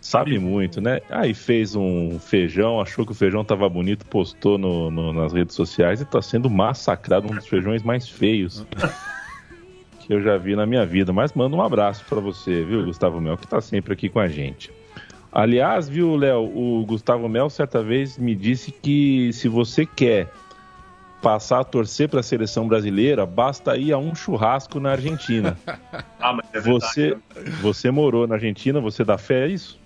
Sabe 0.00 0.38
muito, 0.38 0.80
né? 0.80 1.00
Aí 1.10 1.34
fez 1.34 1.74
um 1.74 2.18
feijão, 2.18 2.80
achou 2.80 3.04
que 3.04 3.12
o 3.12 3.14
feijão 3.14 3.44
tava 3.44 3.68
bonito, 3.68 4.06
postou 4.06 4.56
no, 4.56 4.90
no, 4.90 5.12
nas 5.12 5.32
redes 5.32 5.54
sociais 5.54 6.00
e 6.00 6.04
tá 6.04 6.22
sendo 6.22 6.48
massacrado, 6.48 7.30
um 7.30 7.34
dos 7.34 7.46
feijões 7.46 7.82
mais 7.82 8.08
feios 8.08 8.64
que 10.00 10.14
eu 10.14 10.22
já 10.22 10.36
vi 10.36 10.54
na 10.56 10.66
minha 10.66 10.86
vida. 10.86 11.12
Mas 11.12 11.32
manda 11.32 11.54
um 11.56 11.62
abraço 11.62 12.04
para 12.08 12.20
você, 12.20 12.64
viu, 12.64 12.84
Gustavo 12.84 13.20
Mel, 13.20 13.36
que 13.36 13.46
tá 13.46 13.60
sempre 13.60 13.92
aqui 13.92 14.08
com 14.08 14.20
a 14.20 14.28
gente. 14.28 14.70
Aliás, 15.30 15.88
viu, 15.88 16.16
Léo, 16.16 16.44
o 16.44 16.86
Gustavo 16.86 17.28
Mel 17.28 17.50
certa 17.50 17.82
vez 17.82 18.16
me 18.16 18.34
disse 18.34 18.72
que 18.72 19.30
se 19.32 19.46
você 19.46 19.84
quer 19.84 20.32
passar 21.22 21.60
a 21.60 21.64
torcer 21.64 22.08
para 22.08 22.20
a 22.20 22.22
seleção 22.22 22.68
brasileira, 22.68 23.26
basta 23.26 23.76
ir 23.76 23.92
a 23.92 23.98
um 23.98 24.14
churrasco 24.14 24.78
na 24.78 24.92
Argentina. 24.92 25.56
ah, 26.20 26.32
mas 26.32 26.46
é 26.52 26.60
você, 26.60 27.16
você 27.60 27.90
morou 27.90 28.26
na 28.26 28.34
Argentina, 28.34 28.80
você 28.80 29.04
dá 29.04 29.18
fé 29.18 29.44
a 29.44 29.46
isso? 29.48 29.78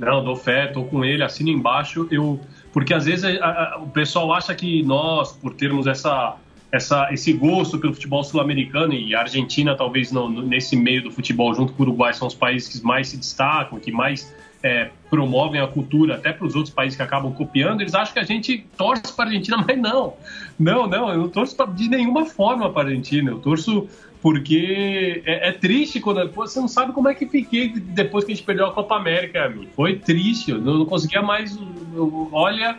Não, 0.00 0.24
dou 0.24 0.36
fé, 0.36 0.68
tô 0.68 0.84
com 0.84 1.04
ele, 1.04 1.22
assino 1.22 1.50
embaixo. 1.50 2.06
Eu, 2.10 2.40
porque 2.72 2.94
às 2.94 3.04
vezes 3.04 3.24
a, 3.24 3.46
a, 3.46 3.78
o 3.78 3.88
pessoal 3.88 4.32
acha 4.32 4.54
que 4.54 4.82
nós, 4.84 5.32
por 5.32 5.54
termos 5.54 5.86
essa, 5.86 6.36
essa, 6.70 7.12
esse 7.12 7.32
gosto 7.32 7.78
pelo 7.78 7.92
futebol 7.92 8.22
sul-americano 8.22 8.94
e 8.94 9.14
a 9.14 9.20
Argentina, 9.20 9.74
talvez 9.76 10.12
no, 10.12 10.28
nesse 10.28 10.76
meio 10.76 11.02
do 11.02 11.10
futebol, 11.10 11.54
junto 11.54 11.72
com 11.72 11.82
o 11.82 11.86
Uruguai, 11.86 12.14
são 12.14 12.28
os 12.28 12.34
países 12.34 12.68
que 12.68 12.84
mais 12.84 13.08
se 13.08 13.16
destacam, 13.16 13.78
que 13.80 13.90
mais 13.90 14.32
é, 14.62 14.90
promovem 15.08 15.60
a 15.60 15.66
cultura 15.66 16.16
até 16.16 16.32
para 16.32 16.46
os 16.46 16.54
outros 16.54 16.74
países 16.74 16.96
que 16.96 17.02
acabam 17.02 17.32
copiando, 17.32 17.80
eles 17.80 17.94
acham 17.94 18.12
que 18.12 18.20
a 18.20 18.24
gente 18.24 18.66
torce 18.76 19.12
para 19.14 19.26
a 19.26 19.28
Argentina, 19.28 19.56
mas 19.66 19.78
não. 19.78 20.14
Não, 20.58 20.86
não, 20.86 21.10
eu 21.10 21.18
não 21.18 21.28
torço 21.28 21.56
pra, 21.56 21.66
de 21.66 21.88
nenhuma 21.88 22.26
forma 22.26 22.70
para 22.70 22.88
a 22.88 22.90
Argentina. 22.90 23.30
Eu 23.30 23.38
torço 23.38 23.88
porque 24.20 25.22
é, 25.24 25.48
é, 25.48 25.52
triste 25.52 26.00
quando 26.00 26.28
você 26.32 26.58
não 26.58 26.68
sabe 26.68 26.92
como 26.92 27.08
é 27.08 27.14
que 27.14 27.26
fiquei 27.26 27.68
depois 27.68 28.24
que 28.24 28.32
a 28.32 28.34
gente 28.34 28.44
perdeu 28.44 28.66
a 28.66 28.72
Copa 28.72 28.96
América. 28.96 29.52
Foi 29.76 29.96
triste, 29.96 30.50
eu 30.50 30.60
não, 30.60 30.84
conseguia 30.84 31.22
mais. 31.22 31.56
Eu, 31.94 32.28
olha, 32.32 32.78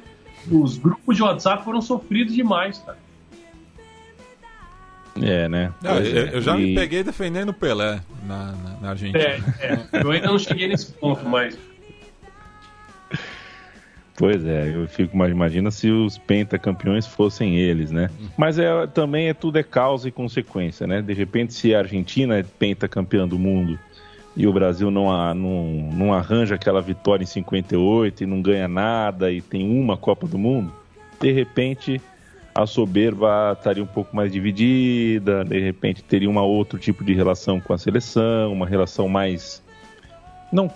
os 0.52 0.78
grupos 0.78 1.16
de 1.16 1.24
WhatsApp 1.24 1.64
foram 1.64 1.82
sofridos 1.82 2.34
demais, 2.34 2.80
cara. 2.80 2.98
É, 5.22 5.50
né? 5.50 5.74
Não, 5.82 5.98
eu, 5.98 6.28
eu, 6.28 6.42
já 6.42 6.58
e... 6.58 6.68
me 6.68 6.76
peguei 6.76 7.04
defendendo 7.04 7.50
o 7.50 7.54
Pelé 7.54 8.02
na, 8.26 8.52
na, 8.52 8.70
na 8.82 8.90
Argentina. 8.90 9.20
É, 9.20 9.42
é, 9.60 10.04
eu 10.04 10.12
ainda 10.12 10.28
não 10.28 10.40
cheguei 10.40 10.68
nesse 10.68 10.94
ponto, 10.94 11.28
mas 11.28 11.58
Pois 14.20 14.46
é, 14.46 14.76
eu 14.76 14.86
fico 14.86 15.16
mais 15.16 15.32
imagina 15.32 15.72
se 15.72 15.90
os 15.90 16.18
pentacampeões 16.18 17.08
fossem 17.08 17.58
eles, 17.58 17.90
né? 17.90 18.10
Mas 18.38 18.60
é, 18.60 18.86
também 18.86 19.30
é 19.30 19.34
tudo 19.34 19.58
é 19.58 19.64
causa 19.64 20.10
e 20.10 20.12
consequência, 20.12 20.86
né? 20.86 21.02
De 21.02 21.14
repente, 21.14 21.54
se 21.54 21.74
a 21.74 21.80
Argentina 21.80 22.38
é 22.38 22.44
pentacampeã 22.44 23.26
do 23.26 23.40
mundo 23.40 23.80
e 24.36 24.46
o 24.46 24.52
Brasil 24.52 24.92
não, 24.92 25.34
não, 25.34 25.66
não 25.94 26.14
arranja 26.14 26.56
aquela 26.56 26.82
vitória 26.82 27.24
em 27.24 27.28
58 27.28 28.24
e 28.24 28.26
não 28.26 28.42
ganha 28.42 28.68
nada 28.68 29.32
e 29.32 29.40
tem 29.40 29.66
uma 29.80 29.96
Copa 29.96 30.28
do 30.28 30.38
Mundo, 30.38 30.74
de 31.18 31.32
repente 31.32 32.02
a 32.54 32.66
soberba 32.66 33.56
estaria 33.58 33.82
um 33.82 33.88
pouco 33.88 34.14
mais 34.14 34.34
dividida, 34.34 35.46
de 35.46 35.62
repente 35.62 36.04
teria 36.04 36.30
um 36.30 36.38
outro 36.40 36.78
tipo 36.78 37.06
de 37.06 37.14
relação 37.14 37.62
com 37.62 37.72
a 37.72 37.78
seleção, 37.78 38.52
uma 38.52 38.68
relação 38.68 39.08
mais 39.08 39.64
não 40.52 40.72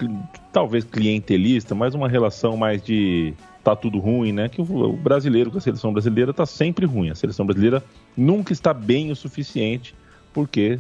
talvez 0.52 0.84
clientelista, 0.84 1.74
mas 1.74 1.96
uma 1.96 2.08
relação 2.08 2.56
mais 2.56 2.82
de 2.82 3.34
tá 3.64 3.76
tudo 3.76 3.98
ruim, 4.00 4.32
né? 4.32 4.50
Que 4.50 4.62
o 4.62 4.94
brasileiro 4.94 5.50
com 5.50 5.58
a 5.58 5.62
seleção 5.62 5.94
brasileira 5.94 6.34
tá 6.34 6.46
sempre 6.46 6.86
ruim. 6.86 7.10
A 7.10 7.16
seleção 7.16 7.46
brasileira 7.46 7.84
nunca 8.16 8.52
está 8.52 8.74
bem 8.74 9.10
o 9.10 9.16
suficiente 9.16 9.96
porque 10.34 10.80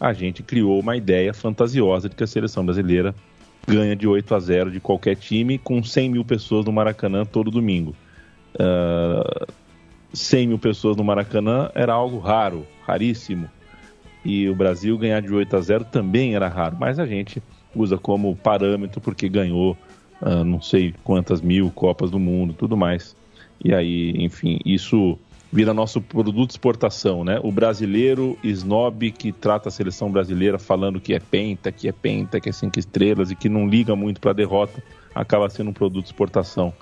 a 0.00 0.12
gente 0.12 0.42
criou 0.42 0.80
uma 0.80 0.96
ideia 0.96 1.32
fantasiosa 1.32 2.08
de 2.08 2.16
que 2.16 2.24
a 2.24 2.26
seleção 2.26 2.64
brasileira 2.64 3.14
ganha 3.66 3.94
de 3.94 4.06
8 4.06 4.34
a 4.34 4.40
0 4.40 4.70
de 4.70 4.80
qualquer 4.80 5.16
time 5.16 5.58
com 5.58 5.82
100 5.82 6.10
mil 6.10 6.24
pessoas 6.24 6.64
no 6.66 6.72
Maracanã 6.72 7.24
todo 7.24 7.50
domingo. 7.50 7.94
Uh, 8.54 9.42
ah, 9.42 9.46
100 10.12 10.48
mil 10.48 10.58
pessoas 10.58 10.96
no 10.96 11.04
Maracanã 11.04 11.70
era 11.74 11.92
algo 11.92 12.18
raro, 12.18 12.66
raríssimo. 12.86 13.48
E 14.24 14.48
o 14.48 14.54
Brasil 14.54 14.96
ganhar 14.98 15.20
de 15.20 15.32
8 15.32 15.56
a 15.56 15.60
0 15.60 15.84
também 15.84 16.34
era 16.34 16.48
raro, 16.48 16.76
mas 16.78 16.98
a 16.98 17.06
gente 17.06 17.42
usa 17.74 17.98
como 17.98 18.36
parâmetro 18.36 19.00
porque 19.00 19.28
ganhou 19.28 19.76
uh, 20.20 20.44
não 20.44 20.60
sei 20.60 20.94
quantas 21.04 21.40
mil 21.40 21.70
Copas 21.70 22.10
do 22.10 22.18
Mundo, 22.18 22.54
tudo 22.54 22.76
mais. 22.76 23.16
E 23.62 23.74
aí, 23.74 24.14
enfim, 24.18 24.58
isso 24.64 25.18
vira 25.52 25.72
nosso 25.72 26.00
produto 26.00 26.48
de 26.48 26.54
exportação, 26.54 27.22
né? 27.22 27.38
O 27.42 27.52
brasileiro 27.52 28.36
snob 28.42 29.12
que 29.12 29.30
trata 29.30 29.68
a 29.68 29.72
seleção 29.72 30.10
brasileira 30.10 30.58
falando 30.58 31.00
que 31.00 31.14
é 31.14 31.20
penta, 31.20 31.70
que 31.70 31.86
é 31.86 31.92
penta, 31.92 32.40
que 32.40 32.48
é 32.48 32.52
cinco 32.52 32.78
estrelas 32.78 33.30
e 33.30 33.36
que 33.36 33.48
não 33.48 33.68
liga 33.68 33.94
muito 33.94 34.20
para 34.20 34.32
a 34.32 34.34
derrota, 34.34 34.82
acaba 35.14 35.48
sendo 35.48 35.70
um 35.70 35.72
produto 35.72 36.02
de 36.02 36.10
exportação 36.10 36.74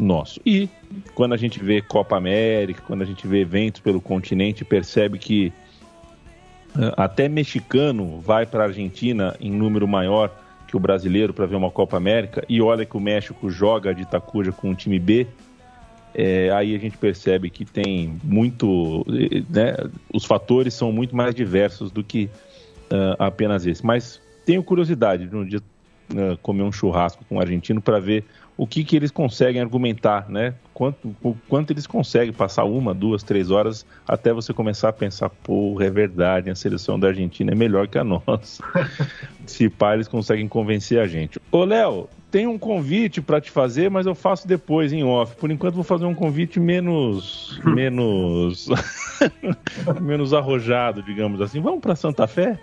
nosso. 0.00 0.40
E 0.46 0.68
quando 1.14 1.34
a 1.34 1.36
gente 1.36 1.62
vê 1.62 1.82
Copa 1.82 2.16
América, 2.16 2.82
quando 2.86 3.02
a 3.02 3.04
gente 3.04 3.26
vê 3.26 3.40
eventos 3.40 3.82
pelo 3.82 4.00
continente, 4.00 4.64
percebe 4.64 5.18
que 5.18 5.52
até 6.96 7.28
mexicano 7.28 8.20
vai 8.20 8.46
para 8.46 8.64
a 8.64 8.66
Argentina 8.66 9.36
em 9.40 9.50
número 9.50 9.86
maior 9.88 10.30
que 10.66 10.76
o 10.76 10.80
brasileiro 10.80 11.34
para 11.34 11.46
ver 11.46 11.56
uma 11.56 11.70
Copa 11.70 11.96
América, 11.96 12.44
e 12.48 12.62
olha 12.62 12.86
que 12.86 12.96
o 12.96 13.00
México 13.00 13.50
joga 13.50 13.92
de 13.92 14.02
Itacuja 14.02 14.52
com 14.52 14.70
o 14.70 14.74
time 14.74 15.00
B, 15.00 15.26
é, 16.14 16.50
aí 16.50 16.74
a 16.74 16.78
gente 16.78 16.96
percebe 16.96 17.50
que 17.50 17.64
tem 17.64 18.18
muito. 18.22 19.04
Né, 19.48 19.76
os 20.12 20.24
fatores 20.24 20.74
são 20.74 20.92
muito 20.92 21.14
mais 21.14 21.34
diversos 21.34 21.90
do 21.90 22.02
que 22.02 22.28
uh, 22.90 23.16
apenas 23.18 23.66
esse. 23.66 23.84
Mas 23.84 24.20
tenho 24.44 24.62
curiosidade 24.62 25.26
de 25.26 25.36
um 25.36 25.44
dia 25.44 25.60
uh, 26.12 26.36
comer 26.38 26.62
um 26.62 26.72
churrasco 26.72 27.24
com 27.28 27.36
um 27.36 27.40
argentino 27.40 27.80
para 27.80 28.00
ver 28.00 28.24
o 28.60 28.66
que, 28.66 28.84
que 28.84 28.94
eles 28.94 29.10
conseguem 29.10 29.58
argumentar, 29.58 30.28
né? 30.28 30.52
Quanto, 30.74 31.16
o 31.22 31.34
quanto 31.48 31.72
eles 31.72 31.86
conseguem 31.86 32.30
passar 32.30 32.64
uma, 32.64 32.92
duas, 32.92 33.22
três 33.22 33.50
horas 33.50 33.86
até 34.06 34.34
você 34.34 34.52
começar 34.52 34.90
a 34.90 34.92
pensar, 34.92 35.30
porra, 35.30 35.86
é 35.86 35.90
verdade, 35.90 36.50
a 36.50 36.54
seleção 36.54 37.00
da 37.00 37.08
Argentina 37.08 37.52
é 37.52 37.54
melhor 37.54 37.88
que 37.88 37.96
a 37.96 38.04
nossa. 38.04 38.62
Se 39.46 39.70
pá, 39.70 39.94
eles 39.94 40.06
conseguem 40.06 40.46
convencer 40.46 41.00
a 41.00 41.06
gente. 41.06 41.40
Ô, 41.50 41.64
Léo, 41.64 42.06
tem 42.30 42.46
um 42.46 42.58
convite 42.58 43.22
para 43.22 43.40
te 43.40 43.50
fazer, 43.50 43.90
mas 43.90 44.04
eu 44.04 44.14
faço 44.14 44.46
depois 44.46 44.92
em 44.92 45.02
off. 45.02 45.34
Por 45.36 45.50
enquanto 45.50 45.76
vou 45.76 45.84
fazer 45.84 46.04
um 46.04 46.14
convite 46.14 46.60
menos 46.60 47.58
menos 47.64 48.68
menos 50.02 50.34
arrojado, 50.34 51.02
digamos 51.02 51.40
assim. 51.40 51.62
Vamos 51.62 51.80
para 51.80 51.96
Santa 51.96 52.26
Fé? 52.26 52.58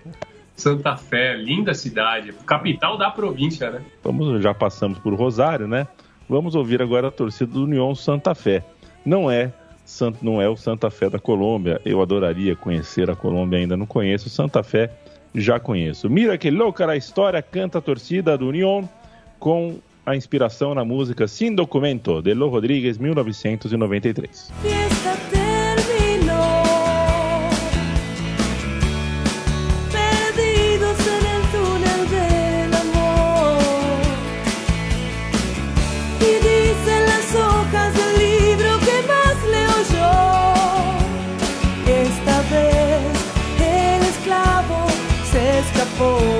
Santa 0.58 0.97
Fé, 0.97 1.36
linda 1.36 1.74
cidade, 1.76 2.34
capital 2.45 2.97
da 2.97 3.12
província, 3.12 3.70
né? 3.70 3.82
Vamos, 4.03 4.41
já 4.41 4.53
passamos 4.53 4.97
por 4.97 5.14
Rosário, 5.14 5.68
né? 5.68 5.88
Vamos 6.28 6.55
ouvir 6.55 6.82
agora 6.82 7.08
a 7.08 7.12
torcida 7.12 7.51
do 7.51 7.64
União 7.64 7.93
Santa 7.95 8.36
Fé. 8.36 8.66
Não 9.05 9.32
é 9.32 9.53
não 10.22 10.41
é 10.41 10.49
o 10.49 10.58
Santa 10.58 10.89
Fé 10.89 11.10
da 11.10 11.20
Colômbia. 11.20 11.80
Eu 11.86 12.01
adoraria 12.01 12.55
conhecer 12.55 13.10
a 13.10 13.16
Colômbia, 13.16 13.60
ainda 13.60 13.78
não 13.78 13.86
conheço. 13.86 14.30
Santa 14.30 14.62
Fé 14.62 14.91
já 15.34 15.60
conheço. 15.60 16.10
Mira 16.10 16.38
que 16.38 16.51
louca 16.51 16.86
a 16.89 16.97
história, 16.97 17.41
canta 17.41 17.78
a 17.78 17.82
torcida 17.82 18.38
do 18.38 18.49
União 18.49 18.89
com 19.39 19.78
a 20.05 20.16
inspiração 20.16 20.74
na 20.74 20.84
música 20.84 21.28
Sin 21.28 21.53
Documento, 21.55 22.22
de 22.22 22.34
Lo 22.34 22.49
Rodrigues, 22.49 22.97
1993. 22.97 24.51
for 45.98 46.37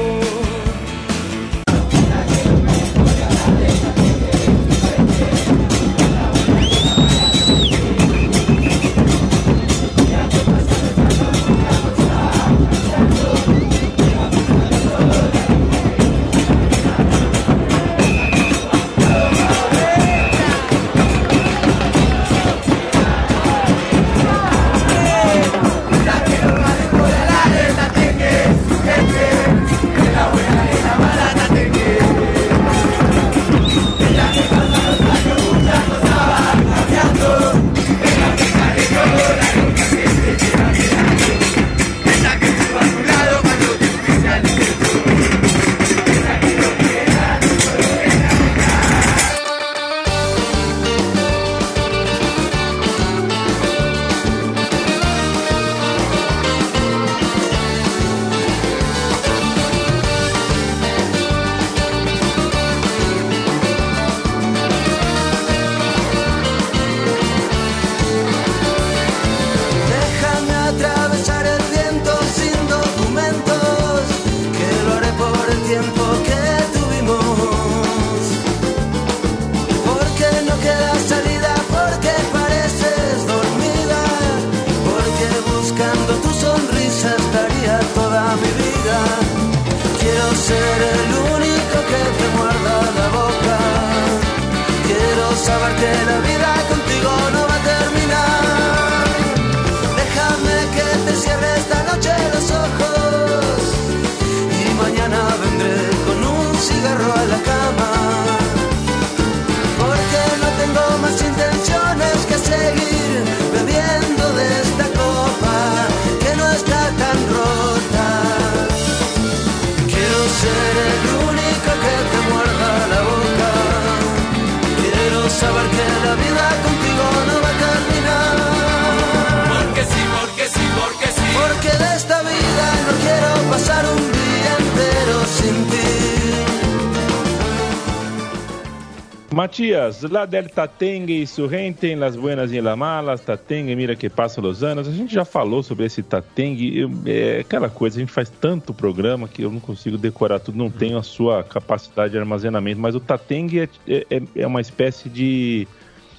Matias, 139.88 140.11
lá 140.11 140.25
del 140.25 140.49
Tatengue 140.49 141.21
e 141.21 141.27
Surrente, 141.27 141.95
las 141.95 142.15
buenas 142.15 142.51
e 142.51 142.61
las 142.61 142.77
malas, 142.77 143.21
Tatengue, 143.21 143.75
mira 143.75 143.95
que 143.95 144.09
passa 144.09 144.41
os 144.41 144.63
anos. 144.63 144.88
A 144.88 144.91
gente 144.91 145.13
já 145.13 145.23
falou 145.25 145.63
sobre 145.63 145.85
esse 145.85 146.03
Tatengue, 146.03 146.77
eu- 146.79 146.91
é 147.05 147.39
aquela 147.39 147.69
coisa, 147.69 147.97
a 147.97 147.99
gente 148.01 148.11
faz 148.11 148.29
tanto 148.29 148.73
programa 148.73 149.27
que 149.27 149.41
eu 149.43 149.51
não 149.51 149.59
consigo 149.59 149.97
decorar 149.97 150.39
tudo, 150.39 150.57
não 150.57 150.69
tenho 150.69 150.97
a 150.97 151.03
sua 151.03 151.43
capacidade 151.43 152.11
de 152.11 152.17
armazenamento, 152.19 152.79
mas 152.79 152.95
o 152.95 152.99
Tatengue 152.99 153.61
é, 153.61 153.69
é, 154.09 154.21
é 154.35 154.47
uma 154.47 154.61
espécie 154.61 155.09
de 155.09 155.67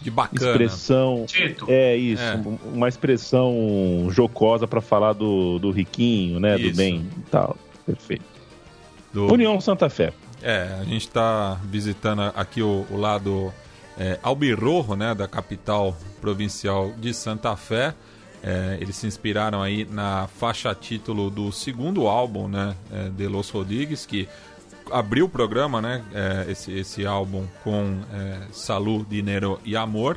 De 0.01 0.11
bacana. 0.11 0.51
expressão. 0.53 1.25
Tito. 1.27 1.67
É 1.69 1.97
isso, 1.97 2.23
É. 2.23 2.41
uma 2.73 2.89
expressão 2.89 4.07
jocosa 4.11 4.67
para 4.67 4.81
falar 4.81 5.13
do, 5.13 5.59
do 5.59 5.71
riquinho, 5.71 6.41
né? 6.41 6.57
Isso. 6.59 6.71
Do 6.71 6.77
bem 6.77 7.07
e 7.17 7.31
tal. 7.31 7.57
Perfeito. 7.85 8.25
Do- 9.13 9.33
União 9.33 9.61
Santa 9.61 9.89
Fé. 9.89 10.13
É, 10.43 10.79
a 10.81 10.85
gente 10.85 11.09
está 11.09 11.59
visitando 11.65 12.23
aqui 12.35 12.63
o, 12.63 12.87
o 12.91 12.97
lado 12.97 13.53
é, 13.99 14.19
albirrojo, 14.23 14.95
né, 14.95 15.15
da 15.15 15.27
capital 15.27 15.97
provincial 16.21 16.93
de 16.97 17.13
Santa 17.13 17.57
Fé. 17.57 17.95
É, 18.43 18.79
eles 18.81 18.97
se 18.97 19.07
inspiraram 19.07 19.61
aí 19.61 19.85
na 19.85 20.29
faixa 20.29 20.73
título 20.75 21.29
do 21.29 21.51
segundo 21.51 22.07
álbum, 22.07 22.47
né, 22.47 22.77
é, 22.93 23.09
de 23.09 23.27
Los 23.27 23.51
Rodrigues, 23.51 24.07
que 24.07 24.29
abriu 24.93 25.27
o 25.27 25.29
programa, 25.29 25.83
né, 25.83 26.05
é, 26.15 26.51
esse, 26.51 26.73
esse 26.73 27.05
álbum 27.05 27.47
com 27.65 27.99
é, 28.13 28.47
Salu, 28.53 29.05
Dinheiro 29.05 29.61
e 29.65 29.77
Amor, 29.77 30.17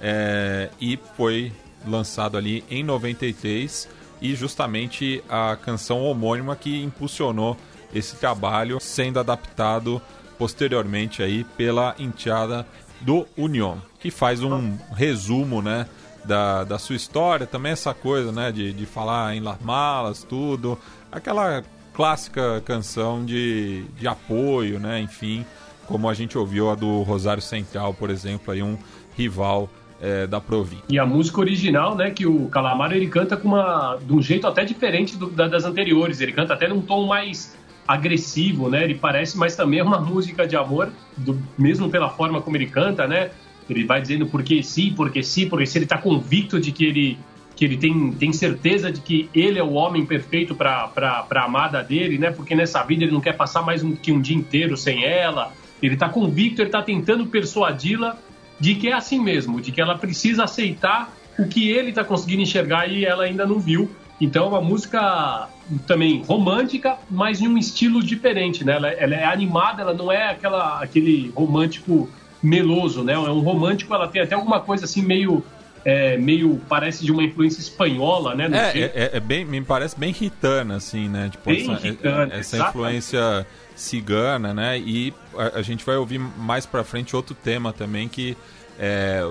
é, 0.00 0.70
e 0.80 0.98
foi 1.16 1.52
lançado 1.86 2.36
ali 2.36 2.64
em 2.70 2.84
93 2.84 3.88
e 4.20 4.34
justamente 4.34 5.22
a 5.28 5.56
canção 5.56 6.02
homônima 6.02 6.56
que 6.56 6.82
impulsionou 6.82 7.56
esse 7.96 8.16
trabalho 8.16 8.78
sendo 8.80 9.18
adaptado 9.20 10.00
posteriormente 10.38 11.22
aí 11.22 11.44
pela 11.56 11.94
enteada 11.98 12.66
do 13.00 13.26
Union, 13.36 13.76
que 14.00 14.10
faz 14.10 14.42
um 14.42 14.76
resumo, 14.94 15.62
né, 15.62 15.86
da, 16.24 16.64
da 16.64 16.78
sua 16.78 16.96
história, 16.96 17.46
também 17.46 17.72
essa 17.72 17.94
coisa, 17.94 18.32
né, 18.32 18.50
de, 18.52 18.72
de 18.72 18.84
falar 18.86 19.34
em 19.34 19.40
Las 19.40 19.60
Malas, 19.60 20.22
tudo, 20.24 20.78
aquela 21.10 21.62
clássica 21.94 22.60
canção 22.64 23.24
de, 23.24 23.84
de 23.98 24.06
apoio, 24.06 24.78
né, 24.78 25.00
enfim, 25.00 25.44
como 25.86 26.08
a 26.08 26.14
gente 26.14 26.36
ouviu 26.36 26.70
a 26.70 26.74
do 26.74 27.02
Rosário 27.02 27.42
Central, 27.42 27.94
por 27.94 28.10
exemplo, 28.10 28.52
aí 28.52 28.62
um 28.62 28.76
rival 29.16 29.70
eh, 30.02 30.26
da 30.26 30.40
província. 30.40 30.84
E 30.90 30.98
a 30.98 31.06
música 31.06 31.40
original, 31.40 31.94
né, 31.94 32.10
que 32.10 32.26
o 32.26 32.48
Calamaro 32.48 32.94
ele 32.94 33.06
canta 33.06 33.36
com 33.36 33.48
uma, 33.48 33.96
de 34.02 34.12
um 34.12 34.20
jeito 34.20 34.46
até 34.46 34.64
diferente 34.64 35.16
do- 35.16 35.30
da- 35.30 35.48
das 35.48 35.64
anteriores. 35.64 36.20
Ele 36.20 36.32
canta 36.32 36.52
até 36.52 36.68
num 36.68 36.82
tom 36.82 37.06
mais 37.06 37.55
agressivo, 37.86 38.68
né? 38.68 38.84
Ele 38.84 38.94
parece, 38.94 39.36
mas 39.36 39.54
também 39.56 39.78
é 39.78 39.82
uma 39.82 40.00
música 40.00 40.46
de 40.46 40.56
amor, 40.56 40.90
do- 41.16 41.40
mesmo 41.58 41.88
pela 41.88 42.08
forma 42.10 42.40
como 42.42 42.56
ele 42.56 42.66
canta, 42.66 43.06
né? 43.06 43.30
Ele 43.68 43.84
vai 43.84 44.00
dizendo 44.00 44.26
porque 44.26 44.62
sim, 44.62 44.92
porque 44.94 45.22
sim, 45.22 45.48
porque 45.48 45.66
se 45.66 45.78
ele 45.78 45.86
tá 45.86 45.98
convicto 45.98 46.60
de 46.60 46.72
que 46.72 46.84
ele 46.84 47.18
que 47.56 47.64
ele 47.64 47.78
tem, 47.78 48.12
tem 48.12 48.34
certeza 48.34 48.92
de 48.92 49.00
que 49.00 49.30
ele 49.34 49.58
é 49.58 49.62
o 49.62 49.72
homem 49.72 50.04
perfeito 50.04 50.54
para 50.54 50.92
a 51.30 51.44
amada 51.44 51.82
dele, 51.82 52.18
né? 52.18 52.30
Porque 52.30 52.54
nessa 52.54 52.82
vida 52.82 53.04
ele 53.04 53.12
não 53.12 53.20
quer 53.20 53.32
passar 53.32 53.62
mais 53.62 53.82
um, 53.82 53.96
que 53.96 54.12
um 54.12 54.20
dia 54.20 54.36
inteiro 54.36 54.76
sem 54.76 55.04
ela. 55.04 55.52
Ele 55.82 55.96
tá 55.96 56.06
convicto, 56.06 56.60
ele 56.60 56.68
tá 56.68 56.82
tentando 56.82 57.24
persuadi-la 57.26 58.18
de 58.60 58.74
que 58.74 58.88
é 58.88 58.92
assim 58.92 59.18
mesmo, 59.18 59.58
de 59.58 59.72
que 59.72 59.80
ela 59.80 59.96
precisa 59.96 60.44
aceitar 60.44 61.16
o 61.38 61.48
que 61.48 61.70
ele 61.70 61.88
está 61.90 62.04
conseguindo 62.04 62.42
enxergar 62.42 62.90
e 62.90 63.06
ela 63.06 63.24
ainda 63.24 63.46
não 63.46 63.58
viu. 63.58 63.90
Então 64.20 64.44
é 64.44 64.48
uma 64.48 64.60
música 64.60 65.48
também 65.86 66.22
romântica, 66.24 66.96
mas 67.10 67.40
em 67.40 67.48
um 67.48 67.58
estilo 67.58 68.02
diferente, 68.02 68.64
né? 68.64 68.74
Ela, 68.76 68.88
ela 68.90 69.14
é 69.14 69.24
animada, 69.24 69.82
ela 69.82 69.94
não 69.94 70.10
é 70.12 70.30
aquela, 70.30 70.80
aquele 70.80 71.32
romântico 71.34 72.08
meloso, 72.42 73.02
né? 73.02 73.14
É 73.14 73.18
um 73.18 73.40
romântico, 73.40 73.92
ela 73.94 74.06
tem 74.08 74.22
até 74.22 74.34
alguma 74.34 74.60
coisa 74.60 74.84
assim 74.84 75.02
meio, 75.02 75.44
é, 75.84 76.16
meio 76.16 76.60
parece 76.68 77.04
de 77.04 77.10
uma 77.10 77.22
influência 77.24 77.60
espanhola, 77.60 78.34
né? 78.34 78.48
É, 78.52 78.78
é, 78.78 78.92
é- 78.94 79.10
é 79.16 79.20
bem, 79.20 79.44
me 79.44 79.60
parece 79.62 79.98
bem 79.98 80.12
ritana, 80.12 80.76
assim, 80.76 81.08
né? 81.08 81.28
Tipo, 81.30 81.50
Bem 81.50 81.62
essa, 81.62 81.74
ritana, 81.74 82.22
essa 82.34 82.56
exatamente. 82.56 82.68
influência 82.68 83.46
cigana, 83.74 84.54
né? 84.54 84.78
E 84.78 85.12
a, 85.36 85.58
a 85.58 85.62
gente 85.62 85.84
vai 85.84 85.96
ouvir 85.96 86.18
mais 86.18 86.64
pra 86.64 86.84
frente 86.84 87.14
outro 87.16 87.34
tema 87.34 87.72
também 87.72 88.08
que 88.08 88.36
é 88.78 89.22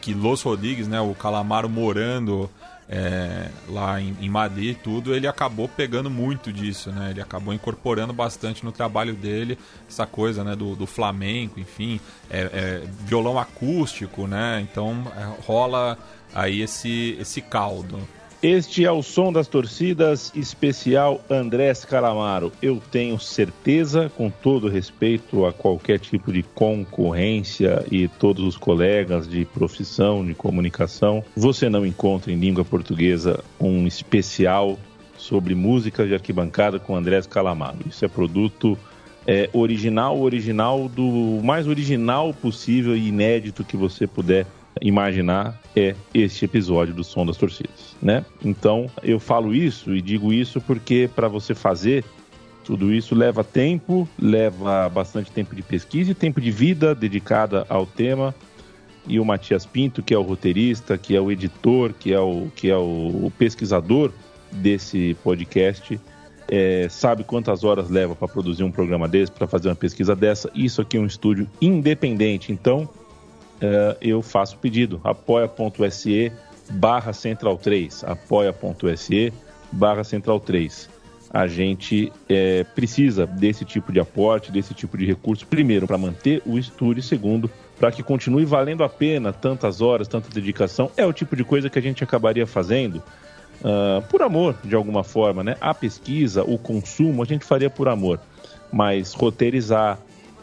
que 0.00 0.12
Los 0.12 0.42
Rodrigues, 0.42 0.86
né? 0.86 1.00
O 1.00 1.14
Calamaro 1.14 1.66
morando 1.68 2.50
é, 2.88 3.48
lá 3.68 4.00
em, 4.00 4.16
em 4.20 4.28
Madrid 4.28 4.72
e 4.72 4.74
tudo, 4.74 5.14
ele 5.14 5.26
acabou 5.26 5.68
pegando 5.68 6.10
muito 6.10 6.52
disso, 6.52 6.90
né? 6.90 7.10
Ele 7.10 7.20
acabou 7.20 7.54
incorporando 7.54 8.12
bastante 8.12 8.64
no 8.64 8.72
trabalho 8.72 9.14
dele 9.14 9.58
essa 9.88 10.06
coisa, 10.06 10.44
né? 10.44 10.54
Do, 10.54 10.76
do 10.76 10.86
flamenco, 10.86 11.58
enfim, 11.58 12.00
é, 12.30 12.40
é, 12.40 12.82
violão 13.00 13.38
acústico, 13.38 14.26
né? 14.26 14.66
Então 14.70 15.10
é, 15.16 15.42
rola 15.46 15.98
aí 16.34 16.60
esse, 16.60 17.16
esse 17.20 17.40
caldo. 17.40 17.98
Este 18.44 18.84
é 18.84 18.92
o 18.92 19.02
som 19.02 19.32
das 19.32 19.48
torcidas 19.48 20.30
especial 20.36 21.24
Andrés 21.30 21.82
Calamaro. 21.82 22.52
Eu 22.60 22.78
tenho 22.90 23.18
certeza, 23.18 24.12
com 24.14 24.28
todo 24.28 24.68
respeito 24.68 25.46
a 25.46 25.52
qualquer 25.54 25.98
tipo 25.98 26.30
de 26.30 26.42
concorrência 26.42 27.86
e 27.90 28.06
todos 28.06 28.44
os 28.44 28.58
colegas 28.58 29.26
de 29.26 29.46
profissão, 29.46 30.22
de 30.22 30.34
comunicação, 30.34 31.24
você 31.34 31.70
não 31.70 31.86
encontra 31.86 32.30
em 32.30 32.36
língua 32.36 32.66
portuguesa 32.66 33.42
um 33.58 33.86
especial 33.86 34.78
sobre 35.16 35.54
música 35.54 36.06
de 36.06 36.12
arquibancada 36.12 36.78
com 36.78 36.94
Andrés 36.94 37.26
Calamaro. 37.26 37.78
Isso 37.88 38.04
é 38.04 38.08
produto 38.08 38.76
é, 39.26 39.48
original, 39.54 40.20
original 40.20 40.86
do 40.86 41.40
mais 41.42 41.66
original 41.66 42.34
possível 42.34 42.94
e 42.94 43.08
inédito 43.08 43.64
que 43.64 43.74
você 43.74 44.06
puder 44.06 44.44
imaginar 44.80 45.60
é 45.74 45.94
este 46.12 46.44
episódio 46.44 46.94
do 46.94 47.04
Som 47.04 47.26
das 47.26 47.36
Torcidas, 47.36 47.96
né? 48.02 48.24
Então, 48.44 48.90
eu 49.02 49.18
falo 49.18 49.54
isso 49.54 49.94
e 49.94 50.00
digo 50.00 50.32
isso 50.32 50.60
porque 50.60 51.08
para 51.14 51.28
você 51.28 51.54
fazer 51.54 52.04
tudo 52.64 52.92
isso 52.92 53.14
leva 53.14 53.44
tempo, 53.44 54.08
leva 54.18 54.88
bastante 54.88 55.30
tempo 55.30 55.54
de 55.54 55.62
pesquisa 55.62 56.10
e 56.10 56.14
tempo 56.14 56.40
de 56.40 56.50
vida 56.50 56.94
dedicada 56.94 57.66
ao 57.68 57.86
tema. 57.86 58.34
E 59.06 59.20
o 59.20 59.24
Matias 59.24 59.66
Pinto, 59.66 60.02
que 60.02 60.14
é 60.14 60.18
o 60.18 60.22
roteirista, 60.22 60.96
que 60.96 61.14
é 61.14 61.20
o 61.20 61.30
editor, 61.30 61.92
que 61.92 62.12
é 62.12 62.18
o, 62.18 62.48
que 62.56 62.70
é 62.70 62.76
o 62.76 63.30
pesquisador 63.38 64.10
desse 64.50 65.14
podcast, 65.22 66.00
é, 66.48 66.88
sabe 66.88 67.22
quantas 67.22 67.64
horas 67.64 67.90
leva 67.90 68.14
para 68.14 68.28
produzir 68.28 68.64
um 68.64 68.70
programa 68.70 69.06
desse, 69.06 69.30
para 69.30 69.46
fazer 69.46 69.68
uma 69.68 69.74
pesquisa 69.74 70.16
dessa. 70.16 70.50
Isso 70.54 70.80
aqui 70.80 70.96
é 70.96 71.00
um 71.00 71.06
estúdio 71.06 71.46
independente, 71.60 72.50
então 72.50 72.88
eu 74.00 74.22
faço 74.22 74.56
o 74.56 74.58
pedido, 74.58 75.00
apoia.se 75.04 76.32
barra 76.70 77.12
central 77.12 77.56
3, 77.58 78.04
apoia.se 78.04 79.32
barra 79.70 80.04
central 80.04 80.40
3. 80.40 80.88
A 81.30 81.46
gente 81.48 82.12
é, 82.28 82.62
precisa 82.62 83.26
desse 83.26 83.64
tipo 83.64 83.92
de 83.92 83.98
aporte, 83.98 84.52
desse 84.52 84.72
tipo 84.72 84.96
de 84.96 85.04
recurso, 85.04 85.46
primeiro, 85.46 85.86
para 85.86 85.98
manter 85.98 86.40
o 86.46 86.56
estúdio, 86.56 87.02
segundo, 87.02 87.50
para 87.76 87.90
que 87.90 88.04
continue 88.04 88.44
valendo 88.44 88.84
a 88.84 88.88
pena 88.88 89.32
tantas 89.32 89.80
horas, 89.80 90.06
tanta 90.06 90.28
dedicação. 90.30 90.92
É 90.96 91.04
o 91.04 91.12
tipo 91.12 91.34
de 91.34 91.42
coisa 91.42 91.68
que 91.68 91.78
a 91.78 91.82
gente 91.82 92.04
acabaria 92.04 92.46
fazendo 92.46 93.02
ah, 93.64 94.02
por 94.10 94.22
amor, 94.22 94.56
de 94.62 94.74
alguma 94.74 95.02
forma, 95.02 95.42
né? 95.42 95.56
A 95.60 95.72
pesquisa, 95.72 96.42
o 96.42 96.58
consumo, 96.58 97.22
a 97.22 97.26
gente 97.26 97.44
faria 97.44 97.70
por 97.70 97.88
amor. 97.88 98.20
Mas 98.70 99.14
roteirizar, 99.14 99.98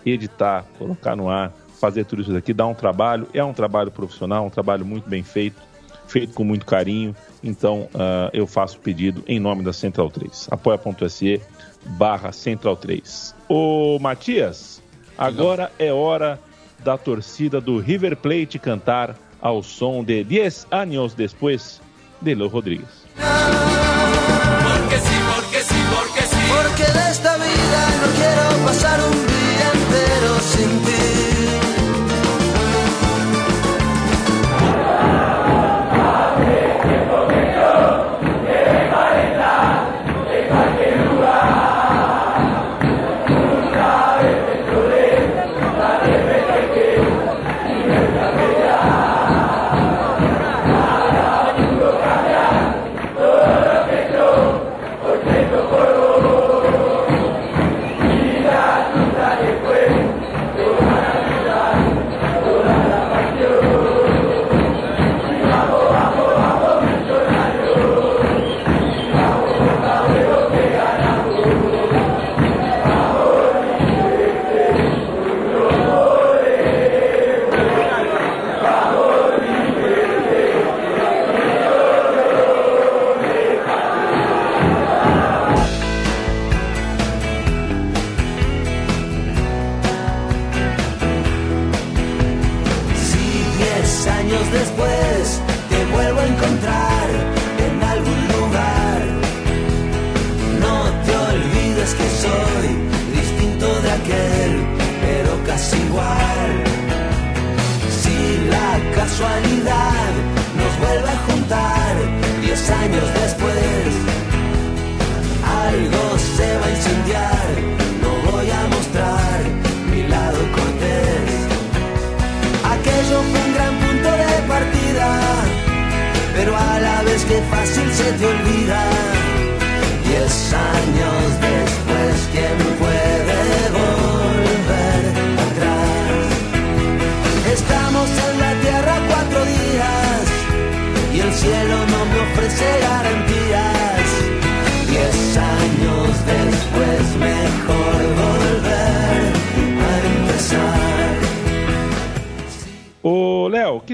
editar, 0.05 0.65
colocar 0.77 1.15
no 1.15 1.29
ar, 1.29 1.53
fazer 1.81 2.05
tudo 2.05 2.21
isso 2.21 2.31
daqui 2.31 2.53
dá 2.53 2.67
um 2.67 2.75
trabalho, 2.75 3.27
é 3.33 3.43
um 3.43 3.53
trabalho 3.53 3.89
profissional, 3.89 4.45
um 4.45 4.51
trabalho 4.51 4.85
muito 4.85 5.09
bem 5.09 5.23
feito, 5.23 5.59
feito 6.07 6.33
com 6.35 6.43
muito 6.43 6.63
carinho. 6.63 7.15
Então 7.43 7.89
uh, 7.95 8.29
eu 8.31 8.45
faço 8.45 8.77
o 8.77 8.79
pedido 8.79 9.23
em 9.27 9.39
nome 9.39 9.63
da 9.63 9.73
Central 9.73 10.11
3. 10.11 10.47
apoia.se 10.51 11.41
barra 11.83 12.31
Central 12.31 12.77
3. 12.77 13.35
Ô 13.49 13.97
Matias, 13.99 14.79
agora 15.17 15.71
é 15.79 15.91
hora 15.91 16.39
da 16.83 16.97
torcida 16.99 17.59
do 17.59 17.79
River 17.79 18.15
Plate 18.15 18.59
cantar 18.59 19.17
ao 19.41 19.63
som 19.63 20.03
de 20.03 20.23
10 20.23 20.67
anos 20.69 21.15
depois 21.15 21.81
de 22.21 22.35
Los 22.35 22.51
Rodrigues. 22.51 23.07
Porque 23.15 24.99
sí, 24.99 25.17
porque 25.33 25.63
sí, 25.63 25.75
porque 25.95 26.21
sí. 26.27 26.37
Porque 26.47 26.91
de 26.91 27.09
esta 27.09 27.37
vida 27.37 27.79
no 28.01 28.07
quiero 28.15 28.65
pasar 28.65 28.99
un 28.99 29.11
día 29.11 29.71
entero 29.73 30.39
sin 30.39 30.85
ti. 30.85 31.00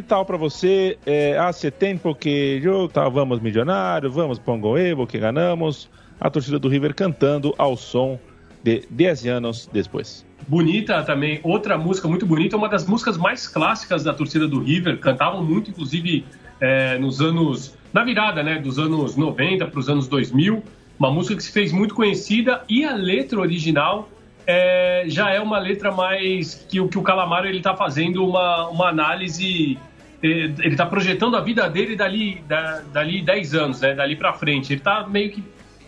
Tal 0.08 0.26
para 0.26 0.38
você? 0.38 0.98
É, 1.06 1.38
hace 1.38 1.70
tempo 1.70 2.16
que 2.16 2.62
eu 2.64 2.88
tá, 2.88 3.08
vamos 3.10 3.40
milionário, 3.40 4.10
vamos 4.10 4.40
Pongo 4.40 4.78
Evo, 4.78 5.06
que 5.06 5.20
ganhamos. 5.20 5.90
A 6.20 6.30
torcida 6.30 6.58
do 6.58 6.68
River 6.68 6.96
cantando 6.96 7.54
ao 7.58 7.78
som 7.78 8.18
de 8.64 8.88
10 8.90 9.28
anos 9.28 9.70
depois. 9.72 10.26
Bonita 10.48 11.04
também, 11.04 11.40
outra 11.44 11.78
música 11.78 12.08
muito 12.08 12.26
bonita, 12.26 12.56
uma 12.56 12.70
das 12.70 12.88
músicas 12.88 13.18
mais 13.18 13.48
clássicas 13.48 14.04
da 14.04 14.14
torcida 14.14 14.48
do 14.48 14.62
River. 14.62 14.98
Cantavam 15.00 15.44
muito, 15.44 15.70
inclusive, 15.70 16.26
é, 16.60 16.98
nos 16.98 17.22
anos. 17.22 17.76
na 17.94 18.04
virada, 18.04 18.42
né? 18.42 18.60
Dos 18.60 18.80
anos 18.80 19.16
90 19.16 19.68
para 19.68 19.80
os 19.80 19.90
anos 19.90 20.08
2000. 20.08 20.64
Uma 20.98 21.12
música 21.12 21.36
que 21.36 21.44
se 21.44 21.52
fez 21.52 21.72
muito 21.72 21.94
conhecida 21.94 22.64
e 22.68 22.84
a 22.84 22.96
letra 22.96 23.40
original 23.40 24.10
é, 24.48 25.04
já 25.08 25.30
é 25.30 25.40
uma 25.40 25.60
letra 25.60 25.92
mais 25.92 26.56
que, 26.56 26.88
que 26.88 26.98
o 26.98 27.02
Calamaro 27.04 27.46
ele 27.46 27.58
está 27.58 27.76
fazendo 27.76 28.26
uma, 28.26 28.70
uma 28.70 28.88
análise 28.88 29.78
ele 30.22 30.70
está 30.70 30.86
projetando 30.86 31.36
a 31.36 31.42
vida 31.42 31.70
dele 31.70 31.96
dali, 31.96 32.44
da, 32.48 32.82
dali 32.92 33.22
10 33.22 33.54
anos, 33.54 33.82
né? 33.82 33.94
dali 33.94 34.16
para 34.16 34.34
frente. 34.34 34.74
Ele 34.74 34.80
está 34.80 35.08
meio 35.08 35.32
que 35.32 35.44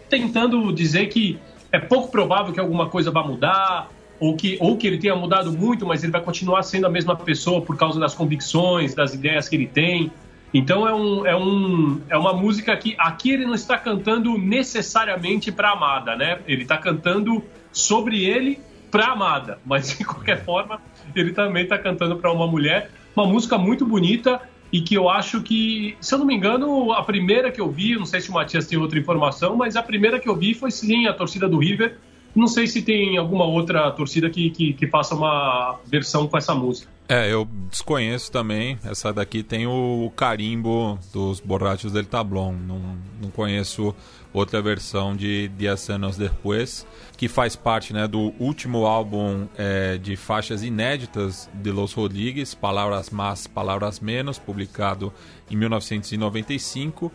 tentando 0.08 0.72
dizer 0.74 1.08
que 1.08 1.40
é 1.72 1.80
pouco 1.80 2.12
provável 2.12 2.54
que 2.54 2.60
alguma 2.60 2.90
coisa 2.90 3.12
vá 3.12 3.24
mudar, 3.24 3.90
ou 4.20 4.36
que, 4.36 4.58
ou 4.60 4.78
que 4.78 4.86
ele 4.86 4.98
tenha 4.98 5.16
mudado 5.16 5.52
muito, 5.52 5.86
mas 5.86 6.04
ele 6.04 6.12
vai 6.12 6.22
continuar 6.22 6.62
sendo 6.64 6.86
a 6.86 6.90
mesma 6.90 7.16
pessoa 7.16 7.62
por 7.62 7.78
causa 7.78 8.00
das 8.00 8.14
convicções, 8.14 8.94
das 8.94 9.14
ideias 9.14 9.48
que 9.48 9.56
ele 9.56 9.68
tem. 9.68 10.12
Então 10.54 10.88
é, 10.88 10.94
um, 10.94 11.26
é, 11.26 11.36
um, 11.36 12.02
é 12.10 12.18
uma 12.18 12.34
música 12.34 12.76
que 12.76 12.96
aqui 12.98 13.32
ele 13.32 13.46
não 13.46 13.54
está 13.54 13.78
cantando 13.78 14.38
necessariamente 14.38 15.52
para 15.52 15.72
amada, 15.72 16.16
né? 16.16 16.40
Ele 16.48 16.64
está 16.64 16.78
cantando 16.78 17.44
sobre 17.72 18.26
ele 18.26 18.60
para 18.92 19.12
amada, 19.12 19.60
mas 19.66 19.96
de 19.98 20.04
qualquer 20.04 20.44
forma 20.44 20.82
ele 21.16 21.32
também 21.32 21.64
está 21.64 21.78
cantando 21.78 22.18
para 22.18 22.32
uma 22.32 22.48
mulher 22.48 22.90
uma 23.20 23.28
música 23.28 23.58
muito 23.58 23.86
bonita 23.86 24.42
e 24.72 24.82
que 24.82 24.96
eu 24.96 25.10
acho 25.10 25.42
que, 25.42 25.96
se 26.00 26.14
eu 26.14 26.20
não 26.20 26.26
me 26.26 26.36
engano, 26.36 26.92
a 26.94 27.04
primeira 27.04 27.52
que 27.52 27.60
eu 27.60 27.70
vi, 27.70 27.96
não 27.96 28.06
sei 28.06 28.22
se 28.22 28.30
o 28.30 28.34
Matias 28.34 28.68
tem 28.68 28.78
outra 28.78 29.00
informação, 29.00 29.56
mas 29.56 29.76
a 29.76 29.82
primeira 29.84 30.20
que 30.20 30.30
eu 30.30 30.36
vi 30.36 30.54
foi 30.54 30.72
sim 30.72 31.08
a 31.08 31.14
torcida 31.14 31.48
do 31.48 31.58
River. 31.58 31.98
Não 32.36 32.48
sei 32.48 32.68
se 32.68 32.84
tem 32.84 33.18
alguma 33.18 33.46
outra 33.46 33.90
torcida 33.92 34.30
que, 34.30 34.52
que, 34.52 34.74
que 34.74 34.88
faça 34.88 35.16
uma 35.16 35.80
versão 35.88 36.28
com 36.28 36.38
essa 36.38 36.54
música. 36.54 36.92
É, 37.08 37.34
eu 37.34 37.48
desconheço 37.72 38.32
também. 38.32 38.78
Essa 38.86 39.12
daqui 39.12 39.42
tem 39.42 39.66
o 39.66 40.12
carimbo 40.16 41.00
dos 41.12 41.40
Borrachos 41.40 41.92
del 41.92 42.06
Tablón. 42.06 42.54
Não, 42.54 42.80
não 43.20 43.32
conheço 43.32 43.96
outra 44.34 44.62
versão 44.62 45.16
de 45.16 45.48
Diez 45.50 45.90
Anos 45.90 46.18
Depois, 46.18 46.86
que 47.18 47.28
faz 47.28 47.56
parte 47.56 47.94
né, 47.94 48.08
do 48.08 48.34
último 48.40 48.86
álbum 48.86 49.48
é, 49.58 49.98
de 49.98 50.16
faixas 50.16 50.64
inéditas 50.64 51.50
de 51.54 51.72
Los 51.72 51.94
Rodrigues, 51.94 52.54
Palavras 52.54 53.10
Más, 53.10 53.48
Palavras 53.48 54.00
Menos, 54.00 54.38
publicado 54.38 55.14
em 55.50 55.56
1995. 55.56 57.12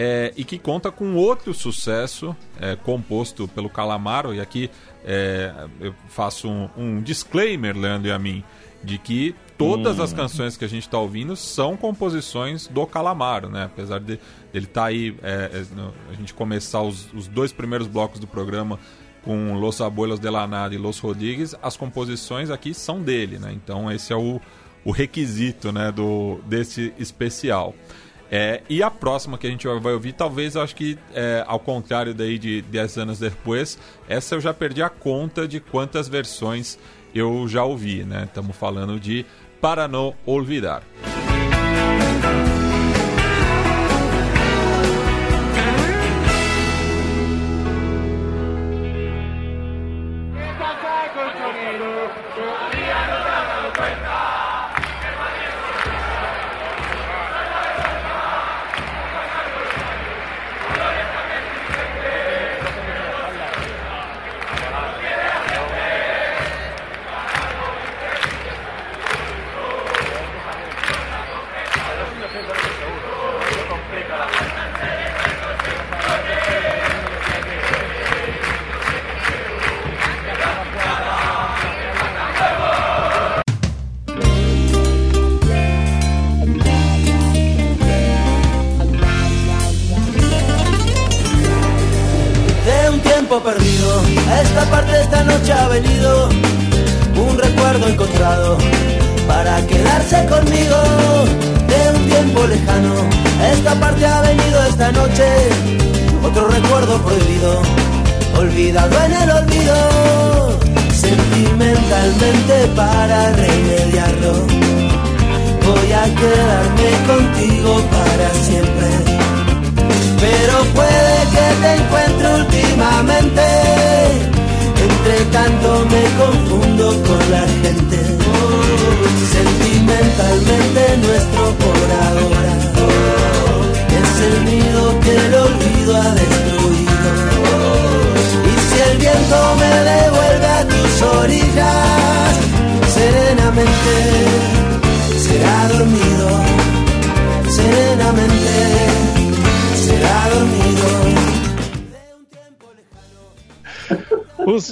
É, 0.00 0.32
e 0.36 0.44
que 0.44 0.60
conta 0.60 0.92
com 0.92 1.16
outro 1.16 1.52
sucesso 1.52 2.36
é, 2.60 2.76
composto 2.76 3.48
pelo 3.48 3.68
Calamaro. 3.68 4.32
E 4.32 4.40
aqui 4.40 4.70
é, 5.04 5.52
eu 5.80 5.92
faço 6.08 6.48
um, 6.48 6.70
um 6.76 7.02
disclaimer, 7.02 7.76
Leandro 7.76 8.08
e 8.08 8.12
a 8.12 8.18
mim 8.18 8.44
de 8.82 8.96
que 8.96 9.34
todas 9.58 9.98
hum. 9.98 10.02
as 10.02 10.12
canções 10.12 10.56
que 10.56 10.64
a 10.64 10.68
gente 10.68 10.84
está 10.84 10.98
ouvindo 10.98 11.34
são 11.34 11.76
composições 11.76 12.68
do 12.68 12.86
Calamaro, 12.86 13.50
né? 13.50 13.64
Apesar 13.64 13.98
de 13.98 14.18
ele 14.54 14.64
estar 14.64 14.82
tá 14.82 14.86
aí, 14.86 15.14
é, 15.22 15.50
é, 15.52 15.64
a 16.10 16.14
gente 16.14 16.32
começar 16.32 16.80
os, 16.80 17.12
os, 17.12 17.26
dois 17.26 17.52
primeiros 17.52 17.88
blocos 17.88 18.20
do 18.20 18.26
programa 18.26 18.78
com 19.22 19.54
Los 19.54 19.80
Abuelos 19.80 20.20
de 20.20 20.30
la 20.30 20.46
Nada 20.46 20.74
e 20.74 20.78
Los 20.78 21.00
Rodrigues, 21.00 21.54
as 21.60 21.76
composições 21.76 22.48
aqui 22.48 22.72
são 22.72 23.02
dele, 23.02 23.38
né? 23.38 23.52
Então 23.52 23.90
esse 23.90 24.12
é 24.12 24.16
o, 24.16 24.40
o 24.84 24.92
requisito, 24.92 25.72
né, 25.72 25.90
do, 25.90 26.38
desse 26.46 26.94
especial. 26.96 27.74
É, 28.30 28.62
e 28.68 28.82
a 28.82 28.90
próxima 28.90 29.38
que 29.38 29.46
a 29.46 29.50
gente 29.50 29.66
vai 29.80 29.94
ouvir, 29.94 30.12
talvez 30.12 30.54
eu 30.54 30.62
acho 30.62 30.76
que, 30.76 30.98
é, 31.14 31.42
ao 31.46 31.58
contrário 31.58 32.14
daí 32.14 32.38
de 32.38 32.60
10 32.62 32.98
anos 32.98 33.18
depois, 33.18 33.78
essa 34.06 34.34
eu 34.34 34.40
já 34.40 34.52
perdi 34.52 34.82
a 34.82 34.90
conta 34.90 35.48
de 35.48 35.60
quantas 35.60 36.08
versões 36.08 36.78
eu 37.14 37.48
já 37.48 37.64
ouvi, 37.64 38.04
né? 38.04 38.24
Estamos 38.24 38.54
falando 38.54 39.00
de 39.00 39.24
Para 39.60 39.88
Não 39.88 40.14
Olvidar. 40.24 40.82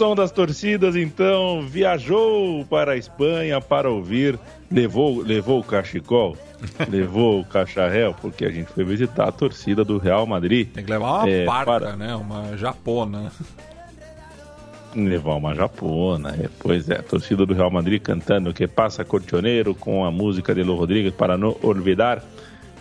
Som 0.07 0.15
das 0.15 0.31
torcidas, 0.31 0.95
então, 0.95 1.63
viajou 1.63 2.65
para 2.67 2.93
a 2.93 2.97
Espanha 2.97 3.61
para 3.61 3.91
ouvir. 3.91 4.39
Levou, 4.71 5.21
levou 5.21 5.59
o 5.61 5.65
cachecol, 5.65 6.37
levou 6.89 7.41
o 7.41 7.45
cacharel, 7.45 8.15
porque 8.21 8.45
a 8.45 8.51
gente 8.51 8.71
foi 8.71 8.85
visitar 8.85 9.29
a 9.29 9.33
torcida 9.33 9.85
do 9.85 9.99
Real 9.99 10.25
Madrid. 10.25 10.69
Tem 10.69 10.85
que 10.85 10.91
levar 10.91 11.25
uma 11.25 11.29
é, 11.29 11.45
barca, 11.45 11.73
para... 11.73 11.97
né? 11.97 12.15
Uma 12.15 12.57
japona. 12.57 13.33
Levar 14.95 15.35
uma 15.35 15.55
japona, 15.57 16.37
é, 16.41 16.49
pois 16.61 16.89
é. 16.89 16.99
A 16.99 17.03
torcida 17.03 17.45
do 17.45 17.53
Real 17.53 17.71
Madrid 17.71 18.01
cantando 18.01 18.55
que 18.55 18.69
passa 18.69 19.05
cortioneiro 19.05 19.75
com 19.75 20.05
a 20.05 20.11
música 20.11 20.55
de 20.55 20.63
Lo 20.63 20.77
Rodrigues 20.77 21.15
para 21.15 21.37
não 21.37 21.57
olvidar 21.63 22.23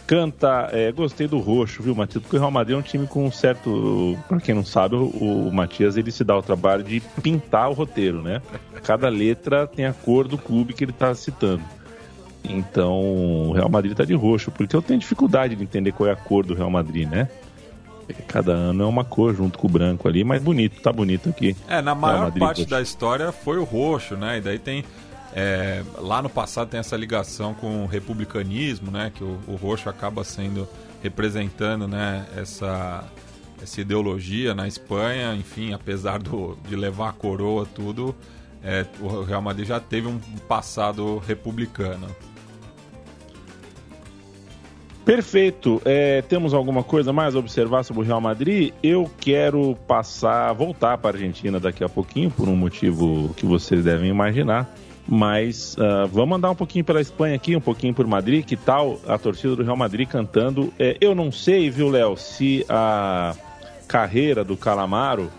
canta. 0.06 0.70
É, 0.72 0.92
gostei 0.92 1.28
do 1.28 1.40
roxo, 1.40 1.82
viu, 1.84 1.96
Matias? 1.96 2.22
Porque 2.22 2.38
o 2.38 2.40
Real 2.40 2.52
Madrid 2.52 2.76
é 2.76 2.80
um 2.80 2.82
time 2.82 3.08
com 3.08 3.26
um 3.26 3.32
certo. 3.32 4.18
Pra 4.28 4.40
quem 4.40 4.56
não 4.56 4.66
sabe, 4.66 4.96
o, 4.96 5.08
o 5.08 5.52
Matias 5.54 5.98
ele 5.98 6.12
se 6.12 6.24
dá 6.24 6.38
o 6.38 6.42
trabalho 6.42 6.84
de 6.84 7.00
pintar 7.22 7.70
o 7.70 7.74
roteiro, 7.74 8.22
né? 8.22 8.42
Cada 8.84 9.10
letra 9.10 9.68
tem 9.68 9.86
a 9.86 9.94
cor 9.94 10.28
do 10.28 10.38
clube 10.38 10.74
que 10.74 10.84
ele 10.84 10.94
tá 10.94 11.14
citando. 11.14 11.64
Então, 12.44 13.50
o 13.50 13.54
Real 13.54 13.70
Madrid 13.70 13.96
tá 13.96 14.06
de 14.06 14.14
roxo, 14.14 14.52
porque 14.52 14.76
eu 14.76 14.82
tenho 14.82 15.00
dificuldade 15.00 15.56
de 15.56 15.64
entender 15.64 15.92
qual 15.92 16.08
é 16.08 16.12
a 16.12 16.16
cor 16.16 16.46
do 16.46 16.54
Real 16.54 16.70
Madrid, 16.70 17.10
né? 17.10 17.28
Cada 18.28 18.52
ano 18.52 18.84
é 18.84 18.86
uma 18.86 19.04
cor 19.04 19.34
junto 19.36 19.58
com 19.58 19.68
o 19.68 19.70
branco 19.70 20.08
ali, 20.08 20.24
mas 20.24 20.42
bonito, 20.42 20.80
tá 20.80 20.94
bonito 20.94 21.30
aqui. 21.30 21.56
É, 21.68 21.82
na 21.82 21.96
maior 21.96 22.32
parte 22.32 22.60
roxo. 22.60 22.70
da 22.70 22.82
história 22.82 23.32
foi 23.32 23.58
o 23.58 23.64
roxo, 23.64 24.16
né? 24.16 24.38
E 24.38 24.42
daí 24.42 24.60
tem 24.60 24.86
é, 25.38 25.84
lá 25.98 26.22
no 26.22 26.30
passado 26.30 26.70
tem 26.70 26.80
essa 26.80 26.96
ligação 26.96 27.54
com 27.54 27.84
o 27.84 27.86
republicanismo, 27.86 28.90
né? 28.90 29.12
Que 29.14 29.22
o, 29.22 29.38
o 29.46 29.56
roxo 29.56 29.90
acaba 29.90 30.24
sendo 30.24 30.66
representando, 31.04 31.90
né? 31.90 32.26
Essa, 32.38 33.04
essa 33.62 33.82
ideologia 33.82 34.56
na 34.56 34.66
Espanha, 34.66 35.36
enfim, 35.36 35.74
apesar 35.74 36.20
do, 36.20 36.58
de 36.66 36.78
levar 36.78 37.10
a 37.10 37.12
coroa 37.12 37.66
tudo, 37.66 38.16
é, 38.64 38.86
o 39.02 39.24
Real 39.24 39.42
Madrid 39.42 39.68
já 39.68 39.78
teve 39.78 40.08
um 40.08 40.20
passado 40.48 41.18
republicano. 41.18 42.08
Perfeito. 45.04 45.82
É, 45.84 46.22
temos 46.22 46.54
alguma 46.54 46.82
coisa 46.82 47.12
mais 47.12 47.36
a 47.36 47.40
observar 47.40 47.84
sobre 47.84 48.04
o 48.04 48.06
Real 48.06 48.22
Madrid? 48.22 48.74
Eu 48.82 49.12
quero 49.20 49.76
passar, 49.86 50.54
voltar 50.54 50.98
para 50.98 51.18
a 51.18 51.20
Argentina 51.20 51.60
daqui 51.60 51.84
a 51.84 51.90
pouquinho, 51.90 52.32
por 52.32 52.48
um 52.48 52.56
motivo 52.56 53.34
que 53.36 53.46
vocês 53.46 53.84
devem 53.84 54.10
imaginar. 54.10 54.74
Mas 55.08 55.76
uh, 55.76 56.08
vamos 56.08 56.38
andar 56.38 56.50
um 56.50 56.56
pouquinho 56.56 56.84
pela 56.84 57.00
Espanha 57.00 57.36
aqui, 57.36 57.56
um 57.56 57.62
pouquinho 57.62 57.94
por 57.94 58.08
Madrid. 58.08 58.44
Que 58.44 58.56
tal 58.56 59.00
a 59.08 59.18
torcida 59.18 59.56
do 59.56 59.64
Real 59.64 59.78
Madrid 59.78 60.08
cantando? 60.08 60.74
É, 60.80 60.98
eu 61.00 61.14
não 61.14 61.32
sei, 61.32 61.70
viu, 61.70 61.90
Léo, 61.90 62.18
se 62.18 62.66
a 62.68 63.36
carreira 63.88 64.44
do 64.44 64.58
Calamaro, 64.58 65.32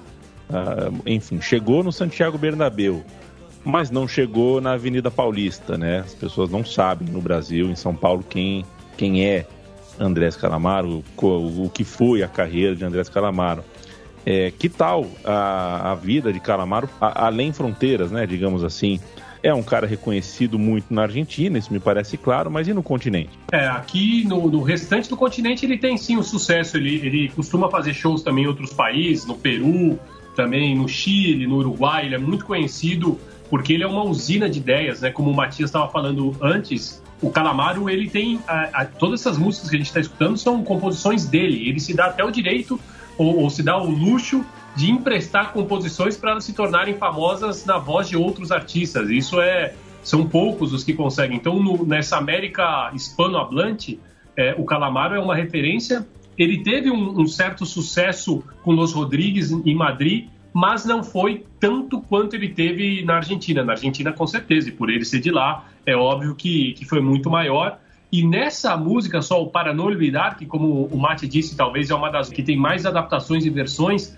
uh, 0.48 1.02
enfim, 1.04 1.40
chegou 1.40 1.82
no 1.82 1.90
Santiago 1.90 2.38
Bernabéu, 2.38 3.02
mas 3.64 3.90
não 3.90 4.06
chegou 4.06 4.60
na 4.60 4.74
Avenida 4.74 5.10
Paulista, 5.10 5.76
né? 5.76 5.98
As 5.98 6.14
pessoas 6.14 6.48
não 6.48 6.64
sabem 6.64 7.08
no 7.08 7.20
Brasil, 7.20 7.68
em 7.68 7.74
São 7.74 7.94
Paulo, 7.94 8.24
quem, 8.28 8.64
quem 8.96 9.26
é 9.26 9.46
Andrés 9.98 10.36
Calamaro, 10.36 11.02
o, 11.16 11.64
o 11.64 11.70
que 11.70 11.82
foi 11.82 12.22
a 12.22 12.28
carreira 12.28 12.76
de 12.76 12.84
Andrés 12.84 13.08
Calamaro. 13.08 13.64
É, 14.24 14.52
que 14.56 14.68
tal 14.68 15.06
a, 15.24 15.92
a 15.92 15.94
vida 15.94 16.32
de 16.32 16.40
Calamaro 16.40 16.88
a, 17.00 17.26
além 17.26 17.52
fronteiras, 17.52 18.12
né? 18.12 18.26
Digamos 18.26 18.62
assim. 18.62 19.00
É 19.46 19.54
um 19.54 19.62
cara 19.62 19.86
reconhecido 19.86 20.58
muito 20.58 20.92
na 20.92 21.02
Argentina, 21.02 21.56
isso 21.56 21.72
me 21.72 21.78
parece 21.78 22.16
claro, 22.16 22.50
mas 22.50 22.66
e 22.66 22.74
no 22.74 22.82
continente? 22.82 23.30
É, 23.52 23.68
aqui 23.68 24.24
no, 24.26 24.50
no 24.50 24.60
restante 24.60 25.08
do 25.08 25.16
continente 25.16 25.64
ele 25.64 25.78
tem 25.78 25.96
sim 25.96 26.16
um 26.16 26.22
sucesso. 26.24 26.76
Ele, 26.76 26.96
ele 26.96 27.28
costuma 27.28 27.70
fazer 27.70 27.94
shows 27.94 28.24
também 28.24 28.42
em 28.42 28.48
outros 28.48 28.72
países, 28.72 29.24
no 29.24 29.36
Peru, 29.36 30.00
também 30.34 30.74
no 30.74 30.88
Chile, 30.88 31.46
no 31.46 31.58
Uruguai. 31.58 32.06
Ele 32.06 32.16
é 32.16 32.18
muito 32.18 32.44
conhecido 32.44 33.20
porque 33.48 33.72
ele 33.72 33.84
é 33.84 33.86
uma 33.86 34.02
usina 34.02 34.50
de 34.50 34.58
ideias, 34.58 35.02
né? 35.02 35.12
Como 35.12 35.30
o 35.30 35.36
Matias 35.36 35.68
estava 35.68 35.88
falando 35.92 36.36
antes, 36.42 37.00
o 37.22 37.30
Calamaro 37.30 37.88
ele 37.88 38.10
tem 38.10 38.40
a, 38.48 38.82
a, 38.82 38.84
todas 38.84 39.20
essas 39.20 39.38
músicas 39.38 39.70
que 39.70 39.76
a 39.76 39.78
gente 39.78 39.86
está 39.86 40.00
escutando 40.00 40.36
são 40.36 40.60
composições 40.64 41.24
dele. 41.24 41.68
Ele 41.68 41.78
se 41.78 41.94
dá 41.94 42.06
até 42.06 42.24
o 42.24 42.32
direito 42.32 42.80
ou, 43.16 43.42
ou 43.42 43.48
se 43.48 43.62
dá 43.62 43.78
o 43.78 43.88
luxo 43.88 44.44
de 44.76 44.90
emprestar 44.90 45.52
composições 45.52 46.16
para 46.16 46.38
se 46.40 46.52
tornarem 46.52 46.94
famosas 46.94 47.64
na 47.64 47.78
voz 47.78 48.08
de 48.08 48.16
outros 48.16 48.52
artistas. 48.52 49.08
Isso 49.10 49.40
é 49.40 49.74
são 50.02 50.24
poucos 50.24 50.72
os 50.72 50.84
que 50.84 50.92
conseguem. 50.92 51.36
Então, 51.36 51.60
no, 51.60 51.84
nessa 51.84 52.16
América 52.16 52.92
hispanohablante, 52.94 53.98
é, 54.36 54.54
o 54.56 54.64
Calamaro 54.64 55.16
é 55.16 55.18
uma 55.18 55.34
referência. 55.34 56.06
Ele 56.38 56.62
teve 56.62 56.90
um, 56.90 57.20
um, 57.20 57.26
certo 57.26 57.66
sucesso 57.66 58.44
com 58.62 58.70
Los 58.70 58.92
Rodrigues 58.92 59.50
em 59.50 59.74
Madrid, 59.74 60.28
mas 60.52 60.84
não 60.84 61.02
foi 61.02 61.44
tanto 61.58 62.00
quanto 62.00 62.36
ele 62.36 62.50
teve 62.50 63.04
na 63.04 63.16
Argentina. 63.16 63.64
Na 63.64 63.72
Argentina, 63.72 64.12
com 64.12 64.26
certeza, 64.28 64.68
e 64.68 64.72
por 64.72 64.90
ele 64.90 65.04
ser 65.04 65.18
de 65.18 65.32
lá, 65.32 65.64
é 65.84 65.96
óbvio 65.96 66.36
que, 66.36 66.72
que 66.74 66.84
foi 66.84 67.00
muito 67.00 67.28
maior. 67.28 67.80
E 68.12 68.24
nessa 68.24 68.76
música, 68.76 69.20
só 69.20 69.42
o 69.42 69.48
Para 69.48 69.74
Não 69.74 69.86
Olvidar, 69.86 70.36
que 70.36 70.46
como 70.46 70.84
o 70.86 70.96
Mate 70.96 71.26
disse, 71.26 71.56
talvez 71.56 71.90
é 71.90 71.94
uma 71.94 72.10
das 72.10 72.28
que 72.28 72.44
tem 72.44 72.56
mais 72.56 72.86
adaptações 72.86 73.44
e 73.44 73.50
versões, 73.50 74.16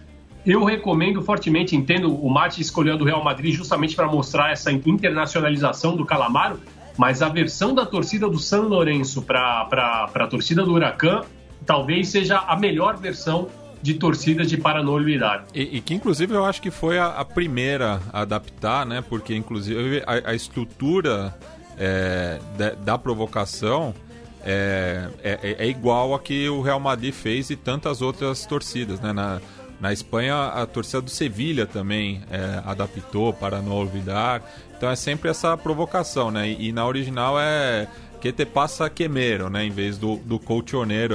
eu 0.48 0.64
recomendo 0.64 1.20
fortemente, 1.20 1.76
entendo 1.76 2.12
o 2.14 2.30
Mate 2.30 2.62
escolhendo 2.62 3.04
o 3.04 3.06
Real 3.06 3.22
Madrid 3.22 3.54
justamente 3.54 3.94
para 3.94 4.06
mostrar 4.06 4.50
essa 4.50 4.72
internacionalização 4.72 5.94
do 5.94 6.06
Calamaro, 6.06 6.58
mas 6.96 7.20
a 7.20 7.28
versão 7.28 7.74
da 7.74 7.84
torcida 7.84 8.28
do 8.28 8.38
San 8.38 8.62
Lourenço 8.62 9.20
para 9.20 10.08
a 10.14 10.26
torcida 10.26 10.64
do 10.64 10.72
Huracan 10.72 11.20
talvez 11.66 12.08
seja 12.08 12.38
a 12.38 12.56
melhor 12.56 12.96
versão 12.96 13.48
de 13.82 13.94
torcida 13.94 14.44
de 14.44 14.56
para. 14.56 14.82
E, 15.54 15.76
e, 15.76 15.80
que 15.82 15.94
inclusive 15.94 16.34
eu 16.34 16.44
acho 16.44 16.62
que 16.62 16.70
foi 16.70 16.98
a, 16.98 17.08
a 17.08 17.24
primeira 17.24 18.00
a 18.12 18.22
adaptar, 18.22 18.86
né? 18.86 19.04
Porque 19.06 19.36
inclusive 19.36 20.02
a, 20.06 20.30
a 20.30 20.34
estrutura 20.34 21.36
é, 21.76 22.40
da, 22.56 22.70
da, 22.70 22.98
provocação 22.98 23.94
é, 24.44 25.08
é, 25.22 25.56
é, 25.58 25.68
igual 25.68 26.14
a 26.14 26.18
que 26.18 26.48
o 26.48 26.60
Real 26.62 26.80
Madrid 26.80 27.12
fez 27.12 27.50
e 27.50 27.56
tantas 27.56 28.02
outras 28.02 28.46
torcidas, 28.46 28.98
né? 29.00 29.12
Na, 29.12 29.40
na 29.80 29.92
Espanha, 29.92 30.46
a 30.46 30.66
torcida 30.66 31.00
do 31.00 31.10
Sevilha 31.10 31.66
também 31.66 32.22
é, 32.30 32.62
adaptou 32.64 33.32
para 33.32 33.62
não 33.62 33.72
olvidar. 33.72 34.42
Então 34.76 34.90
é 34.90 34.96
sempre 34.96 35.30
essa 35.30 35.56
provocação, 35.56 36.30
né? 36.30 36.48
E, 36.48 36.68
e 36.68 36.72
na 36.72 36.86
original 36.86 37.38
é 37.38 37.86
que 38.20 38.32
te 38.32 38.44
passa 38.44 38.90
queimero, 38.90 39.48
né? 39.48 39.64
Em 39.64 39.70
vez 39.70 39.96
do, 39.96 40.16
do 40.16 40.38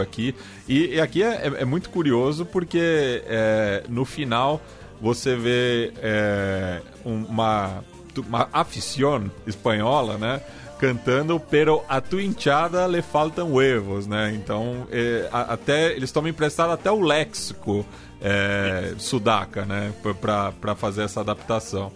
aqui. 0.01 0.33
E, 0.67 0.95
e 0.95 1.01
aqui 1.01 1.21
é, 1.21 1.47
é, 1.47 1.61
é, 1.61 1.65
muito 1.65 1.89
curioso 1.89 2.45
porque 2.45 3.21
é, 3.25 3.83
no 3.89 4.05
final 4.05 4.61
você 5.01 5.35
vê 5.35 5.91
é, 5.97 6.81
uma, 7.03 7.83
uma 8.27 8.49
espanhola, 9.45 10.17
né? 10.17 10.41
Cantando, 10.79 11.39
pero 11.39 11.83
a 11.87 12.01
tu 12.01 12.19
hinchada 12.19 12.87
le 12.87 13.01
faltam 13.01 13.53
huevos, 13.53 14.07
né? 14.07 14.33
Então, 14.35 14.87
é, 14.91 15.29
até 15.31 15.93
eles 15.93 16.11
tomam 16.11 16.29
emprestado 16.29 16.71
até 16.71 16.91
o 16.91 17.01
léxico 17.01 17.85
é, 18.23 18.93
sudaca, 18.97 19.65
né? 19.65 19.91
Para 20.21 20.75
fazer 20.75 21.03
essa 21.03 21.19
adaptação. 21.19 21.91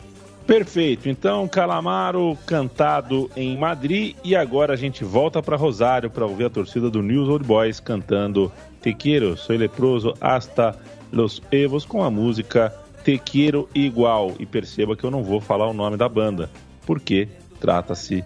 Perfeito. 0.46 1.10
Então, 1.10 1.48
Calamaro 1.48 2.38
cantado 2.46 3.30
em 3.36 3.58
Madrid 3.58 4.16
e 4.24 4.36
agora 4.36 4.74
a 4.74 4.78
gente 4.78 5.04
volta 5.04 5.42
para 5.42 5.58
Rosário 5.58 6.10
para 6.10 6.26
ouvir 6.26 6.46
a 6.46 6.50
torcida 6.50 6.90
do 6.90 7.02
News 7.02 7.28
Old 7.28 7.46
Boys 7.46 7.82
cantando 7.82 8.52
Te 8.82 8.94
quiero, 8.94 9.36
soy 9.36 9.58
leproso 9.58 10.14
hasta 10.22 10.78
los 11.12 11.42
evos 11.52 11.86
com 11.86 12.02
a 12.02 12.10
música 12.10 12.74
Te 13.04 13.18
Quiero 13.18 13.68
Igual. 13.76 14.36
E 14.40 14.46
perceba 14.46 14.96
que 14.96 15.04
eu 15.04 15.12
não 15.12 15.22
vou 15.22 15.42
falar 15.42 15.68
o 15.68 15.74
nome 15.74 15.98
da 15.98 16.08
banda, 16.08 16.50
porque 16.86 17.28
trata-se 17.60 18.24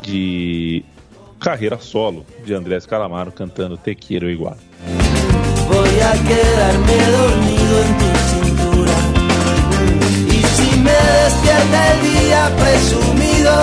de 0.00 0.84
carreira 1.40 1.78
solo 1.78 2.24
de 2.44 2.54
Andrés 2.54 2.86
Calamaro 2.86 3.32
cantando 3.32 3.76
Te 3.76 3.96
Quiero 3.96 4.30
Igual. 4.30 4.56
Voy 6.04 6.12
a 6.12 6.22
quedarme 6.22 6.96
dormido 7.12 7.74
en 7.82 7.90
tu 7.98 8.08
cintura. 8.30 8.92
Y 10.28 10.42
si 10.54 10.68
me 10.80 10.92
despierta 10.92 11.78
el 11.92 11.98
día 12.02 12.50
presumido. 12.58 13.54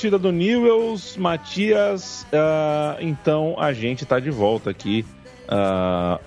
A 0.00 0.02
torcida 0.02 0.18
do 0.18 0.32
Newells, 0.32 1.20
Matias. 1.20 2.26
Uh, 2.32 2.96
então 3.00 3.54
a 3.58 3.74
gente 3.74 4.02
está 4.02 4.18
de 4.18 4.30
volta 4.30 4.70
aqui 4.70 5.04
uh, 5.44 6.18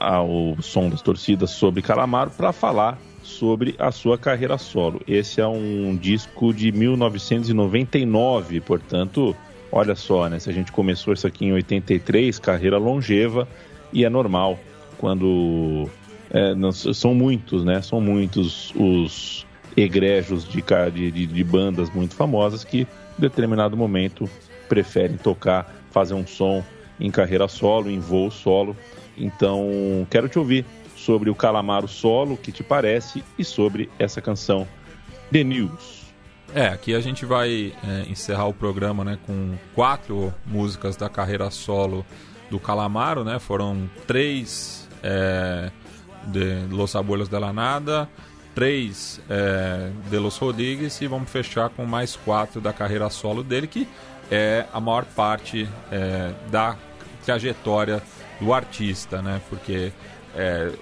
ao 0.00 0.60
som 0.60 0.90
das 0.90 1.00
torcidas 1.00 1.52
sobre 1.52 1.80
Calamaro 1.80 2.32
para 2.32 2.52
falar 2.52 2.98
sobre 3.22 3.76
a 3.78 3.92
sua 3.92 4.18
carreira 4.18 4.58
solo. 4.58 5.00
Esse 5.06 5.40
é 5.40 5.46
um 5.46 5.96
disco 5.96 6.52
de 6.52 6.72
1999, 6.72 8.60
portanto, 8.62 9.36
olha 9.70 9.94
só, 9.94 10.28
né? 10.28 10.40
Se 10.40 10.50
a 10.50 10.52
gente 10.52 10.72
começou 10.72 11.14
isso 11.14 11.28
aqui 11.28 11.44
em 11.44 11.52
83, 11.52 12.36
carreira 12.40 12.78
longeva, 12.78 13.46
e 13.92 14.04
é 14.04 14.10
normal 14.10 14.58
quando. 14.98 15.88
É, 16.32 16.52
são 16.94 17.14
muitos, 17.14 17.64
né? 17.64 17.80
São 17.80 18.00
muitos 18.00 18.74
os 18.74 19.39
egrégios 19.82 20.48
de, 20.48 20.62
de, 21.10 21.26
de 21.26 21.44
bandas 21.44 21.90
muito 21.90 22.14
famosas 22.14 22.64
que, 22.64 22.82
em 22.82 23.20
determinado 23.20 23.76
momento, 23.76 24.28
preferem 24.68 25.16
tocar, 25.16 25.74
fazer 25.90 26.14
um 26.14 26.26
som 26.26 26.62
em 26.98 27.10
carreira 27.10 27.48
solo, 27.48 27.90
em 27.90 27.98
voo 27.98 28.30
solo. 28.30 28.76
Então, 29.16 30.06
quero 30.10 30.28
te 30.28 30.38
ouvir 30.38 30.64
sobre 30.96 31.30
o 31.30 31.34
Calamaro 31.34 31.88
solo, 31.88 32.36
que 32.36 32.52
te 32.52 32.62
parece, 32.62 33.24
e 33.38 33.44
sobre 33.44 33.88
essa 33.98 34.20
canção 34.20 34.66
The 35.32 35.42
News. 35.42 36.00
É, 36.54 36.66
aqui 36.66 36.94
a 36.94 37.00
gente 37.00 37.24
vai 37.24 37.72
é, 37.82 38.10
encerrar 38.10 38.46
o 38.46 38.52
programa 38.52 39.04
né, 39.04 39.18
com 39.24 39.54
quatro 39.74 40.34
músicas 40.44 40.96
da 40.96 41.08
carreira 41.08 41.50
solo 41.50 42.04
do 42.50 42.58
Calamaro, 42.58 43.22
né? 43.22 43.38
Foram 43.38 43.88
três 44.06 44.88
é, 45.02 45.70
de 46.26 46.66
Los 46.68 46.96
Abuelos 46.96 47.28
de 47.28 47.38
la 47.38 47.52
Nada, 47.52 48.08
três 48.60 49.18
é, 49.30 49.90
de 50.10 50.18
Los 50.18 50.36
Rodrigues 50.36 51.00
e 51.00 51.06
vamos 51.06 51.30
fechar 51.30 51.70
com 51.70 51.86
mais 51.86 52.14
quatro 52.14 52.60
da 52.60 52.74
carreira 52.74 53.08
solo 53.08 53.42
dele, 53.42 53.66
que 53.66 53.88
é 54.30 54.66
a 54.70 54.78
maior 54.78 55.06
parte 55.06 55.66
é, 55.90 56.34
da 56.50 56.76
trajetória 57.24 58.02
do 58.38 58.52
artista, 58.52 59.22
né? 59.22 59.40
Porque 59.48 59.90
é, 60.36 60.72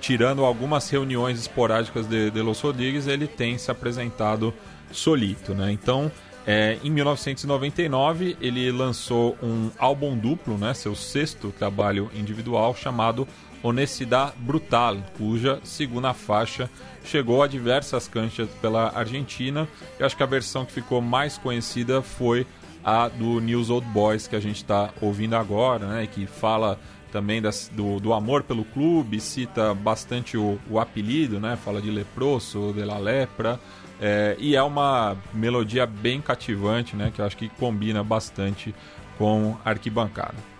tirando 0.00 0.44
algumas 0.44 0.88
reuniões 0.88 1.40
esporádicas 1.40 2.06
de, 2.06 2.30
de 2.30 2.40
Los 2.40 2.60
Rodrigues, 2.60 3.08
ele 3.08 3.26
tem 3.26 3.58
se 3.58 3.72
apresentado 3.72 4.54
solito, 4.92 5.52
né? 5.52 5.72
Então, 5.72 6.12
é, 6.46 6.78
em 6.84 6.90
1999, 6.90 8.36
ele 8.40 8.70
lançou 8.70 9.36
um 9.42 9.68
álbum 9.76 10.16
duplo, 10.16 10.56
né? 10.56 10.72
Seu 10.74 10.94
sexto 10.94 11.52
trabalho 11.58 12.08
individual 12.14 12.72
chamado 12.72 13.26
Honestidade 13.66 14.34
Brutal, 14.38 14.98
cuja 15.18 15.58
segunda 15.64 16.14
faixa 16.14 16.70
chegou 17.04 17.42
a 17.42 17.48
diversas 17.48 18.06
canchas 18.06 18.48
pela 18.62 18.96
Argentina. 18.96 19.66
Eu 19.98 20.06
acho 20.06 20.16
que 20.16 20.22
a 20.22 20.26
versão 20.26 20.64
que 20.64 20.70
ficou 20.70 21.00
mais 21.00 21.36
conhecida 21.36 22.00
foi 22.00 22.46
a 22.84 23.08
do 23.08 23.40
News 23.40 23.68
Old 23.68 23.86
Boys 23.88 24.28
que 24.28 24.36
a 24.36 24.40
gente 24.40 24.58
está 24.58 24.90
ouvindo 25.00 25.34
agora, 25.34 25.84
né? 25.86 26.06
Que 26.06 26.26
fala 26.26 26.78
também 27.10 27.42
das, 27.42 27.68
do, 27.74 27.98
do, 27.98 28.12
amor 28.12 28.44
pelo 28.44 28.64
clube, 28.64 29.18
cita 29.18 29.74
bastante 29.74 30.36
o, 30.36 30.60
o, 30.70 30.78
apelido, 30.78 31.40
né? 31.40 31.58
Fala 31.64 31.82
de 31.82 31.90
leproso, 31.90 32.72
de 32.72 32.84
la 32.84 32.98
lepra. 32.98 33.58
É, 34.00 34.36
e 34.38 34.54
é 34.54 34.62
uma 34.62 35.16
melodia 35.34 35.86
bem 35.86 36.20
cativante, 36.20 36.94
né? 36.94 37.10
Que 37.12 37.20
eu 37.20 37.24
acho 37.24 37.36
que 37.36 37.48
combina 37.48 38.04
bastante 38.04 38.72
com 39.18 39.56
arquibancada. 39.64 40.55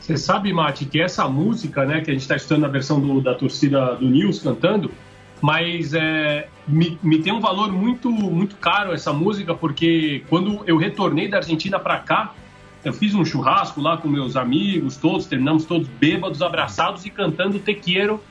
Você 0.00 0.16
sabe, 0.16 0.52
Mate, 0.52 0.86
que 0.86 1.00
essa 1.00 1.28
música, 1.28 1.84
né, 1.84 2.00
que 2.00 2.10
a 2.10 2.14
gente 2.14 2.22
está 2.22 2.34
estudando 2.34 2.64
a 2.64 2.68
versão 2.68 3.00
do, 3.00 3.20
da 3.20 3.34
torcida 3.34 3.94
do 3.96 4.08
News 4.08 4.40
cantando, 4.40 4.90
mas 5.40 5.94
é, 5.94 6.48
me, 6.66 6.98
me 7.02 7.18
tem 7.18 7.32
um 7.32 7.40
valor 7.40 7.70
muito, 7.72 8.10
muito 8.10 8.56
caro 8.56 8.92
essa 8.92 9.12
música, 9.12 9.54
porque 9.54 10.24
quando 10.28 10.62
eu 10.66 10.76
retornei 10.76 11.28
da 11.28 11.38
Argentina 11.38 11.78
para 11.78 11.98
cá, 11.98 12.34
eu 12.84 12.92
fiz 12.92 13.14
um 13.14 13.24
churrasco 13.24 13.80
lá 13.80 13.96
com 13.98 14.08
meus 14.08 14.36
amigos, 14.36 14.96
todos, 14.96 15.26
terminamos 15.26 15.64
todos 15.64 15.86
bêbados, 15.86 16.40
abraçados 16.40 17.04
e 17.04 17.10
cantando 17.10 17.58
Tequeiro, 17.58 18.22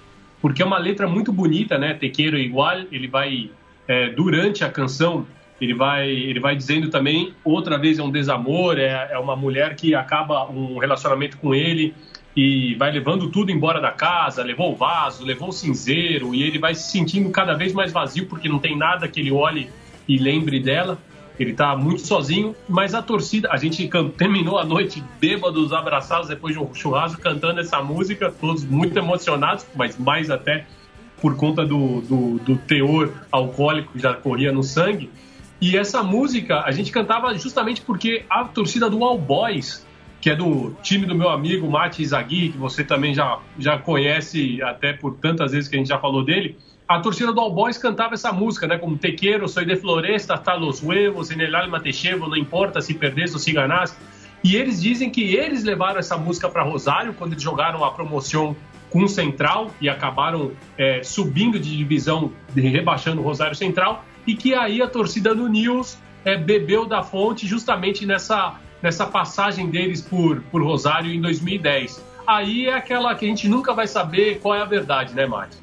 porque 0.41 0.61
é 0.61 0.65
uma 0.65 0.79
letra 0.79 1.07
muito 1.07 1.31
bonita, 1.31 1.77
né? 1.77 1.93
Tequeiro 1.93 2.37
igual, 2.37 2.79
ele 2.91 3.07
vai, 3.07 3.51
é, 3.87 4.09
durante 4.09 4.63
a 4.63 4.71
canção, 4.71 5.27
ele 5.59 5.73
vai, 5.73 6.09
ele 6.09 6.39
vai 6.39 6.55
dizendo 6.55 6.89
também, 6.89 7.33
outra 7.43 7.77
vez 7.77 7.99
é 7.99 8.03
um 8.03 8.11
desamor, 8.11 8.77
é, 8.77 9.09
é 9.11 9.19
uma 9.19 9.35
mulher 9.35 9.75
que 9.75 9.93
acaba 9.93 10.49
um 10.49 10.77
relacionamento 10.77 11.37
com 11.37 11.53
ele, 11.53 11.93
e 12.35 12.75
vai 12.75 12.91
levando 12.91 13.29
tudo 13.29 13.51
embora 13.51 13.81
da 13.81 13.91
casa, 13.91 14.43
levou 14.43 14.71
o 14.71 14.75
vaso, 14.75 15.25
levou 15.25 15.49
o 15.49 15.51
cinzeiro, 15.51 16.33
e 16.33 16.43
ele 16.43 16.57
vai 16.59 16.73
se 16.73 16.91
sentindo 16.91 17.29
cada 17.31 17.53
vez 17.53 17.73
mais 17.73 17.91
vazio 17.91 18.27
porque 18.27 18.47
não 18.47 18.59
tem 18.59 18.77
nada 18.77 19.07
que 19.07 19.19
ele 19.19 19.31
olhe 19.31 19.69
e 20.07 20.17
lembre 20.17 20.59
dela. 20.59 20.97
Ele 21.37 21.53
tá 21.53 21.75
muito 21.75 22.01
sozinho, 22.01 22.53
mas 22.67 22.93
a 22.93 23.01
torcida, 23.01 23.49
a 23.51 23.55
gente 23.55 23.89
terminou 24.17 24.59
a 24.59 24.65
noite 24.65 25.01
bêbados, 25.21 25.71
abraçados 25.71 26.27
depois 26.27 26.53
de 26.53 26.59
um 26.61 26.73
churrasco, 26.73 27.21
cantando 27.21 27.61
essa 27.61 27.81
música, 27.81 28.29
todos 28.29 28.65
muito 28.65 28.97
emocionados, 28.97 29.65
mas 29.73 29.97
mais 29.97 30.29
até 30.29 30.65
por 31.21 31.35
conta 31.37 31.65
do, 31.65 32.01
do, 32.01 32.39
do 32.39 32.57
teor 32.57 33.11
alcoólico 33.31 33.93
que 33.93 33.99
já 33.99 34.13
corria 34.13 34.51
no 34.51 34.63
sangue. 34.63 35.09
E 35.61 35.77
essa 35.77 36.01
música 36.01 36.61
a 36.61 36.71
gente 36.71 36.91
cantava 36.91 37.33
justamente 37.37 37.81
porque 37.81 38.23
a 38.29 38.45
torcida 38.45 38.89
do 38.89 39.03
All 39.03 39.17
Boys, 39.17 39.85
que 40.21 40.29
é 40.29 40.35
do 40.35 40.73
time 40.81 41.05
do 41.05 41.13
meu 41.13 41.29
amigo 41.29 41.69
Mati 41.69 42.01
Izagui, 42.01 42.49
que 42.49 42.57
você 42.57 42.83
também 42.83 43.13
já, 43.13 43.39
já 43.57 43.77
conhece 43.77 44.61
até 44.61 44.93
por 44.93 45.15
tantas 45.15 45.51
vezes 45.51 45.69
que 45.69 45.75
a 45.75 45.79
gente 45.79 45.89
já 45.89 45.99
falou 45.99 46.23
dele, 46.23 46.57
a 46.87 46.99
torcida 46.99 47.31
do 47.31 47.39
All 47.39 47.53
Boys 47.53 47.77
cantava 47.77 48.15
essa 48.15 48.31
música, 48.31 48.65
né? 48.65 48.77
Como 48.77 48.97
Te 48.97 49.11
quiero, 49.11 49.47
soy 49.47 49.65
de 49.65 49.75
floresta, 49.75 50.33
hasta 50.33 50.55
los 50.55 50.81
huevos, 50.81 51.29
en 51.29 51.41
el 51.41 51.53
alma 51.53 51.79
te 51.79 51.91
llevo, 51.91 52.27
não 52.27 52.35
importa 52.35 52.81
se 52.81 52.95
perdes 52.95 53.33
ou 53.33 53.39
se 53.39 53.51
ganás. 53.51 53.95
E 54.43 54.55
eles 54.55 54.81
dizem 54.81 55.09
que 55.09 55.35
eles 55.35 55.63
levaram 55.63 55.99
essa 55.99 56.17
música 56.17 56.49
para 56.49 56.63
Rosário 56.63 57.13
quando 57.13 57.33
eles 57.33 57.43
jogaram 57.43 57.83
a 57.83 57.91
promoção 57.91 58.55
com 58.89 59.03
o 59.03 59.07
Central 59.07 59.69
e 59.79 59.87
acabaram 59.87 60.51
é, 60.77 61.03
subindo 61.03 61.59
de 61.59 61.77
divisão, 61.77 62.31
rebaixando 62.55 63.21
o 63.21 63.23
Rosário 63.23 63.55
Central, 63.55 64.03
e 64.29 64.35
que 64.35 64.53
aí 64.53 64.79
a 64.79 64.87
torcida 64.87 65.33
do 65.33 65.47
News 65.47 65.97
é, 66.23 66.37
bebeu 66.37 66.85
da 66.85 67.01
fonte 67.01 67.47
justamente 67.47 68.05
nessa, 68.05 68.59
nessa 68.79 69.07
passagem 69.07 69.71
deles 69.71 70.01
por, 70.01 70.41
por 70.51 70.61
Rosário 70.61 71.11
em 71.11 71.19
2010. 71.19 72.05
Aí 72.27 72.67
é 72.67 72.75
aquela 72.75 73.15
que 73.15 73.25
a 73.25 73.27
gente 73.27 73.49
nunca 73.49 73.73
vai 73.73 73.87
saber 73.87 74.39
qual 74.39 74.53
é 74.53 74.61
a 74.61 74.65
verdade, 74.65 75.15
né, 75.15 75.25
Márcio? 75.25 75.59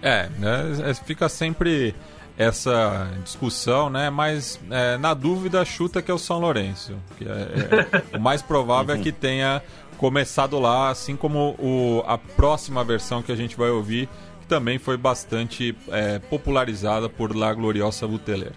É, 0.00 0.30
né, 0.38 0.94
fica 1.04 1.28
sempre 1.28 1.94
essa 2.38 3.10
discussão, 3.22 3.90
né? 3.90 4.08
Mas 4.08 4.58
é, 4.70 4.96
na 4.96 5.12
dúvida 5.12 5.62
chuta 5.62 6.00
que 6.00 6.10
é 6.10 6.14
o 6.14 6.18
São 6.18 6.38
Lourenço. 6.38 6.94
Que 7.18 7.24
é, 7.24 8.06
é, 8.12 8.16
o 8.16 8.20
mais 8.20 8.40
provável 8.40 8.94
é 8.94 8.98
que 8.98 9.12
tenha 9.12 9.62
começado 9.98 10.58
lá, 10.58 10.88
assim 10.88 11.16
como 11.16 11.54
o, 11.58 12.02
a 12.06 12.16
próxima 12.16 12.82
versão 12.82 13.22
que 13.22 13.32
a 13.32 13.36
gente 13.36 13.56
vai 13.56 13.68
ouvir, 13.68 14.08
também 14.48 14.78
foi 14.78 14.96
bastante 14.96 15.76
é, 15.88 16.18
popularizada 16.18 17.08
por 17.08 17.34
La 17.34 17.52
Gloriosa 17.52 18.06
Buteler. 18.06 18.52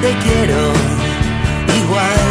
Te 0.00 0.06
igual. 1.78 2.29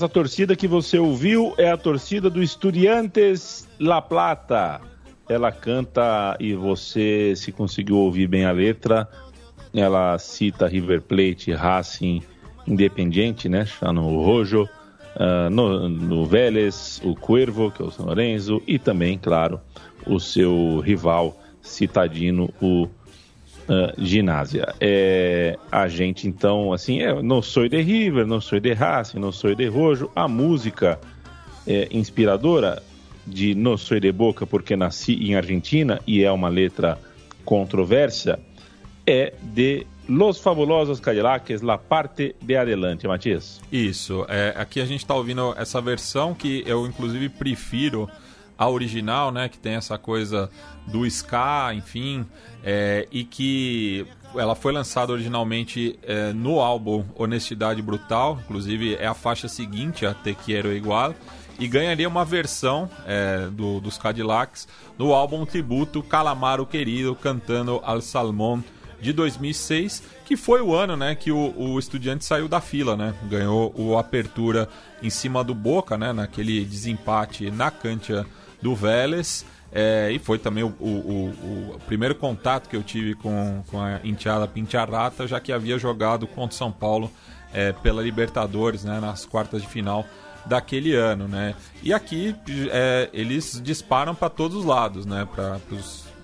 Essa 0.00 0.08
torcida 0.08 0.56
que 0.56 0.66
você 0.66 0.98
ouviu 0.98 1.52
é 1.58 1.70
a 1.70 1.76
torcida 1.76 2.30
do 2.30 2.42
Estudiantes 2.42 3.68
La 3.78 4.00
Plata. 4.00 4.80
Ela 5.28 5.52
canta 5.52 6.38
e 6.40 6.54
você, 6.54 7.34
se 7.36 7.52
conseguiu 7.52 7.98
ouvir 7.98 8.26
bem 8.26 8.46
a 8.46 8.50
letra, 8.50 9.06
ela 9.74 10.18
cita 10.18 10.66
River 10.66 11.02
Plate, 11.02 11.52
Racing, 11.52 12.22
Independiente, 12.66 13.46
né? 13.46 13.66
No 13.92 14.22
Rojo, 14.22 14.62
uh, 15.16 15.50
no, 15.50 15.86
no 15.86 16.24
Vélez, 16.24 16.98
o 17.04 17.14
Cuervo, 17.14 17.70
que 17.70 17.82
é 17.82 17.84
o 17.84 17.90
São 17.90 18.06
Lourenço, 18.06 18.62
e 18.66 18.78
também, 18.78 19.18
claro, 19.18 19.60
o 20.06 20.18
seu 20.18 20.80
rival 20.80 21.38
citadino, 21.60 22.48
o 22.58 22.88
uh, 23.70 24.04
Ginásia. 24.04 24.74
É, 24.80 25.56
a 25.70 25.86
gente, 25.86 26.26
então, 26.26 26.72
assim, 26.72 27.00
é, 27.00 27.22
não 27.22 27.40
sou 27.40 27.68
de 27.68 27.80
River, 27.80 28.26
não 28.26 28.40
sou 28.40 28.58
de 28.58 28.72
Racing, 28.72 29.20
não 29.20 29.30
sou 29.30 29.54
de 29.54 29.66
Rojo. 29.68 30.10
A 30.14 30.26
música 30.26 30.98
é, 31.66 31.88
inspiradora 31.92 32.82
de 33.26 33.54
No 33.54 33.78
Soy 33.78 34.00
de 34.00 34.10
Boca 34.10 34.46
porque 34.46 34.74
nasci 34.74 35.14
em 35.14 35.36
Argentina 35.36 36.00
e 36.06 36.24
é 36.24 36.32
uma 36.32 36.48
letra 36.48 36.98
controversa 37.44 38.40
é 39.06 39.32
de 39.40 39.86
Los 40.08 40.38
Fabulosos 40.38 41.00
Cadillacs, 41.00 41.62
La 41.62 41.78
Parte 41.78 42.34
de 42.40 42.56
Adelante, 42.56 43.06
Matias. 43.06 43.60
Isso, 43.70 44.26
é, 44.28 44.54
aqui 44.56 44.80
a 44.80 44.84
gente 44.84 45.00
está 45.00 45.14
ouvindo 45.14 45.54
essa 45.56 45.80
versão 45.80 46.34
que 46.34 46.64
eu 46.66 46.86
inclusive 46.86 47.28
prefiro 47.28 48.08
a 48.60 48.68
original, 48.68 49.32
né, 49.32 49.48
que 49.48 49.58
tem 49.58 49.72
essa 49.72 49.96
coisa 49.96 50.50
do 50.86 51.06
ska, 51.06 51.72
enfim, 51.72 52.26
é, 52.62 53.08
e 53.10 53.24
que 53.24 54.06
ela 54.34 54.54
foi 54.54 54.70
lançada 54.70 55.14
originalmente 55.14 55.98
é, 56.02 56.30
no 56.34 56.60
álbum 56.60 57.02
Honestidade 57.16 57.80
Brutal, 57.80 58.38
inclusive 58.44 58.96
é 58.96 59.06
a 59.06 59.14
faixa 59.14 59.48
seguinte 59.48 60.04
a 60.04 60.12
Te 60.12 60.34
Quiero 60.34 60.70
Igual, 60.74 61.14
e 61.58 61.66
ganharia 61.66 62.06
uma 62.06 62.22
versão 62.22 62.90
é, 63.06 63.48
do, 63.50 63.80
dos 63.80 63.96
Cadillacs 63.96 64.68
no 64.98 65.14
álbum 65.14 65.46
tributo 65.46 66.02
Calamaro 66.02 66.66
Querido 66.66 67.14
cantando 67.14 67.80
Al 67.82 68.02
Salmón 68.02 68.60
de 69.00 69.14
2006, 69.14 70.02
que 70.26 70.36
foi 70.36 70.60
o 70.60 70.74
ano 70.74 70.98
né, 70.98 71.14
que 71.14 71.32
o, 71.32 71.54
o 71.56 71.78
Estudiante 71.78 72.26
saiu 72.26 72.46
da 72.46 72.60
fila, 72.60 72.94
né? 72.94 73.14
Ganhou 73.24 73.74
o 73.74 73.96
Apertura 73.96 74.68
em 75.02 75.08
cima 75.08 75.42
do 75.42 75.54
Boca, 75.54 75.96
né? 75.96 76.12
Naquele 76.12 76.62
desempate 76.64 77.50
na 77.50 77.70
cancha 77.70 78.26
do 78.60 78.74
Vélez. 78.74 79.44
É, 79.72 80.10
e 80.10 80.18
foi 80.18 80.38
também 80.38 80.64
o, 80.64 80.74
o, 80.80 81.74
o, 81.74 81.80
primeiro 81.86 82.14
contato 82.14 82.68
que 82.68 82.74
eu 82.74 82.82
tive 82.82 83.14
com, 83.14 83.62
com 83.70 83.80
a 83.80 84.00
Intiada 84.02 84.46
Pintiarrata, 84.48 85.28
já 85.28 85.38
que 85.38 85.52
havia 85.52 85.78
jogado 85.78 86.26
contra 86.26 86.52
o 86.54 86.58
São 86.58 86.72
Paulo 86.72 87.10
é, 87.52 87.72
pela 87.72 88.02
Libertadores, 88.02 88.82
né, 88.82 88.98
nas 88.98 89.24
quartas 89.24 89.62
de 89.62 89.68
final 89.68 90.04
daquele 90.46 90.94
ano, 90.94 91.28
né? 91.28 91.54
E 91.82 91.92
aqui 91.92 92.34
é, 92.70 93.08
eles 93.12 93.60
disparam 93.62 94.14
para 94.14 94.30
todos 94.30 94.56
os 94.56 94.64
lados, 94.64 95.04
né? 95.04 95.28
Para 95.34 95.60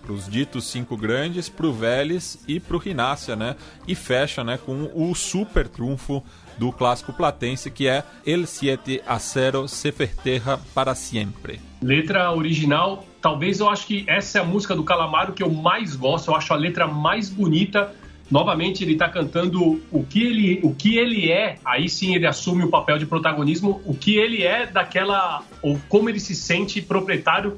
os 0.09 0.29
ditos 0.29 0.65
cinco 0.71 0.97
grandes, 0.97 1.49
para 1.49 1.67
o 1.67 1.73
Vélez 1.73 2.39
e 2.49 2.59
para 2.59 2.77
o 2.77 2.79
Rinácia, 2.79 3.37
né? 3.37 3.57
E 3.87 3.95
fecha, 3.95 4.43
né? 4.43 4.59
Com 4.59 4.91
o 4.95 5.15
super 5.15 5.69
trunfo 5.69 6.25
do 6.59 6.73
clássico 6.73 7.13
platense 7.13 7.71
que 7.71 7.87
é 7.87 8.05
El 8.27 8.47
7 8.47 9.03
a 9.07 9.19
0 9.19 9.69
se 9.69 9.93
ferterra 9.93 10.59
para 10.75 10.95
sempre. 10.95 11.61
Letra 11.83 12.33
original, 12.33 13.05
talvez 13.21 13.61
eu 13.61 13.69
acho 13.69 13.87
que 13.87 14.05
essa 14.07 14.39
é 14.39 14.41
a 14.41 14.45
música 14.45 14.75
do 14.75 14.85
Calamaro 14.85 15.33
que 15.33 15.43
eu 15.43 15.51
mais 15.51 15.95
gosto, 15.95 16.31
eu 16.31 16.35
acho 16.35 16.53
a 16.53 16.57
letra 16.57 16.87
mais 16.87 17.29
bonita 17.29 17.95
novamente 18.31 18.83
ele 18.83 18.95
está 18.95 19.09
cantando 19.09 19.81
o 19.91 20.05
que 20.05 20.23
ele, 20.23 20.61
o 20.63 20.75
que 20.75 20.99
ele 20.99 21.31
é, 21.31 21.59
aí 21.65 21.89
sim 21.89 22.15
ele 22.15 22.27
assume 22.27 22.65
o 22.65 22.69
papel 22.69 22.99
de 22.99 23.07
protagonismo, 23.07 23.81
o 23.85 23.95
que 23.95 24.17
ele 24.17 24.43
é 24.43 24.67
daquela, 24.67 25.43
ou 25.63 25.79
como 25.89 26.09
ele 26.09 26.21
se 26.21 26.35
sente 26.35 26.83
proprietário 26.83 27.57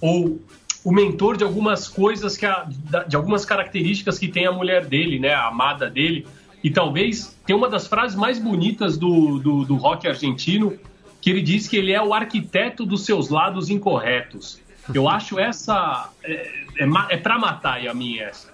ou 0.00 0.40
o 0.84 0.92
mentor 0.92 1.36
de 1.36 1.44
algumas 1.44 1.88
coisas 1.88 2.36
que 2.36 2.46
a, 2.46 2.66
de 3.06 3.14
algumas 3.16 3.44
características 3.44 4.18
que 4.18 4.28
tem 4.28 4.46
a 4.46 4.52
mulher 4.52 4.86
dele, 4.86 5.18
né, 5.18 5.34
a 5.34 5.46
amada 5.48 5.90
dele. 5.90 6.26
E 6.62 6.70
talvez 6.70 7.38
tem 7.46 7.56
uma 7.56 7.68
das 7.68 7.86
frases 7.86 8.16
mais 8.16 8.38
bonitas 8.38 8.98
do, 8.98 9.38
do, 9.38 9.64
do 9.64 9.76
rock 9.76 10.06
argentino, 10.06 10.78
que 11.20 11.30
ele 11.30 11.42
diz 11.42 11.68
que 11.68 11.76
ele 11.76 11.92
é 11.92 12.02
o 12.02 12.12
arquiteto 12.12 12.84
dos 12.84 13.04
seus 13.04 13.28
lados 13.28 13.70
incorretos. 13.70 14.60
Eu 14.94 15.08
acho 15.08 15.38
essa. 15.38 16.10
É, 16.22 16.32
é, 16.78 16.88
é 17.10 17.16
pra 17.16 17.38
matar, 17.38 17.86
a 17.86 17.94
minha 17.94 18.24
essa. 18.24 18.50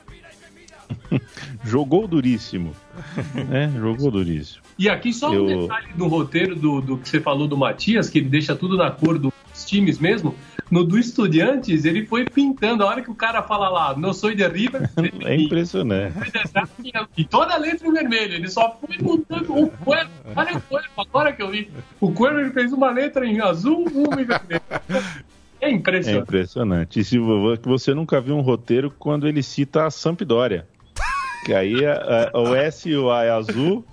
Jogou 1.65 2.07
duríssimo. 2.07 2.73
É, 3.51 3.69
jogou 3.79 4.11
duríssimo. 4.11 4.63
E 4.79 4.89
aqui 4.89 5.13
só 5.13 5.33
Eu... 5.33 5.45
um 5.45 5.63
detalhe 5.63 5.93
do 5.95 6.07
roteiro 6.07 6.55
do, 6.55 6.81
do 6.81 6.99
que 6.99 7.09
você 7.09 7.21
falou 7.21 7.49
do 7.49 7.57
Matias, 7.57 8.09
que 8.09 8.19
ele 8.19 8.29
deixa 8.29 8.55
tudo 8.55 8.77
na 8.77 8.91
cor 8.91 9.19
dos 9.19 9.33
times 9.65 9.99
mesmo. 9.99 10.35
No 10.71 10.85
do 10.85 10.99
Estudiantes, 10.99 11.85
ele 11.85 12.05
foi 12.05 12.25
pintando. 12.25 12.83
A 12.83 12.87
hora 12.87 13.03
que 13.03 13.11
o 13.11 13.15
cara 13.15 13.43
fala 13.43 13.69
lá, 13.69 13.97
não 13.97 14.13
sou 14.13 14.35
de 14.35 14.47
River. 14.47 14.91
é 15.25 15.37
impressionante. 15.37 16.15
E 17.17 17.25
toda 17.25 17.55
a 17.55 17.57
letra 17.57 17.87
em 17.87 17.93
vermelho. 17.93 18.35
Ele 18.35 18.49
só 18.49 18.77
foi 18.81 18.99
mudando 18.99 19.57
o 19.57 19.71
Cuervo. 19.71 20.11
Olha 20.35 20.57
o 20.57 20.61
Cuervo, 20.61 20.89
agora 20.99 21.33
que 21.33 21.43
eu 21.43 21.51
vi. 21.51 21.71
O 22.01 22.13
Cuervo 22.13 22.41
ele 22.41 22.51
fez 22.51 22.73
uma 22.73 22.91
letra 22.91 23.25
em 23.25 23.41
azul, 23.41 23.87
uma 23.95 24.21
em 24.21 24.25
vermelho. 24.25 24.63
É 25.61 25.71
impressionante. 25.71 26.19
É 26.19 26.23
impressionante. 26.23 27.01
E 27.01 27.05
se 27.05 27.19
você 27.63 27.95
nunca 27.95 28.21
viu 28.21 28.37
um 28.37 28.41
roteiro 28.41 28.93
quando 28.99 29.27
ele 29.29 29.43
cita 29.43 29.87
a 29.87 29.91
Sampdoria. 29.91 30.67
Que 31.45 31.55
aí 31.55 31.87
a, 31.87 32.31
a, 32.35 32.41
o 32.41 32.55
S 32.57 32.89
e 32.89 32.97
o 32.97 33.11
A 33.11 33.25
é 33.25 33.31
azul, 33.31 33.85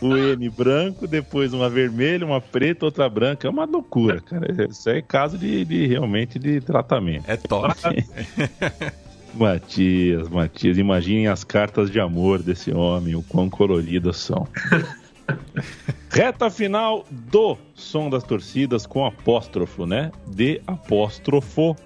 o 0.00 0.16
N 0.16 0.48
branco, 0.48 1.06
depois 1.06 1.52
uma 1.52 1.68
vermelha, 1.68 2.24
uma 2.24 2.40
preta, 2.40 2.86
outra 2.86 3.08
branca. 3.08 3.46
É 3.46 3.50
uma 3.50 3.64
loucura, 3.64 4.20
cara. 4.20 4.46
Isso 4.68 4.88
é 4.88 5.02
caso 5.02 5.36
de, 5.36 5.64
de 5.64 5.86
realmente 5.86 6.38
de 6.38 6.60
tratamento. 6.60 7.24
É 7.28 7.36
top. 7.36 7.74
Matias, 9.34 10.28
Matias, 10.28 10.76
imaginem 10.76 11.28
as 11.28 11.44
cartas 11.44 11.90
de 11.90 12.00
amor 12.00 12.42
desse 12.42 12.72
homem, 12.72 13.14
o 13.14 13.22
quão 13.22 13.48
coloridas 13.48 14.16
são. 14.16 14.48
Reta 16.10 16.50
final 16.50 17.06
do 17.08 17.56
som 17.74 18.10
das 18.10 18.24
torcidas 18.24 18.86
com 18.86 19.06
apóstrofo, 19.06 19.86
né? 19.86 20.10
De 20.26 20.60
apóstrofo 20.66 21.76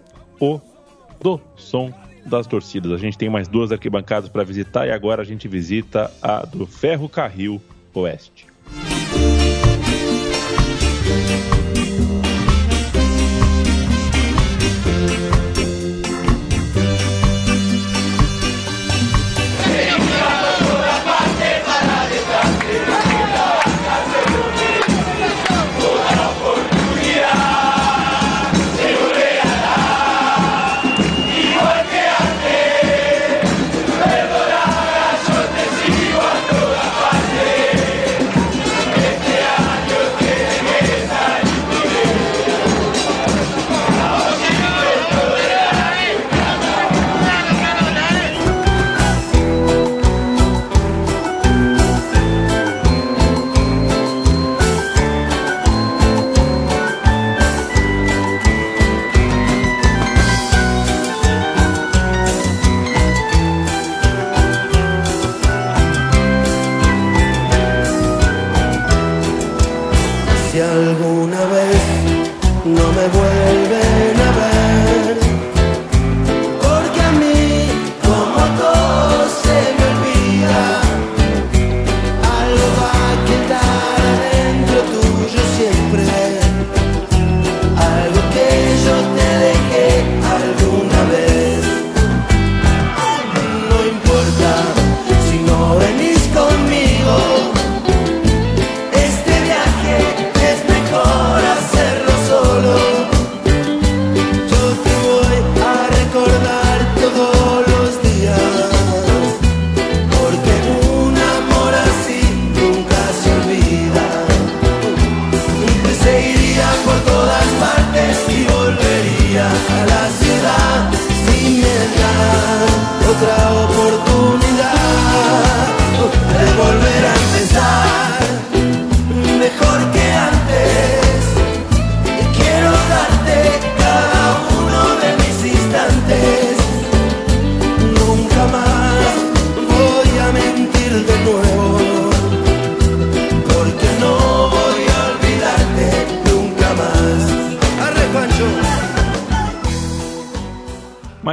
o 0.41 0.59
do 1.21 1.39
som 1.57 1.93
das 2.25 2.47
torcidas. 2.47 2.93
A 2.93 2.97
gente 2.97 3.19
tem 3.19 3.29
mais 3.29 3.47
duas 3.47 3.71
arquibancadas 3.71 4.31
para 4.31 4.43
visitar 4.45 4.87
e 4.87 4.91
agora 4.91 5.21
a 5.21 5.25
gente 5.25 5.47
visita 5.47 6.11
a 6.23 6.47
do 6.47 6.67
Ferro 6.67 7.09
Carril 7.09 7.61
Oeste. 7.95 8.54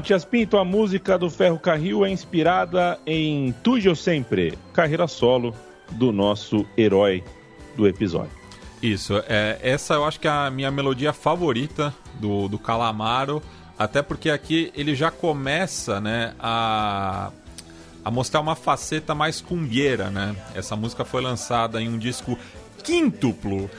Matias 0.02 0.26
Pinto, 0.26 0.58
a 0.58 0.66
música 0.66 1.16
do 1.16 1.30
Ferro 1.30 1.60
Carril 1.60 2.04
é 2.04 2.10
inspirada 2.10 3.00
em 3.06 3.52
Tujo 3.62 3.96
Sempre, 3.96 4.58
carreira 4.74 5.08
solo 5.08 5.54
do 5.92 6.12
nosso 6.12 6.66
herói 6.76 7.24
do 7.78 7.88
episódio. 7.88 8.32
Isso, 8.82 9.22
é, 9.28 9.60
essa 9.62 9.94
eu 9.94 10.04
acho 10.04 10.20
que 10.20 10.28
é 10.28 10.32
a 10.32 10.50
minha 10.50 10.72
melodia 10.72 11.14
favorita 11.14 11.94
do, 12.16 12.48
do 12.48 12.58
Calamaro, 12.58 13.44
até 13.78 14.02
porque 14.02 14.32
aqui 14.32 14.72
ele 14.76 14.96
já 14.96 15.12
começa 15.12 16.02
né, 16.02 16.34
a, 16.40 17.32
a 18.04 18.10
mostrar 18.10 18.40
uma 18.40 18.56
faceta 18.56 19.14
mais 19.14 19.40
cumbieira, 19.40 20.10
né? 20.10 20.36
Essa 20.56 20.76
música 20.76 21.06
foi 21.06 21.22
lançada 21.22 21.80
em 21.80 21.88
um 21.88 22.00
disco 22.00 22.36
quíntuplo. 22.84 23.70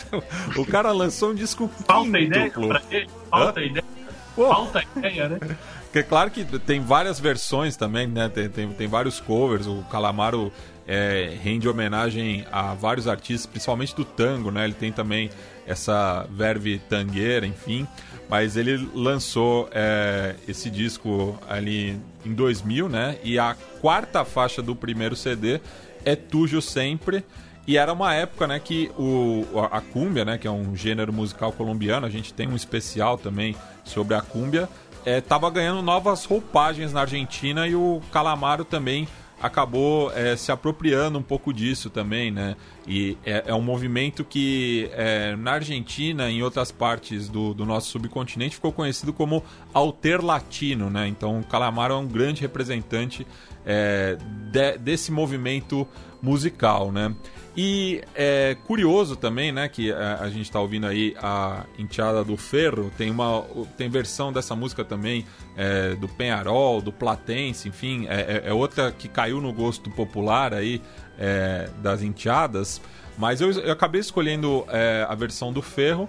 o 0.56 0.64
cara 0.64 0.90
lançou 0.90 1.32
um 1.32 1.34
disco 1.34 1.68
Falta 1.86 2.18
ideia 2.18 2.44
quíntuplo. 2.44 2.68
pra 2.68 2.82
ele? 2.90 3.10
Falta 3.28 3.60
ideia. 3.60 3.95
Falta 4.36 4.84
ideia, 4.96 5.28
né? 5.28 5.38
Porque 5.84 6.02
claro 6.02 6.30
que 6.30 6.44
tem 6.58 6.80
várias 6.80 7.18
versões 7.18 7.76
também, 7.76 8.06
né? 8.06 8.28
Tem, 8.28 8.48
tem, 8.48 8.68
tem 8.68 8.86
vários 8.86 9.18
covers. 9.18 9.66
O 9.66 9.82
Calamaro 9.90 10.52
é, 10.86 11.36
rende 11.42 11.68
homenagem 11.68 12.44
a 12.52 12.74
vários 12.74 13.08
artistas, 13.08 13.46
principalmente 13.46 13.96
do 13.96 14.04
tango, 14.04 14.50
né? 14.50 14.64
Ele 14.64 14.74
tem 14.74 14.92
também 14.92 15.30
essa 15.66 16.26
verve 16.30 16.78
tangueira, 16.88 17.46
enfim. 17.46 17.86
Mas 18.28 18.56
ele 18.56 18.88
lançou 18.94 19.68
é, 19.72 20.34
esse 20.46 20.68
disco 20.68 21.38
ali 21.48 21.98
em 22.24 22.34
2000, 22.34 22.88
né? 22.88 23.18
E 23.24 23.38
a 23.38 23.56
quarta 23.80 24.24
faixa 24.24 24.60
do 24.60 24.76
primeiro 24.76 25.16
CD 25.16 25.60
é 26.04 26.14
Tujo 26.14 26.60
Sempre. 26.60 27.24
E 27.66 27.76
era 27.76 27.92
uma 27.92 28.14
época, 28.14 28.46
né, 28.46 28.60
que 28.60 28.90
o, 28.96 29.44
a 29.72 29.80
cúmbia, 29.80 30.24
né, 30.24 30.38
que 30.38 30.46
é 30.46 30.50
um 30.50 30.76
gênero 30.76 31.12
musical 31.12 31.52
colombiano, 31.52 32.06
a 32.06 32.10
gente 32.10 32.32
tem 32.32 32.46
um 32.46 32.54
especial 32.54 33.18
também 33.18 33.56
sobre 33.84 34.14
a 34.14 34.20
cúmbia, 34.20 34.68
estava 35.04 35.50
ganhando 35.50 35.82
novas 35.82 36.24
roupagens 36.24 36.92
na 36.92 37.00
Argentina 37.02 37.66
e 37.66 37.74
o 37.74 38.00
Calamaro 38.12 38.64
também 38.64 39.08
acabou 39.40 40.10
é, 40.12 40.34
se 40.34 40.50
apropriando 40.50 41.18
um 41.18 41.22
pouco 41.22 41.52
disso 41.52 41.90
também, 41.90 42.30
né? 42.30 42.56
E 42.86 43.18
é, 43.24 43.44
é 43.46 43.54
um 43.54 43.60
movimento 43.60 44.24
que 44.24 44.88
é, 44.92 45.36
na 45.36 45.52
Argentina 45.52 46.30
e 46.30 46.38
em 46.38 46.42
outras 46.42 46.72
partes 46.72 47.28
do, 47.28 47.52
do 47.52 47.66
nosso 47.66 47.90
subcontinente 47.90 48.54
ficou 48.54 48.72
conhecido 48.72 49.12
como 49.12 49.44
alter 49.74 50.24
latino, 50.24 50.88
né? 50.88 51.06
Então 51.06 51.40
o 51.40 51.44
Calamaro 51.44 51.94
é 51.94 51.96
um 51.98 52.06
grande 52.06 52.40
representante 52.40 53.26
é, 53.64 54.16
de, 54.50 54.78
desse 54.78 55.12
movimento 55.12 55.86
musical, 56.22 56.90
né? 56.90 57.14
E 57.56 58.02
é 58.14 58.54
curioso 58.66 59.16
também, 59.16 59.50
né, 59.50 59.66
que 59.66 59.90
a, 59.90 60.18
a 60.20 60.28
gente 60.28 60.42
está 60.42 60.60
ouvindo 60.60 60.86
aí 60.86 61.16
a 61.18 61.64
Enteada 61.78 62.22
do 62.22 62.36
Ferro, 62.36 62.92
tem 62.98 63.10
uma 63.10 63.42
tem 63.78 63.88
versão 63.88 64.30
dessa 64.30 64.54
música 64.54 64.84
também 64.84 65.24
é, 65.56 65.94
do 65.94 66.06
Penharol, 66.06 66.82
do 66.82 66.92
Platense, 66.92 67.66
enfim, 67.68 68.06
é, 68.08 68.42
é, 68.44 68.50
é 68.50 68.52
outra 68.52 68.92
que 68.92 69.08
caiu 69.08 69.40
no 69.40 69.54
gosto 69.54 69.90
popular 69.90 70.52
aí 70.52 70.82
é, 71.18 71.70
das 71.78 72.02
enteadas, 72.02 72.78
mas 73.16 73.40
eu, 73.40 73.50
eu 73.52 73.72
acabei 73.72 74.02
escolhendo 74.02 74.66
é, 74.68 75.06
a 75.08 75.14
versão 75.14 75.50
do 75.50 75.62
Ferro 75.62 76.06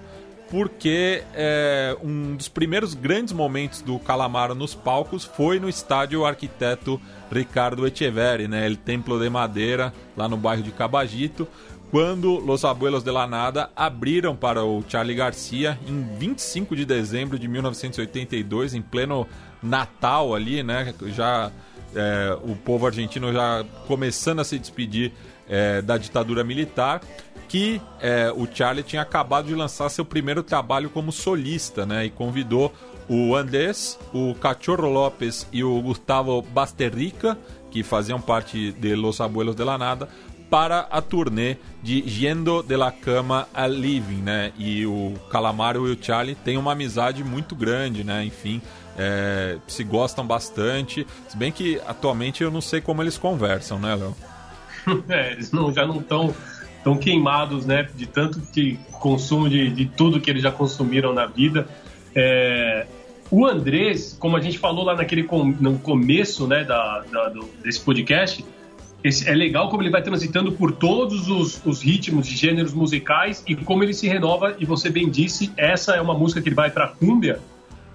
porque 0.49 1.23
é, 1.33 1.95
um 2.01 2.35
dos 2.35 2.47
primeiros 2.47 2.93
grandes 2.93 3.33
momentos 3.33 3.81
do 3.81 3.99
Calamaro 3.99 4.55
nos 4.55 4.73
palcos 4.73 5.25
foi 5.25 5.59
no 5.59 5.67
estádio 5.67 6.25
Arquiteto 6.25 6.99
Ricardo 7.31 7.85
Echeverri, 7.85 8.47
né, 8.47 8.65
El 8.65 8.77
Templo 8.77 9.19
de 9.19 9.29
Madeira, 9.29 9.93
lá 10.15 10.27
no 10.27 10.37
bairro 10.37 10.63
de 10.63 10.71
Cabagito, 10.71 11.47
quando 11.91 12.39
Los 12.39 12.65
Abuelos 12.65 13.03
de 13.03 13.11
la 13.11 13.27
Nada 13.27 13.69
abriram 13.75 14.35
para 14.35 14.63
o 14.63 14.83
Charlie 14.87 15.15
Garcia 15.15 15.79
em 15.87 16.01
25 16.17 16.75
de 16.75 16.85
dezembro 16.85 17.37
de 17.39 17.47
1982, 17.47 18.73
em 18.73 18.81
pleno 18.81 19.27
Natal 19.61 20.33
ali, 20.33 20.63
né, 20.63 20.93
já 21.07 21.51
é, 21.95 22.37
o 22.43 22.55
povo 22.55 22.85
argentino 22.85 23.31
já 23.33 23.65
começando 23.87 24.39
a 24.39 24.43
se 24.43 24.59
despedir 24.59 25.11
é, 25.49 25.81
da 25.81 25.97
ditadura 25.97 26.43
militar 26.43 27.01
que 27.47 27.81
é, 28.01 28.31
o 28.35 28.47
Charlie 28.51 28.83
tinha 28.83 29.01
acabado 29.01 29.47
de 29.47 29.55
lançar 29.55 29.89
seu 29.89 30.03
primeiro 30.03 30.43
trabalho 30.43 30.89
como 30.89 31.11
solista, 31.11 31.85
né? 31.85 32.05
E 32.05 32.09
convidou 32.09 32.73
o 33.09 33.35
Andrés, 33.35 33.97
o 34.13 34.35
Cachorro 34.35 34.89
Lopes 34.89 35.47
e 35.51 35.63
o 35.63 35.81
Gustavo 35.81 36.41
Basterrica, 36.41 37.37
que 37.71 37.83
faziam 37.83 38.19
parte 38.19 38.71
de 38.73 38.95
Los 38.95 39.21
Abuelos 39.21 39.55
de 39.55 39.63
la 39.63 39.77
Nada, 39.77 40.09
para 40.49 40.87
a 40.89 41.01
turnê 41.01 41.57
de 41.83 42.03
Yendo 42.05 42.63
de 42.63 42.77
la 42.77 42.91
Cama 42.91 43.47
a 43.53 43.67
Living, 43.67 44.21
né? 44.21 44.51
E 44.57 44.85
o 44.85 45.13
Calamaro 45.29 45.87
e 45.87 45.91
o 45.91 45.97
Charlie 46.01 46.35
têm 46.35 46.57
uma 46.57 46.71
amizade 46.71 47.23
muito 47.23 47.55
grande, 47.55 48.03
né? 48.03 48.23
Enfim, 48.23 48.61
é, 48.97 49.57
se 49.67 49.83
gostam 49.83 50.25
bastante. 50.25 51.05
Se 51.27 51.37
bem 51.37 51.51
que 51.51 51.79
atualmente 51.85 52.43
eu 52.43 52.51
não 52.51 52.61
sei 52.61 52.81
como 52.81 53.01
eles 53.01 53.17
conversam, 53.17 53.79
né, 53.79 53.95
Léo? 53.95 54.15
É, 55.09 55.33
eles 55.33 55.51
não, 55.51 55.69
já 55.73 55.85
não 55.85 55.99
estão 55.99 56.33
tão 56.87 56.95
queimados, 56.95 57.65
né? 57.65 57.85
De 57.93 58.05
tanto 58.05 58.39
que 58.39 58.79
consumo 58.93 59.49
de, 59.49 59.69
de 59.69 59.85
tudo 59.87 60.21
que 60.21 60.29
eles 60.29 60.41
já 60.41 60.53
consumiram 60.53 61.13
na 61.13 61.25
vida. 61.25 61.67
É, 62.15 62.87
o 63.29 63.45
Andrés, 63.45 64.15
como 64.17 64.37
a 64.37 64.39
gente 64.39 64.57
falou 64.57 64.85
lá 64.85 64.95
naquele 64.95 65.23
com, 65.23 65.43
no 65.43 65.77
começo, 65.79 66.47
né, 66.47 66.63
da, 66.63 67.03
da 67.11 67.27
do, 67.27 67.43
desse 67.61 67.81
podcast, 67.81 68.45
esse, 69.03 69.29
é 69.29 69.35
legal 69.35 69.69
como 69.69 69.83
ele 69.83 69.89
vai 69.89 70.01
transitando 70.01 70.53
por 70.53 70.71
todos 70.71 71.27
os, 71.27 71.61
os, 71.65 71.81
ritmos 71.81 72.25
de 72.25 72.37
gêneros 72.37 72.73
musicais 72.73 73.43
e 73.45 73.53
como 73.53 73.83
ele 73.83 73.93
se 73.93 74.07
renova. 74.07 74.55
E 74.57 74.63
você 74.63 74.89
bem 74.89 75.09
disse, 75.09 75.51
essa 75.57 75.93
é 75.93 75.99
uma 75.99 76.13
música 76.13 76.41
que 76.41 76.47
ele 76.47 76.55
vai 76.55 76.71
para 76.71 76.87
cúmbia 76.87 77.41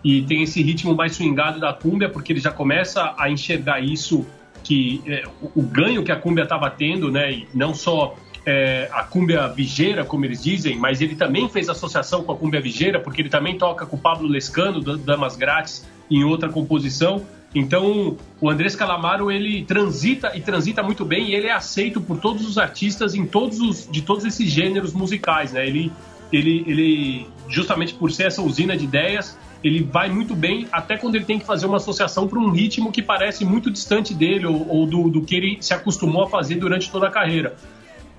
e 0.05 0.21
tem 0.21 0.43
esse 0.43 0.63
ritmo 0.63 0.95
mais 0.95 1.17
swingado 1.17 1.59
da 1.59 1.73
cúmbia, 1.73 2.11
porque 2.11 2.35
ele 2.35 2.41
já 2.41 2.51
começa 2.51 3.15
a 3.17 3.31
enxergar 3.31 3.81
isso 3.81 4.27
que 4.63 5.03
é, 5.07 5.25
o, 5.41 5.61
o, 5.61 5.63
ganho 5.63 6.05
que 6.05 6.13
a 6.13 6.17
cúmbia 6.17 6.43
estava 6.43 6.69
tendo, 6.69 7.11
né? 7.11 7.33
E 7.33 7.49
não 7.55 7.75
só 7.75 8.15
é, 8.45 8.89
a 8.93 9.05
cúmbia 9.05 9.47
vigeira, 9.49 10.05
como 10.05 10.25
eles 10.25 10.43
dizem, 10.43 10.77
mas 10.77 11.01
ele 11.01 11.15
também 11.15 11.49
fez 11.49 11.69
associação 11.69 12.25
com 12.25 12.33
a 12.33 12.37
cúmbia 12.37 12.61
vigeira, 12.61 12.99
porque 13.01 13.23
ele 13.23 13.29
também 13.29 13.57
toca 13.57 13.87
com 13.87 13.97
o 13.97 13.99
Pablo 13.99 14.27
Lescano, 14.29 14.81
Damas 14.81 15.37
Grátis, 15.37 15.87
em 16.11 16.25
outra 16.25 16.49
composição. 16.49 17.25
Então, 17.55 18.17
o 18.41 18.51
Andrés 18.51 18.75
Calamaro, 18.75 19.31
ele 19.31 19.65
transita 19.65 20.33
e 20.35 20.41
transita 20.41 20.83
muito 20.83 21.05
bem 21.05 21.29
e 21.29 21.35
ele 21.35 21.47
é 21.47 21.53
aceito 21.53 22.01
por 22.01 22.19
todos 22.19 22.47
os 22.47 22.59
artistas 22.59 23.15
em 23.15 23.27
todos 23.27 23.61
os, 23.61 23.89
de 23.91 24.03
todos 24.03 24.25
esses 24.25 24.51
gêneros 24.51 24.93
musicais, 24.93 25.53
né? 25.53 25.67
Ele, 25.67 25.93
ele, 26.33 26.65
ele, 26.67 27.27
justamente 27.49 27.93
por 27.95 28.11
ser 28.11 28.25
essa 28.25 28.41
usina 28.41 28.75
de 28.75 28.85
ideias, 28.85 29.39
ele 29.63 29.83
vai 29.83 30.09
muito 30.09 30.35
bem 30.35 30.67
até 30.73 30.97
quando 30.97 31.15
ele 31.15 31.27
tem 31.27 31.39
que 31.39 31.45
fazer 31.45 31.67
uma 31.67 31.77
associação 31.77 32.27
para 32.27 32.39
um 32.39 32.51
ritmo 32.51 32.91
que 32.91 33.03
parece 33.03 33.45
muito 33.45 33.71
distante 33.71 34.15
dele 34.15 34.47
ou, 34.47 34.67
ou 34.69 34.87
do, 34.87 35.11
do 35.11 35.23
que 35.23 35.37
ele 35.37 35.59
se 35.61 35.75
acostumou 35.75 36.25
a 36.25 36.31
fazer 36.31 36.55
durante 36.57 36.91
toda 36.91 37.07
a 37.07 37.11
carreira 37.11 37.55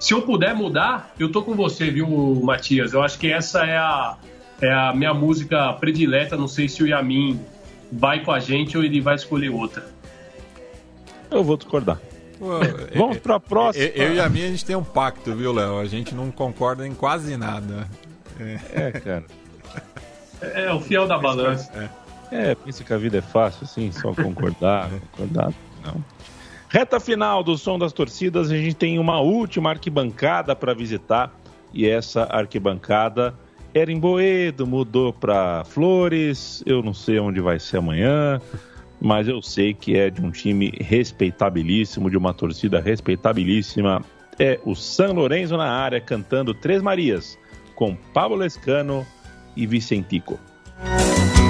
se 0.04 0.14
eu 0.14 0.22
puder 0.22 0.54
mudar, 0.54 1.14
eu 1.18 1.32
tô 1.32 1.42
com 1.42 1.56
você, 1.56 1.90
viu, 1.90 2.06
Matias? 2.44 2.92
Eu 2.92 3.02
acho 3.02 3.18
que 3.18 3.32
essa 3.32 3.64
é 3.64 3.78
a, 3.78 4.18
é 4.60 4.70
a 4.70 4.94
minha 4.94 5.14
música 5.14 5.72
predileta. 5.72 6.36
Não 6.36 6.50
sei 6.50 6.68
se 6.68 6.84
o 6.84 6.88
Yamin 6.88 7.40
vai 7.90 8.22
com 8.22 8.30
a 8.30 8.38
gente 8.38 8.78
ou 8.78 8.84
ele 8.84 9.00
vai 9.00 9.16
escolher 9.16 9.48
outra. 9.48 9.88
Eu 11.32 11.42
vou 11.42 11.56
discordar. 11.56 12.02
Vamos 12.94 13.20
para 13.20 13.36
a 13.36 13.40
próxima. 13.40 13.86
Eu, 13.86 14.08
eu 14.08 14.16
e 14.16 14.20
a 14.20 14.28
minha, 14.28 14.46
a 14.46 14.50
gente 14.50 14.66
tem 14.66 14.76
um 14.76 14.84
pacto, 14.84 15.34
viu, 15.34 15.54
Léo? 15.54 15.80
A 15.80 15.86
gente 15.86 16.14
não 16.14 16.30
concorda 16.32 16.86
em 16.86 16.94
quase 16.94 17.38
nada. 17.38 17.88
É, 18.38 18.60
é 18.74 18.92
cara. 18.92 19.24
É, 20.42 20.66
é, 20.66 20.74
o 20.74 20.82
fiel 20.82 21.08
da 21.08 21.18
balança. 21.18 21.90
É. 22.30 22.52
é, 22.52 22.56
pensa 22.56 22.84
que 22.84 22.92
a 22.92 22.98
vida 22.98 23.20
é 23.20 23.22
fácil, 23.22 23.64
assim, 23.64 23.90
só 23.94 24.14
concordar, 24.14 24.90
concordar. 25.16 25.54
Não. 25.82 26.04
Reta 26.74 27.00
final 27.00 27.44
do 27.44 27.56
Som 27.56 27.78
das 27.78 27.94
Torcidas, 27.94 28.50
a 28.50 28.58
gente 28.58 28.76
tem 28.76 28.98
uma 28.98 29.20
última 29.20 29.70
arquibancada 29.70 30.56
para 30.56 30.74
visitar 30.74 31.32
e 31.72 31.88
essa 31.88 32.24
arquibancada 32.24 33.36
era 33.76 33.92
em 33.92 34.00
Boedo, 34.00 34.66
mudou 34.66 35.14
para 35.14 35.64
Flores, 35.66 36.64
eu 36.66 36.82
não 36.82 36.92
sei 36.92 37.20
onde 37.20 37.40
vai 37.40 37.60
ser 37.60 37.78
amanhã, 37.78 38.42
mas 39.00 39.28
eu 39.28 39.40
sei 39.40 39.76
que 39.76 39.96
é 39.96 40.10
de 40.10 40.20
um 40.20 40.32
time 40.32 40.74
respeitabilíssimo, 40.82 42.10
de 42.10 42.18
uma 42.18 42.34
torcida 42.34 42.80
respeitabilíssima. 42.80 44.04
É 44.40 44.60
o 44.66 44.74
San 44.74 45.14
Lorenzo 45.14 45.56
na 45.56 45.70
área 45.70 46.02
cantando 46.02 46.56
Três 46.56 46.82
Marias 46.82 47.38
com 47.76 47.96
Pablo 47.96 48.36
Lescano 48.36 49.06
e 49.56 49.68
Vicentico. 49.68 50.40
Tá 50.80 51.43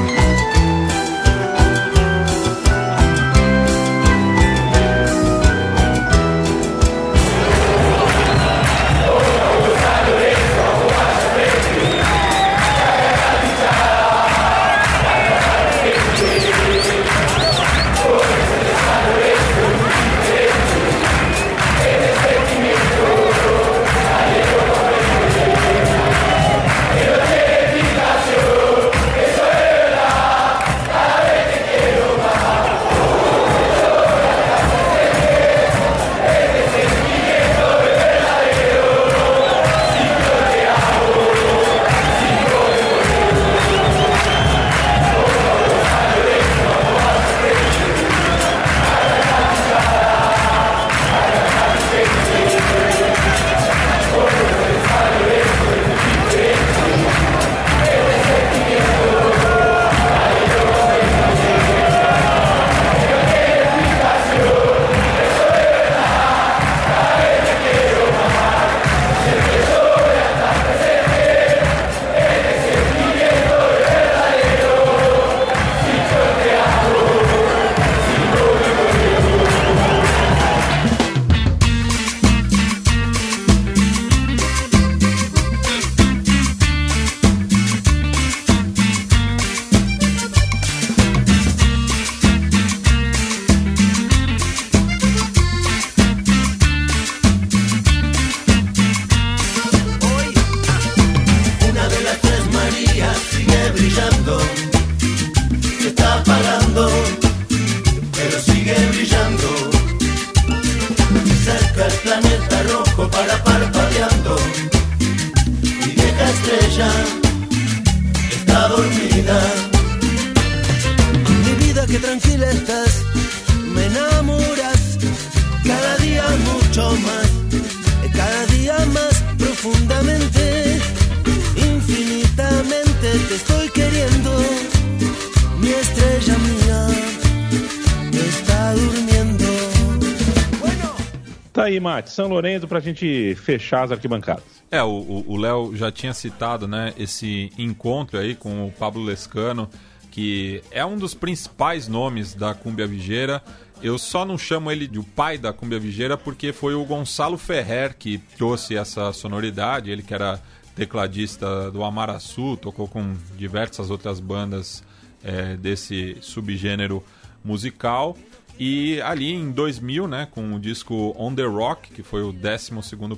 São 142.14 142.28
Lourenço 142.28 142.68
pra 142.68 142.80
gente 142.80 143.34
fechar 143.36 143.84
as 143.84 143.92
arquibancadas. 143.92 144.44
É, 144.70 144.84
o 144.84 145.36
Léo 145.36 145.76
já 145.76 145.92
tinha 145.92 146.14
citado, 146.14 146.68
né, 146.68 146.94
esse 146.98 147.52
encontro 147.58 148.20
aí 148.20 148.36
com 148.36 148.68
o 148.68 148.72
Pablo 148.72 149.04
Lescano, 149.04 149.68
que 150.12 150.62
é 150.70 150.86
um 150.86 150.96
dos 150.96 151.16
principais 151.16 151.88
nomes 151.88 152.36
da 152.36 152.54
Cumbia 152.54 152.86
Vigeira. 152.86 153.42
Eu 153.82 153.98
só 153.98 154.24
não 154.24 154.38
chamo 154.38 154.72
ele 154.72 154.88
de 154.88 155.00
o 155.00 155.04
pai 155.04 155.40
da 155.40 155.52
Cumbia 155.52 155.80
Vigeira 155.80 156.16
porque 156.16 156.54
foi 156.54 156.76
o 156.76 156.86
Gonçalo 156.86 157.36
Ferrer 157.36 157.96
que 157.98 158.20
trouxe 158.38 158.76
essa 158.76 159.12
sonoridade, 159.12 159.90
ele 159.90 160.04
que 160.04 160.14
era 160.14 160.40
tecladista 160.76 161.72
do 161.72 161.84
Amaraçu, 161.84 162.58
tocou 162.58 162.88
com 162.88 163.16
diversas 163.36 163.90
outras 163.90 164.20
bandas 164.20 164.84
é, 165.24 165.56
desse 165.56 166.16
subgênero 166.22 167.04
musical. 167.44 168.16
E 168.60 169.02
ali 169.02 169.34
em 169.34 169.52
2000, 169.52 170.08
né, 170.08 170.28
com 170.30 170.54
o 170.54 170.60
disco 170.60 171.16
On 171.18 171.34
The 171.34 171.46
Rock, 171.46 171.92
que 171.92 172.04
foi 172.04 172.22
o 172.22 172.32
12 172.32 172.72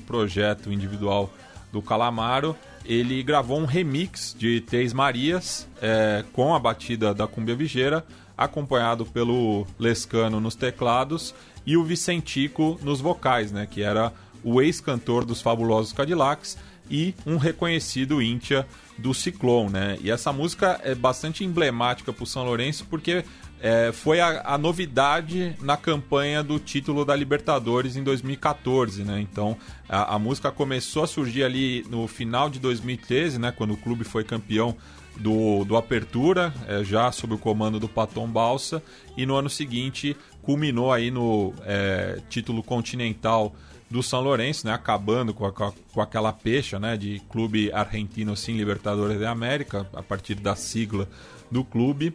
projeto 0.05 0.71
individual 0.71 1.31
do 1.71 1.81
Calamaro, 1.81 2.55
ele 2.85 3.21
gravou 3.21 3.59
um 3.59 3.65
remix 3.65 4.35
de 4.37 4.61
Três 4.61 4.93
Marias 4.93 5.67
é, 5.81 6.23
com 6.31 6.55
a 6.55 6.59
batida 6.59 7.13
da 7.13 7.27
Cumbia 7.27 7.55
Vigeira, 7.55 8.05
acompanhado 8.37 9.05
pelo 9.05 9.65
Lescano 9.77 10.39
nos 10.39 10.55
teclados 10.55 11.33
e 11.65 11.75
o 11.75 11.83
Vicentico 11.83 12.79
nos 12.81 13.01
vocais, 13.01 13.51
né, 13.51 13.67
que 13.69 13.81
era 13.81 14.13
o 14.43 14.61
ex-cantor 14.61 15.25
dos 15.25 15.41
Fabulosos 15.41 15.91
Cadillacs 15.91 16.57
e 16.89 17.15
um 17.25 17.37
reconhecido 17.37 18.21
íntia 18.21 18.65
do 18.97 19.13
Ciclone, 19.13 19.71
né? 19.71 19.97
E 20.01 20.09
essa 20.09 20.31
música 20.31 20.79
é 20.83 20.95
bastante 20.95 21.43
emblemática 21.43 22.13
para 22.13 22.23
o 22.23 22.27
São 22.27 22.45
Lourenço 22.45 22.85
porque 22.89 23.25
é, 23.61 23.91
foi 23.91 24.19
a, 24.19 24.53
a, 24.53 24.57
novidade 24.57 25.55
na 25.61 25.77
campanha 25.77 26.43
do 26.43 26.59
título 26.59 27.05
da 27.05 27.15
Libertadores 27.15 27.95
em 27.95 28.03
2014, 28.03 29.03
né? 29.03 29.19
Então 29.21 29.57
a, 29.87 30.15
a, 30.15 30.19
música 30.19 30.51
começou 30.51 31.03
a 31.03 31.07
surgir 31.07 31.43
ali 31.43 31.85
no 31.89 32.07
final 32.07 32.49
de 32.49 32.59
2013, 32.59 33.39
né? 33.39 33.51
Quando 33.51 33.73
o 33.73 33.77
clube 33.77 34.03
foi 34.03 34.23
campeão 34.23 34.75
do, 35.17 35.63
do 35.63 35.77
Apertura, 35.77 36.53
é, 36.67 36.83
já 36.83 37.11
sob 37.11 37.33
o 37.33 37.37
comando 37.37 37.79
do 37.79 37.87
Paton 37.87 38.27
Balsa, 38.27 38.83
e 39.15 39.25
no 39.25 39.35
ano 39.35 39.49
seguinte 39.49 40.15
culminou 40.41 40.91
aí 40.91 41.09
no 41.09 41.53
é, 41.63 42.19
título 42.29 42.61
continental 42.61 43.55
do 43.89 44.03
São 44.03 44.21
Lourenço, 44.21 44.67
né, 44.67 44.73
acabando 44.73 45.33
com, 45.33 45.45
a, 45.45 45.51
com 45.51 46.01
aquela 46.01 46.33
pecha 46.33 46.79
né, 46.79 46.97
de 46.97 47.21
clube 47.29 47.71
argentino 47.71 48.35
sim 48.35 48.57
Libertadores 48.57 49.19
da 49.19 49.31
América, 49.31 49.87
a 49.93 50.03
partir 50.03 50.35
da 50.35 50.55
sigla 50.55 51.07
do 51.49 51.63
clube. 51.63 52.13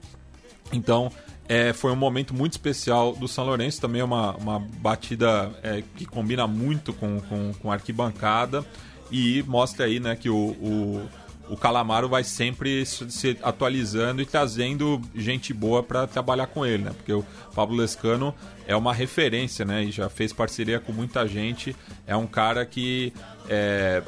Então, 0.72 1.10
é, 1.50 1.72
foi 1.72 1.90
um 1.90 1.96
momento 1.96 2.32
muito 2.32 2.52
especial 2.52 3.12
do 3.12 3.26
São 3.26 3.44
Lourenço, 3.44 3.80
também 3.80 4.00
é 4.00 4.04
uma, 4.04 4.36
uma 4.36 4.60
batida 4.60 5.50
é, 5.64 5.82
que 5.96 6.06
combina 6.06 6.46
muito 6.46 6.92
com, 6.92 7.20
com, 7.22 7.52
com 7.54 7.72
arquibancada 7.72 8.64
e 9.10 9.42
mostra 9.48 9.86
aí 9.86 9.98
né, 9.98 10.14
que 10.14 10.30
o, 10.30 10.36
o 10.36 11.08
o 11.48 11.56
Calamaro 11.56 12.08
vai 12.08 12.22
sempre 12.22 12.86
se 12.86 13.36
atualizando 13.42 14.22
e 14.22 14.24
trazendo 14.24 15.02
gente 15.16 15.52
boa 15.52 15.82
para 15.82 16.06
trabalhar 16.06 16.46
com 16.46 16.64
ele, 16.64 16.84
né? 16.84 16.92
Porque 16.96 17.12
o 17.12 17.26
Pablo 17.52 17.76
Lescano 17.76 18.32
é 18.68 18.76
uma 18.76 18.94
referência, 18.94 19.64
né? 19.64 19.82
E 19.82 19.90
já 19.90 20.08
fez 20.08 20.32
parceria 20.32 20.78
com 20.78 20.92
muita 20.92 21.26
gente. 21.26 21.74
É 22.06 22.14
um 22.14 22.28
cara 22.28 22.64
que 22.64 23.12
é, 23.48 24.00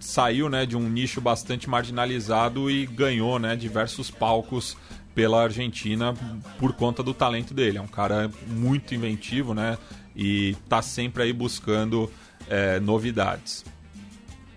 saiu 0.00 0.48
né, 0.48 0.66
de 0.66 0.76
um 0.76 0.88
nicho 0.88 1.20
bastante 1.20 1.68
marginalizado 1.68 2.70
e 2.70 2.86
ganhou 2.86 3.38
né, 3.38 3.54
diversos 3.54 4.10
palcos 4.10 4.76
pela 5.14 5.42
Argentina 5.42 6.14
por 6.58 6.72
conta 6.72 7.02
do 7.02 7.12
talento 7.12 7.52
dele. 7.52 7.78
É 7.78 7.80
um 7.80 7.86
cara 7.86 8.30
muito 8.46 8.94
inventivo, 8.94 9.54
né? 9.54 9.76
E 10.16 10.56
tá 10.68 10.80
sempre 10.82 11.22
aí 11.22 11.32
buscando 11.32 12.10
é, 12.48 12.80
novidades. 12.80 13.64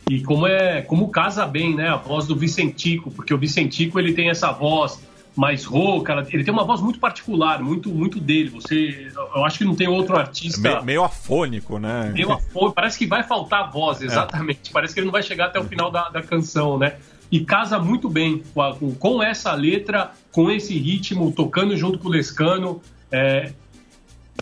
E 0.09 0.21
como 0.21 0.47
é, 0.47 0.81
como 0.81 1.09
casa 1.09 1.45
bem, 1.45 1.75
né, 1.75 1.89
a 1.89 1.95
voz 1.95 2.25
do 2.25 2.35
Vicentico, 2.35 3.11
porque 3.11 3.33
o 3.33 3.37
Vicentico 3.37 3.99
ele 3.99 4.13
tem 4.13 4.29
essa 4.29 4.51
voz 4.51 4.99
mais 5.35 5.65
rouca, 5.65 6.25
ele 6.31 6.43
tem 6.43 6.53
uma 6.53 6.63
voz 6.63 6.79
muito 6.79 6.99
particular, 6.99 7.61
muito 7.61 7.89
muito 7.89 8.19
dele. 8.19 8.49
Você, 8.49 9.11
eu 9.35 9.43
acho 9.43 9.57
que 9.57 9.65
não 9.65 9.75
tem 9.75 9.87
outro 9.87 10.17
artista 10.17 10.61
meio, 10.61 10.83
meio 10.83 11.03
afônico, 11.03 11.79
né? 11.79 12.11
Meio 12.13 12.31
afônico, 12.31 12.73
parece 12.73 12.97
que 12.97 13.07
vai 13.07 13.23
faltar 13.23 13.71
voz, 13.71 14.01
é. 14.01 14.05
exatamente. 14.05 14.69
É. 14.69 14.73
Parece 14.73 14.93
que 14.93 14.99
ele 14.99 15.05
não 15.05 15.11
vai 15.11 15.23
chegar 15.23 15.47
até 15.47 15.59
o 15.59 15.63
final 15.63 15.89
da, 15.89 16.09
da 16.09 16.21
canção, 16.21 16.77
né? 16.77 16.97
E 17.31 17.43
casa 17.43 17.79
muito 17.79 18.09
bem 18.09 18.43
com, 18.53 18.93
com 18.93 19.23
essa 19.23 19.53
letra, 19.53 20.11
com 20.31 20.51
esse 20.51 20.77
ritmo, 20.77 21.31
tocando 21.31 21.75
junto 21.75 21.97
com 21.97 22.07
o 22.07 22.11
Lescano. 22.11 22.79
É, 23.11 23.51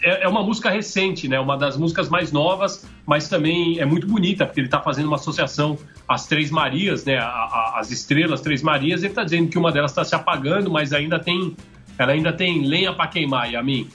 é, 0.01 0.23
é, 0.23 0.27
uma 0.27 0.43
música 0.43 0.69
recente, 0.69 1.27
né? 1.27 1.39
Uma 1.39 1.57
das 1.57 1.77
músicas 1.77 2.09
mais 2.09 2.31
novas, 2.33 2.85
mas 3.05 3.29
também 3.29 3.79
é 3.79 3.85
muito 3.85 4.07
bonita, 4.07 4.45
porque 4.45 4.59
ele 4.59 4.67
está 4.67 4.81
fazendo 4.81 5.07
uma 5.07 5.15
associação 5.15 5.77
às 6.07 6.27
Três 6.27 6.51
Marias, 6.51 7.05
né? 7.05 7.17
A, 7.17 7.25
a, 7.25 7.79
as 7.79 7.91
estrelas 7.91 8.41
Três 8.41 8.61
Marias. 8.61 9.01
Ele 9.01 9.11
está 9.11 9.23
dizendo 9.23 9.49
que 9.49 9.57
uma 9.57 9.71
delas 9.71 9.91
está 9.91 10.03
se 10.03 10.15
apagando, 10.15 10.69
mas 10.69 10.93
ainda 10.93 11.19
tem, 11.19 11.55
ela 11.97 12.11
ainda 12.11 12.33
tem 12.33 12.65
lenha 12.65 12.93
para 12.93 13.07
queimar, 13.07 13.53
a 13.55 13.63
mim. 13.63 13.87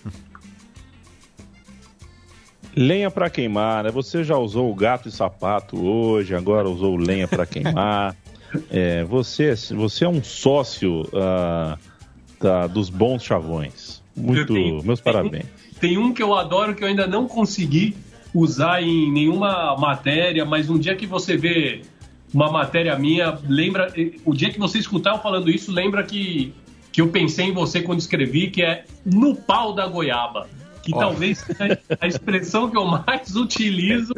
Lenha 2.75 3.11
para 3.11 3.31
queimar, 3.31 3.85
né? 3.85 3.91
Você 3.91 4.23
já 4.23 4.37
usou 4.37 4.71
o 4.71 4.75
gato 4.75 5.09
e 5.09 5.13
sapato 5.13 5.83
hoje, 5.83 6.35
agora 6.35 6.69
usou 6.69 6.97
lenha 6.97 7.27
para 7.27 7.47
queimar. 7.47 8.15
É, 8.71 9.03
você, 9.05 9.55
você 9.75 10.05
é 10.05 10.09
um 10.09 10.23
sócio 10.23 11.03
uh, 11.09 11.77
da, 12.41 12.67
dos 12.67 12.89
bons 12.89 13.23
chavões. 13.23 14.03
Muito, 14.17 14.55
tenho, 14.55 14.83
meus 14.83 15.01
parabéns. 15.01 15.47
Tem 15.81 15.99
um 15.99 16.15
que 16.15 16.23
eu 16.23 16.33
adoro 16.33 16.75
que 16.75 16.83
eu 16.83 16.89
ainda 16.89 17.07
não 17.07 17.27
consegui 17.27 17.95
usar 18.33 18.83
em 18.83 19.11
nenhuma 19.11 19.77
matéria, 19.77 20.45
mas 20.45 20.71
um 20.71 20.79
dia 20.79 20.95
que 20.95 21.07
você 21.07 21.37
vê 21.37 21.83
uma 22.37 22.53
matéria 22.53 22.99
minha, 22.99 23.39
lembra. 23.49 23.91
O 24.23 24.35
dia 24.35 24.51
que 24.51 24.59
você 24.59 24.79
escutar 24.79 25.15
eu 25.15 25.19
falando 25.21 25.51
isso, 25.51 25.73
lembra 25.73 26.03
que, 26.03 26.53
que 26.93 27.01
eu 27.01 27.09
pensei 27.09 27.47
em 27.47 27.53
você 27.53 27.81
quando 27.81 27.99
escrevi, 27.99 28.51
que 28.51 28.63
é 28.63 28.85
no 29.07 29.35
pau 29.35 29.73
da 29.73 29.87
goiaba. 29.87 30.47
Que 30.83 30.95
oh. 30.95 30.99
talvez 30.99 31.39
seja 31.39 31.81
a 31.99 32.07
expressão 32.07 32.71
que 32.71 32.77
eu 32.77 32.85
mais 32.85 33.35
utilizo. 33.35 34.13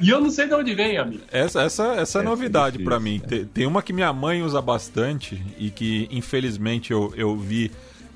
E 0.00 0.08
eu 0.08 0.22
não 0.22 0.30
sei 0.30 0.48
de 0.48 0.54
onde 0.54 0.74
vem, 0.74 0.96
amigo. 0.96 1.22
Essa, 1.30 1.60
essa, 1.62 1.84
essa 1.96 2.18
é, 2.18 2.22
é 2.22 2.24
novidade 2.24 2.78
para 2.78 2.98
mim. 2.98 3.20
Tem, 3.20 3.44
tem 3.44 3.66
uma 3.66 3.82
que 3.82 3.92
minha 3.92 4.12
mãe 4.12 4.42
usa 4.42 4.62
bastante 4.62 5.40
e 5.58 5.70
que 5.70 6.08
infelizmente 6.10 6.92
eu, 6.92 7.12
eu 7.14 7.36
vi 7.36 7.70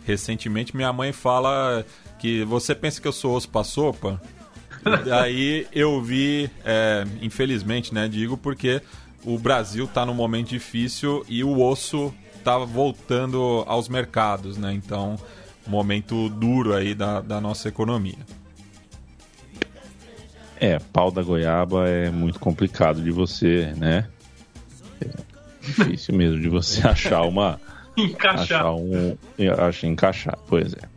recentemente. 0.07 0.75
Minha 0.75 0.93
mãe 0.93 1.13
fala 1.13 1.85
que 2.19 2.45
você 2.45 2.75
pensa 2.75 2.99
que 2.99 3.07
eu 3.07 3.13
sou 3.13 3.37
osso 3.37 3.49
pra 3.51 3.63
sopa? 3.63 4.21
Daí 5.05 5.67
eu 5.71 6.01
vi, 6.01 6.51
é, 6.65 7.05
infelizmente, 7.21 7.93
né, 7.93 8.09
digo, 8.09 8.39
porque 8.39 8.81
o 9.25 9.39
Brasil 9.39 9.85
está 9.85 10.07
num 10.07 10.15
momento 10.15 10.49
difícil 10.49 11.25
e 11.29 11.43
o 11.43 11.61
osso 11.61 12.15
está 12.37 12.59
voltando 12.59 13.65
aos 13.67 13.89
mercados, 13.89 14.57
né? 14.57 14.73
Então, 14.73 15.19
momento 15.67 16.29
duro 16.29 16.75
aí 16.75 16.95
da, 16.95 17.21
da 17.21 17.41
nossa 17.41 17.69
economia. 17.69 18.19
É, 20.61 20.79
pau 20.79 21.11
da 21.11 21.23
goiaba 21.23 21.89
é 21.89 22.11
muito 22.11 22.41
complicado 22.41 23.03
de 23.03 23.11
você, 23.11 23.73
né? 23.77 24.09
É 25.01 25.09
difícil 25.61 26.15
mesmo 26.15 26.41
de 26.41 26.49
você 26.49 26.87
achar 26.89 27.23
uma. 27.23 27.61
encaixar. 27.97 28.61
Achar 28.61 28.73
um. 28.73 29.17
Acho, 29.59 29.87
encaixar, 29.87 30.39
pois 30.49 30.73
é. 30.73 30.89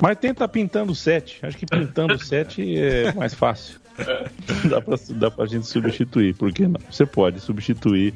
Mas 0.00 0.18
tenta 0.18 0.46
pintando 0.46 0.94
sete. 0.94 1.38
Acho 1.42 1.56
que 1.56 1.66
pintando 1.66 2.18
sete 2.24 2.78
é 2.78 3.12
mais 3.12 3.34
fácil. 3.34 3.78
dá, 4.68 4.80
pra, 4.80 4.96
dá 5.10 5.30
pra 5.30 5.46
gente 5.46 5.66
substituir. 5.66 6.34
Por 6.34 6.52
que 6.52 6.66
não? 6.66 6.80
Você 6.90 7.06
pode 7.06 7.40
substituir 7.40 8.14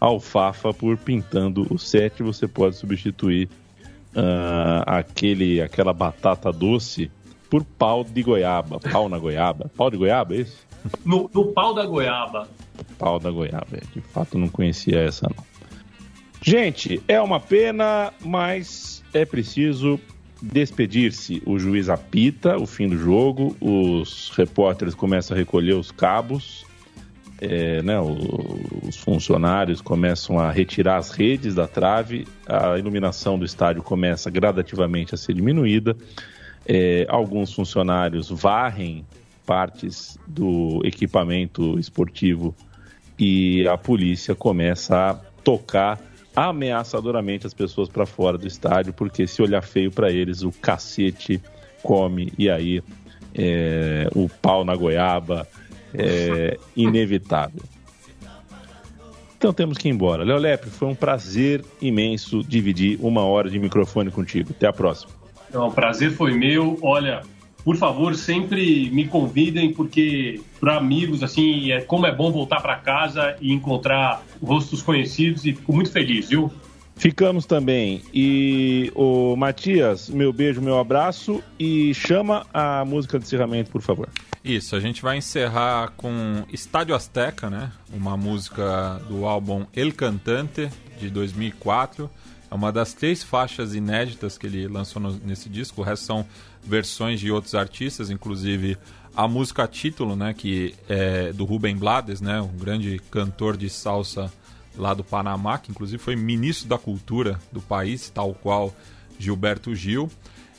alfafa 0.00 0.72
por 0.72 0.96
pintando 0.96 1.66
o 1.70 1.78
sete. 1.78 2.22
Você 2.22 2.46
pode 2.46 2.76
substituir 2.76 3.48
uh, 4.14 4.82
aquele, 4.86 5.60
aquela 5.60 5.92
batata 5.92 6.52
doce 6.52 7.10
por 7.50 7.64
pau 7.64 8.04
de 8.04 8.22
goiaba. 8.22 8.80
Pau 8.80 9.08
na 9.08 9.18
goiaba. 9.18 9.70
Pau 9.76 9.90
de 9.90 9.96
goiaba, 9.96 10.34
é 10.34 10.38
isso? 10.38 10.58
No, 11.04 11.30
no 11.32 11.46
pau 11.52 11.74
da 11.74 11.84
goiaba. 11.84 12.48
Pau 12.98 13.18
da 13.18 13.30
goiaba. 13.30 13.66
É. 13.72 13.80
De 13.94 14.00
fato, 14.00 14.38
não 14.38 14.48
conhecia 14.48 15.00
essa, 15.00 15.28
não. 15.34 15.44
Gente, 16.42 17.02
é 17.08 17.18
uma 17.20 17.40
pena, 17.40 18.12
mas 18.20 19.02
é 19.14 19.24
preciso 19.24 19.98
despedir-se. 20.52 21.42
O 21.46 21.58
juiz 21.58 21.88
apita 21.88 22.56
o 22.56 22.66
fim 22.66 22.88
do 22.88 22.98
jogo, 22.98 23.56
os 23.60 24.30
repórteres 24.36 24.94
começam 24.94 25.34
a 25.34 25.38
recolher 25.38 25.74
os 25.74 25.90
cabos, 25.90 26.66
é, 27.40 27.82
né, 27.82 27.98
os 28.00 28.96
funcionários 28.96 29.80
começam 29.80 30.38
a 30.38 30.50
retirar 30.50 30.98
as 30.98 31.10
redes 31.10 31.54
da 31.54 31.66
trave, 31.66 32.26
a 32.46 32.78
iluminação 32.78 33.38
do 33.38 33.44
estádio 33.44 33.82
começa 33.82 34.30
gradativamente 34.30 35.14
a 35.14 35.18
ser 35.18 35.34
diminuída, 35.34 35.96
é, 36.66 37.06
alguns 37.08 37.52
funcionários 37.52 38.30
varrem 38.30 39.04
partes 39.46 40.18
do 40.26 40.80
equipamento 40.84 41.78
esportivo 41.78 42.54
e 43.18 43.66
a 43.68 43.76
polícia 43.76 44.34
começa 44.34 45.10
a 45.10 45.14
tocar 45.42 46.00
ameaçadoramente 46.34 47.46
as 47.46 47.54
pessoas 47.54 47.88
para 47.88 48.06
fora 48.06 48.36
do 48.36 48.46
estádio, 48.46 48.92
porque 48.92 49.26
se 49.26 49.40
olhar 49.42 49.62
feio 49.62 49.90
para 49.90 50.10
eles, 50.10 50.42
o 50.42 50.50
cacete 50.50 51.40
come 51.82 52.32
e 52.38 52.50
aí 52.50 52.82
é, 53.34 54.08
o 54.14 54.28
pau 54.28 54.64
na 54.64 54.74
goiaba 54.74 55.46
é 55.92 56.58
inevitável. 56.76 57.62
Então 59.36 59.52
temos 59.52 59.76
que 59.76 59.88
ir 59.88 59.90
embora. 59.90 60.24
Léo 60.24 60.38
Lepre, 60.38 60.70
foi 60.70 60.88
um 60.88 60.94
prazer 60.94 61.62
imenso 61.80 62.42
dividir 62.42 62.98
uma 63.00 63.22
hora 63.24 63.50
de 63.50 63.58
microfone 63.58 64.10
contigo. 64.10 64.52
Até 64.56 64.66
a 64.66 64.72
próxima. 64.72 65.12
Não, 65.52 65.68
o 65.68 65.70
prazer 65.70 66.12
foi 66.12 66.32
meu. 66.32 66.78
Olha, 66.80 67.22
por 67.64 67.76
favor, 67.76 68.14
sempre 68.14 68.90
me 68.90 69.08
convidem, 69.08 69.72
porque 69.72 70.40
para 70.60 70.76
amigos, 70.76 71.22
assim, 71.22 71.72
é 71.72 71.80
como 71.80 72.06
é 72.06 72.14
bom 72.14 72.30
voltar 72.30 72.60
para 72.60 72.76
casa 72.76 73.36
e 73.40 73.52
encontrar 73.52 74.22
rostos 74.42 74.82
conhecidos 74.82 75.44
e 75.46 75.54
fico 75.54 75.72
muito 75.72 75.90
feliz, 75.90 76.28
viu? 76.28 76.52
Ficamos 76.96 77.44
também. 77.46 78.02
E 78.12 78.92
o 78.94 79.34
Matias, 79.34 80.08
meu 80.08 80.32
beijo, 80.32 80.60
meu 80.60 80.78
abraço 80.78 81.42
e 81.58 81.92
chama 81.94 82.46
a 82.52 82.84
música 82.84 83.18
de 83.18 83.24
encerramento, 83.24 83.70
por 83.70 83.82
favor. 83.82 84.08
Isso, 84.44 84.76
a 84.76 84.80
gente 84.80 85.02
vai 85.02 85.16
encerrar 85.16 85.92
com 85.96 86.44
Estádio 86.52 86.94
Azteca, 86.94 87.48
né? 87.48 87.72
Uma 87.92 88.16
música 88.16 89.00
do 89.08 89.26
álbum 89.26 89.64
El 89.74 89.92
Cantante 89.92 90.68
de 91.00 91.08
2004. 91.08 92.10
É 92.50 92.54
uma 92.54 92.70
das 92.70 92.94
três 92.94 93.24
faixas 93.24 93.74
inéditas 93.74 94.38
que 94.38 94.46
ele 94.46 94.68
lançou 94.68 95.02
no, 95.02 95.12
nesse 95.24 95.48
disco. 95.48 95.80
O 95.80 95.84
resto 95.84 96.04
são 96.04 96.26
versões 96.66 97.20
de 97.20 97.30
outros 97.30 97.54
artistas, 97.54 98.10
inclusive 98.10 98.76
a 99.16 99.28
música 99.28 99.66
título, 99.66 100.16
né, 100.16 100.34
que 100.34 100.74
é 100.88 101.32
do 101.32 101.44
Rubem 101.44 101.76
Blades, 101.76 102.20
né, 102.20 102.40
um 102.40 102.56
grande 102.56 103.00
cantor 103.10 103.56
de 103.56 103.70
salsa 103.70 104.32
lá 104.76 104.92
do 104.92 105.04
Panamá, 105.04 105.58
que 105.58 105.70
inclusive 105.70 106.02
foi 106.02 106.16
ministro 106.16 106.68
da 106.68 106.76
cultura 106.76 107.38
do 107.52 107.60
país, 107.60 108.10
tal 108.10 108.34
qual 108.34 108.74
Gilberto 109.18 109.74
Gil. 109.74 110.10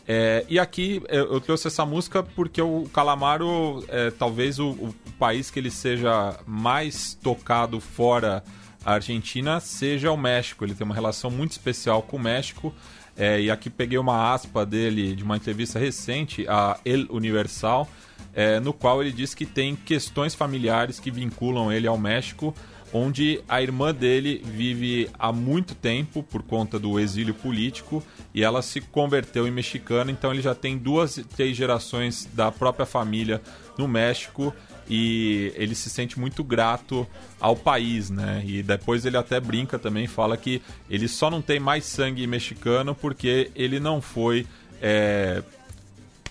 É, 0.07 0.45
e 0.47 0.59
aqui 0.59 1.01
eu 1.09 1.41
trouxe 1.41 1.67
essa 1.67 1.83
música 1.83 2.21
porque 2.21 2.61
o 2.61 2.87
Calamaro 2.93 3.83
é 3.87 4.11
talvez 4.11 4.59
o, 4.59 4.69
o 4.69 4.95
país 5.17 5.49
que 5.49 5.57
ele 5.57 5.71
seja 5.71 6.39
mais 6.45 7.15
tocado 7.15 7.79
fora 7.79 8.43
a 8.85 8.93
Argentina 8.93 9.59
seja 9.59 10.11
o 10.11 10.17
México. 10.17 10.63
Ele 10.63 10.75
tem 10.75 10.85
uma 10.85 10.93
relação 10.93 11.31
muito 11.31 11.53
especial 11.53 12.03
com 12.03 12.17
o 12.17 12.19
México. 12.19 12.71
É, 13.17 13.39
e 13.39 13.49
aqui 13.49 13.69
peguei 13.69 13.97
uma 13.97 14.33
aspa 14.33 14.65
dele 14.65 15.15
de 15.15 15.23
uma 15.23 15.37
entrevista 15.37 15.79
recente 15.79 16.45
a 16.47 16.77
El 16.83 17.05
Universal, 17.09 17.89
é, 18.33 18.59
no 18.59 18.73
qual 18.73 19.01
ele 19.01 19.11
diz 19.11 19.33
que 19.33 19.45
tem 19.45 19.75
questões 19.75 20.35
familiares 20.35 20.99
que 20.99 21.09
vinculam 21.09 21.71
ele 21.71 21.87
ao 21.87 21.97
México, 21.97 22.53
onde 22.91 23.41
a 23.47 23.61
irmã 23.61 23.93
dele 23.93 24.41
vive 24.43 25.09
há 25.17 25.31
muito 25.31 25.73
tempo 25.75 26.23
por 26.23 26.43
conta 26.43 26.77
do 26.77 26.99
exílio 26.99 27.33
político 27.33 28.03
e 28.33 28.43
ela 28.43 28.61
se 28.61 28.79
converteu 28.79 29.47
em 29.47 29.51
mexicana, 29.51 30.11
então 30.11 30.31
ele 30.31 30.41
já 30.41 30.53
tem 30.53 30.77
duas, 30.77 31.19
três 31.35 31.55
gerações 31.55 32.27
da 32.33 32.51
própria 32.51 32.85
família 32.85 33.41
no 33.77 33.87
México 33.87 34.53
e 34.89 35.51
ele 35.55 35.75
se 35.75 35.89
sente 35.89 36.19
muito 36.19 36.43
grato 36.43 37.07
ao 37.39 37.55
país, 37.55 38.09
né? 38.09 38.43
E 38.45 38.61
depois 38.61 39.05
ele 39.05 39.17
até 39.17 39.39
brinca 39.39 39.79
também, 39.79 40.07
fala 40.07 40.37
que 40.37 40.61
ele 40.89 41.07
só 41.07 41.29
não 41.29 41.41
tem 41.41 41.59
mais 41.59 41.85
sangue 41.85 42.25
mexicano 42.27 42.93
porque 42.93 43.51
ele 43.55 43.79
não 43.79 44.01
foi 44.01 44.45
é, 44.81 45.43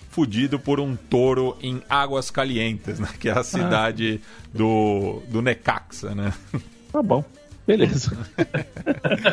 fudido 0.09 0.57
por 0.57 0.79
um 0.79 0.95
touro 0.95 1.57
em 1.61 1.81
Águas 1.89 2.31
Calientes, 2.31 2.99
né? 2.99 3.09
Que 3.19 3.29
é 3.29 3.37
a 3.37 3.43
cidade 3.43 4.21
ah. 4.23 4.49
do, 4.57 5.21
do 5.27 5.41
Necaxa, 5.41 6.15
né? 6.15 6.33
Tá 6.91 7.03
bom. 7.03 7.25
Beleza. 7.67 8.17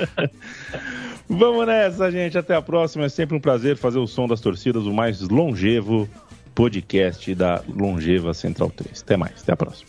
Vamos 1.28 1.65
nessa, 1.65 2.11
gente. 2.11 2.36
Até 2.36 2.57
a 2.57 2.62
próxima. 2.62 3.05
É 3.05 3.09
sempre 3.09 3.36
um 3.36 3.40
prazer 3.40 3.77
fazer 3.77 4.01
o 4.01 4.07
som 4.09 4.27
das 4.27 4.40
torcidas, 4.40 4.85
o 4.85 4.93
mais 4.93 5.20
longevo 5.20 6.09
podcast 6.55 7.35
da 7.35 7.62
Longeva 7.69 8.35
Central 8.35 8.70
3. 8.70 9.03
Até 9.03 9.16
mais, 9.16 9.43
até 9.43 9.53
a 9.53 9.57
próxima. 9.57 9.89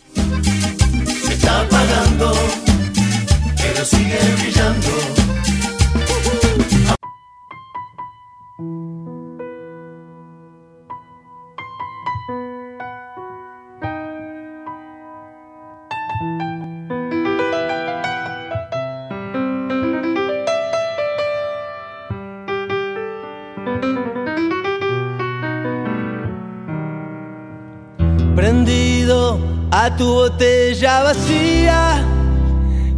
Tu 29.90 30.06
botella 30.06 31.02
vacía, 31.02 32.04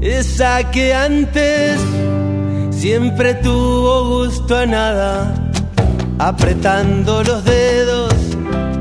esa 0.01 0.71
que 0.71 0.95
antes 0.95 1.81
siempre 2.71 3.35
tuvo 3.35 4.19
gusto 4.19 4.57
a 4.57 4.67
nada, 4.67 5.35
apretando 6.19 7.23
los 7.25 7.45
dedos, 7.45 8.15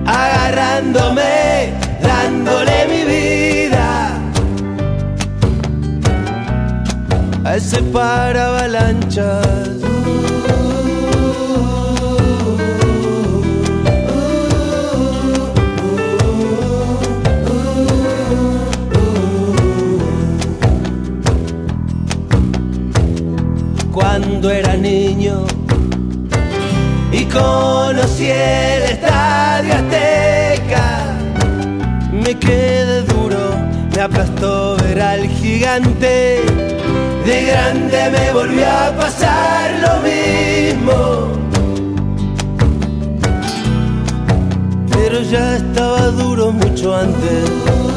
agarrándome, 0.06 1.73
dándole 2.02 2.88
mi 2.88 3.03
vida. 3.06 4.22
A 7.44 7.56
ese 7.56 7.82
para 7.82 8.48
avalanchas 8.48 9.76
cuando 24.46 24.52
era 24.52 24.78
niño 24.78 25.44
y 27.12 27.26
conocí 27.26 28.30
el 28.30 28.84
estadio 28.84 29.74
Azteca. 29.74 31.18
Me 32.12 32.38
quedé 32.38 33.02
duro, 33.04 33.40
me 33.96 34.02
aplastó 34.02 34.78
ver 34.78 35.02
al 35.02 35.28
gigante. 35.28 36.44
De 37.26 37.46
grande 37.46 38.10
me 38.12 38.34
volvió 38.34 38.70
a 38.70 38.92
pasar 38.96 39.72
lo 39.86 39.94
mismo. 40.10 41.32
Pero 44.92 45.22
ya 45.22 45.56
estaba 45.56 46.08
duro 46.12 46.52
mucho 46.52 46.96
antes. 46.96 47.95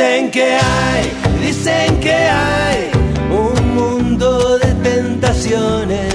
Dicen 0.00 0.30
que 0.30 0.54
hay, 0.54 1.12
dicen 1.42 2.00
que 2.00 2.14
hay 2.14 2.90
un 3.30 3.74
mundo 3.74 4.58
de 4.58 4.72
tentaciones. 4.76 6.14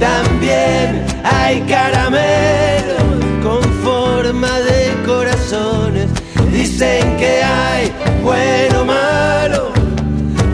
También 0.00 1.06
hay 1.22 1.60
caramelos 1.60 3.04
con 3.40 3.62
forma 3.84 4.50
de 4.62 4.92
corazones. 5.06 6.08
Dicen 6.52 7.16
que 7.18 7.40
hay 7.44 7.92
bueno, 8.24 8.84
malo. 8.84 9.70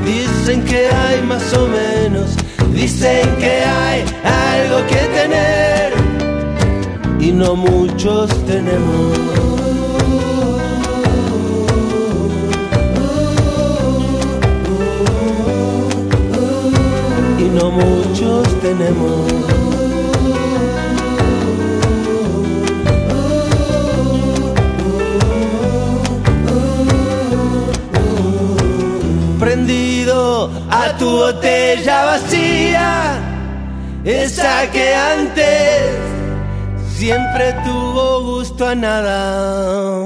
Dicen 0.05 0.63
que 0.67 0.87
hay 0.89 1.23
más 1.23 1.55
o 1.55 1.67
menos. 1.69 2.37
Dicen 2.75 3.37
que 3.37 3.65
hay 3.65 4.05
algo 4.53 4.87
que 4.87 5.03
tener 5.19 5.95
y 7.21 7.33
no 7.33 7.57
muchos 7.57 8.29
tenemos. 8.45 9.56
Muchos 17.77 18.61
tenemos. 18.61 19.33
Prendido 29.39 30.51
a 30.71 30.97
tu 30.99 31.11
botella 31.11 32.05
vacía, 32.07 33.19
esa 34.05 34.71
que 34.71 34.95
antes 34.95 36.07
siempre 36.97 37.55
tuvo 37.65 38.23
gusto 38.23 38.67
a 38.67 38.75
nada. 38.75 40.06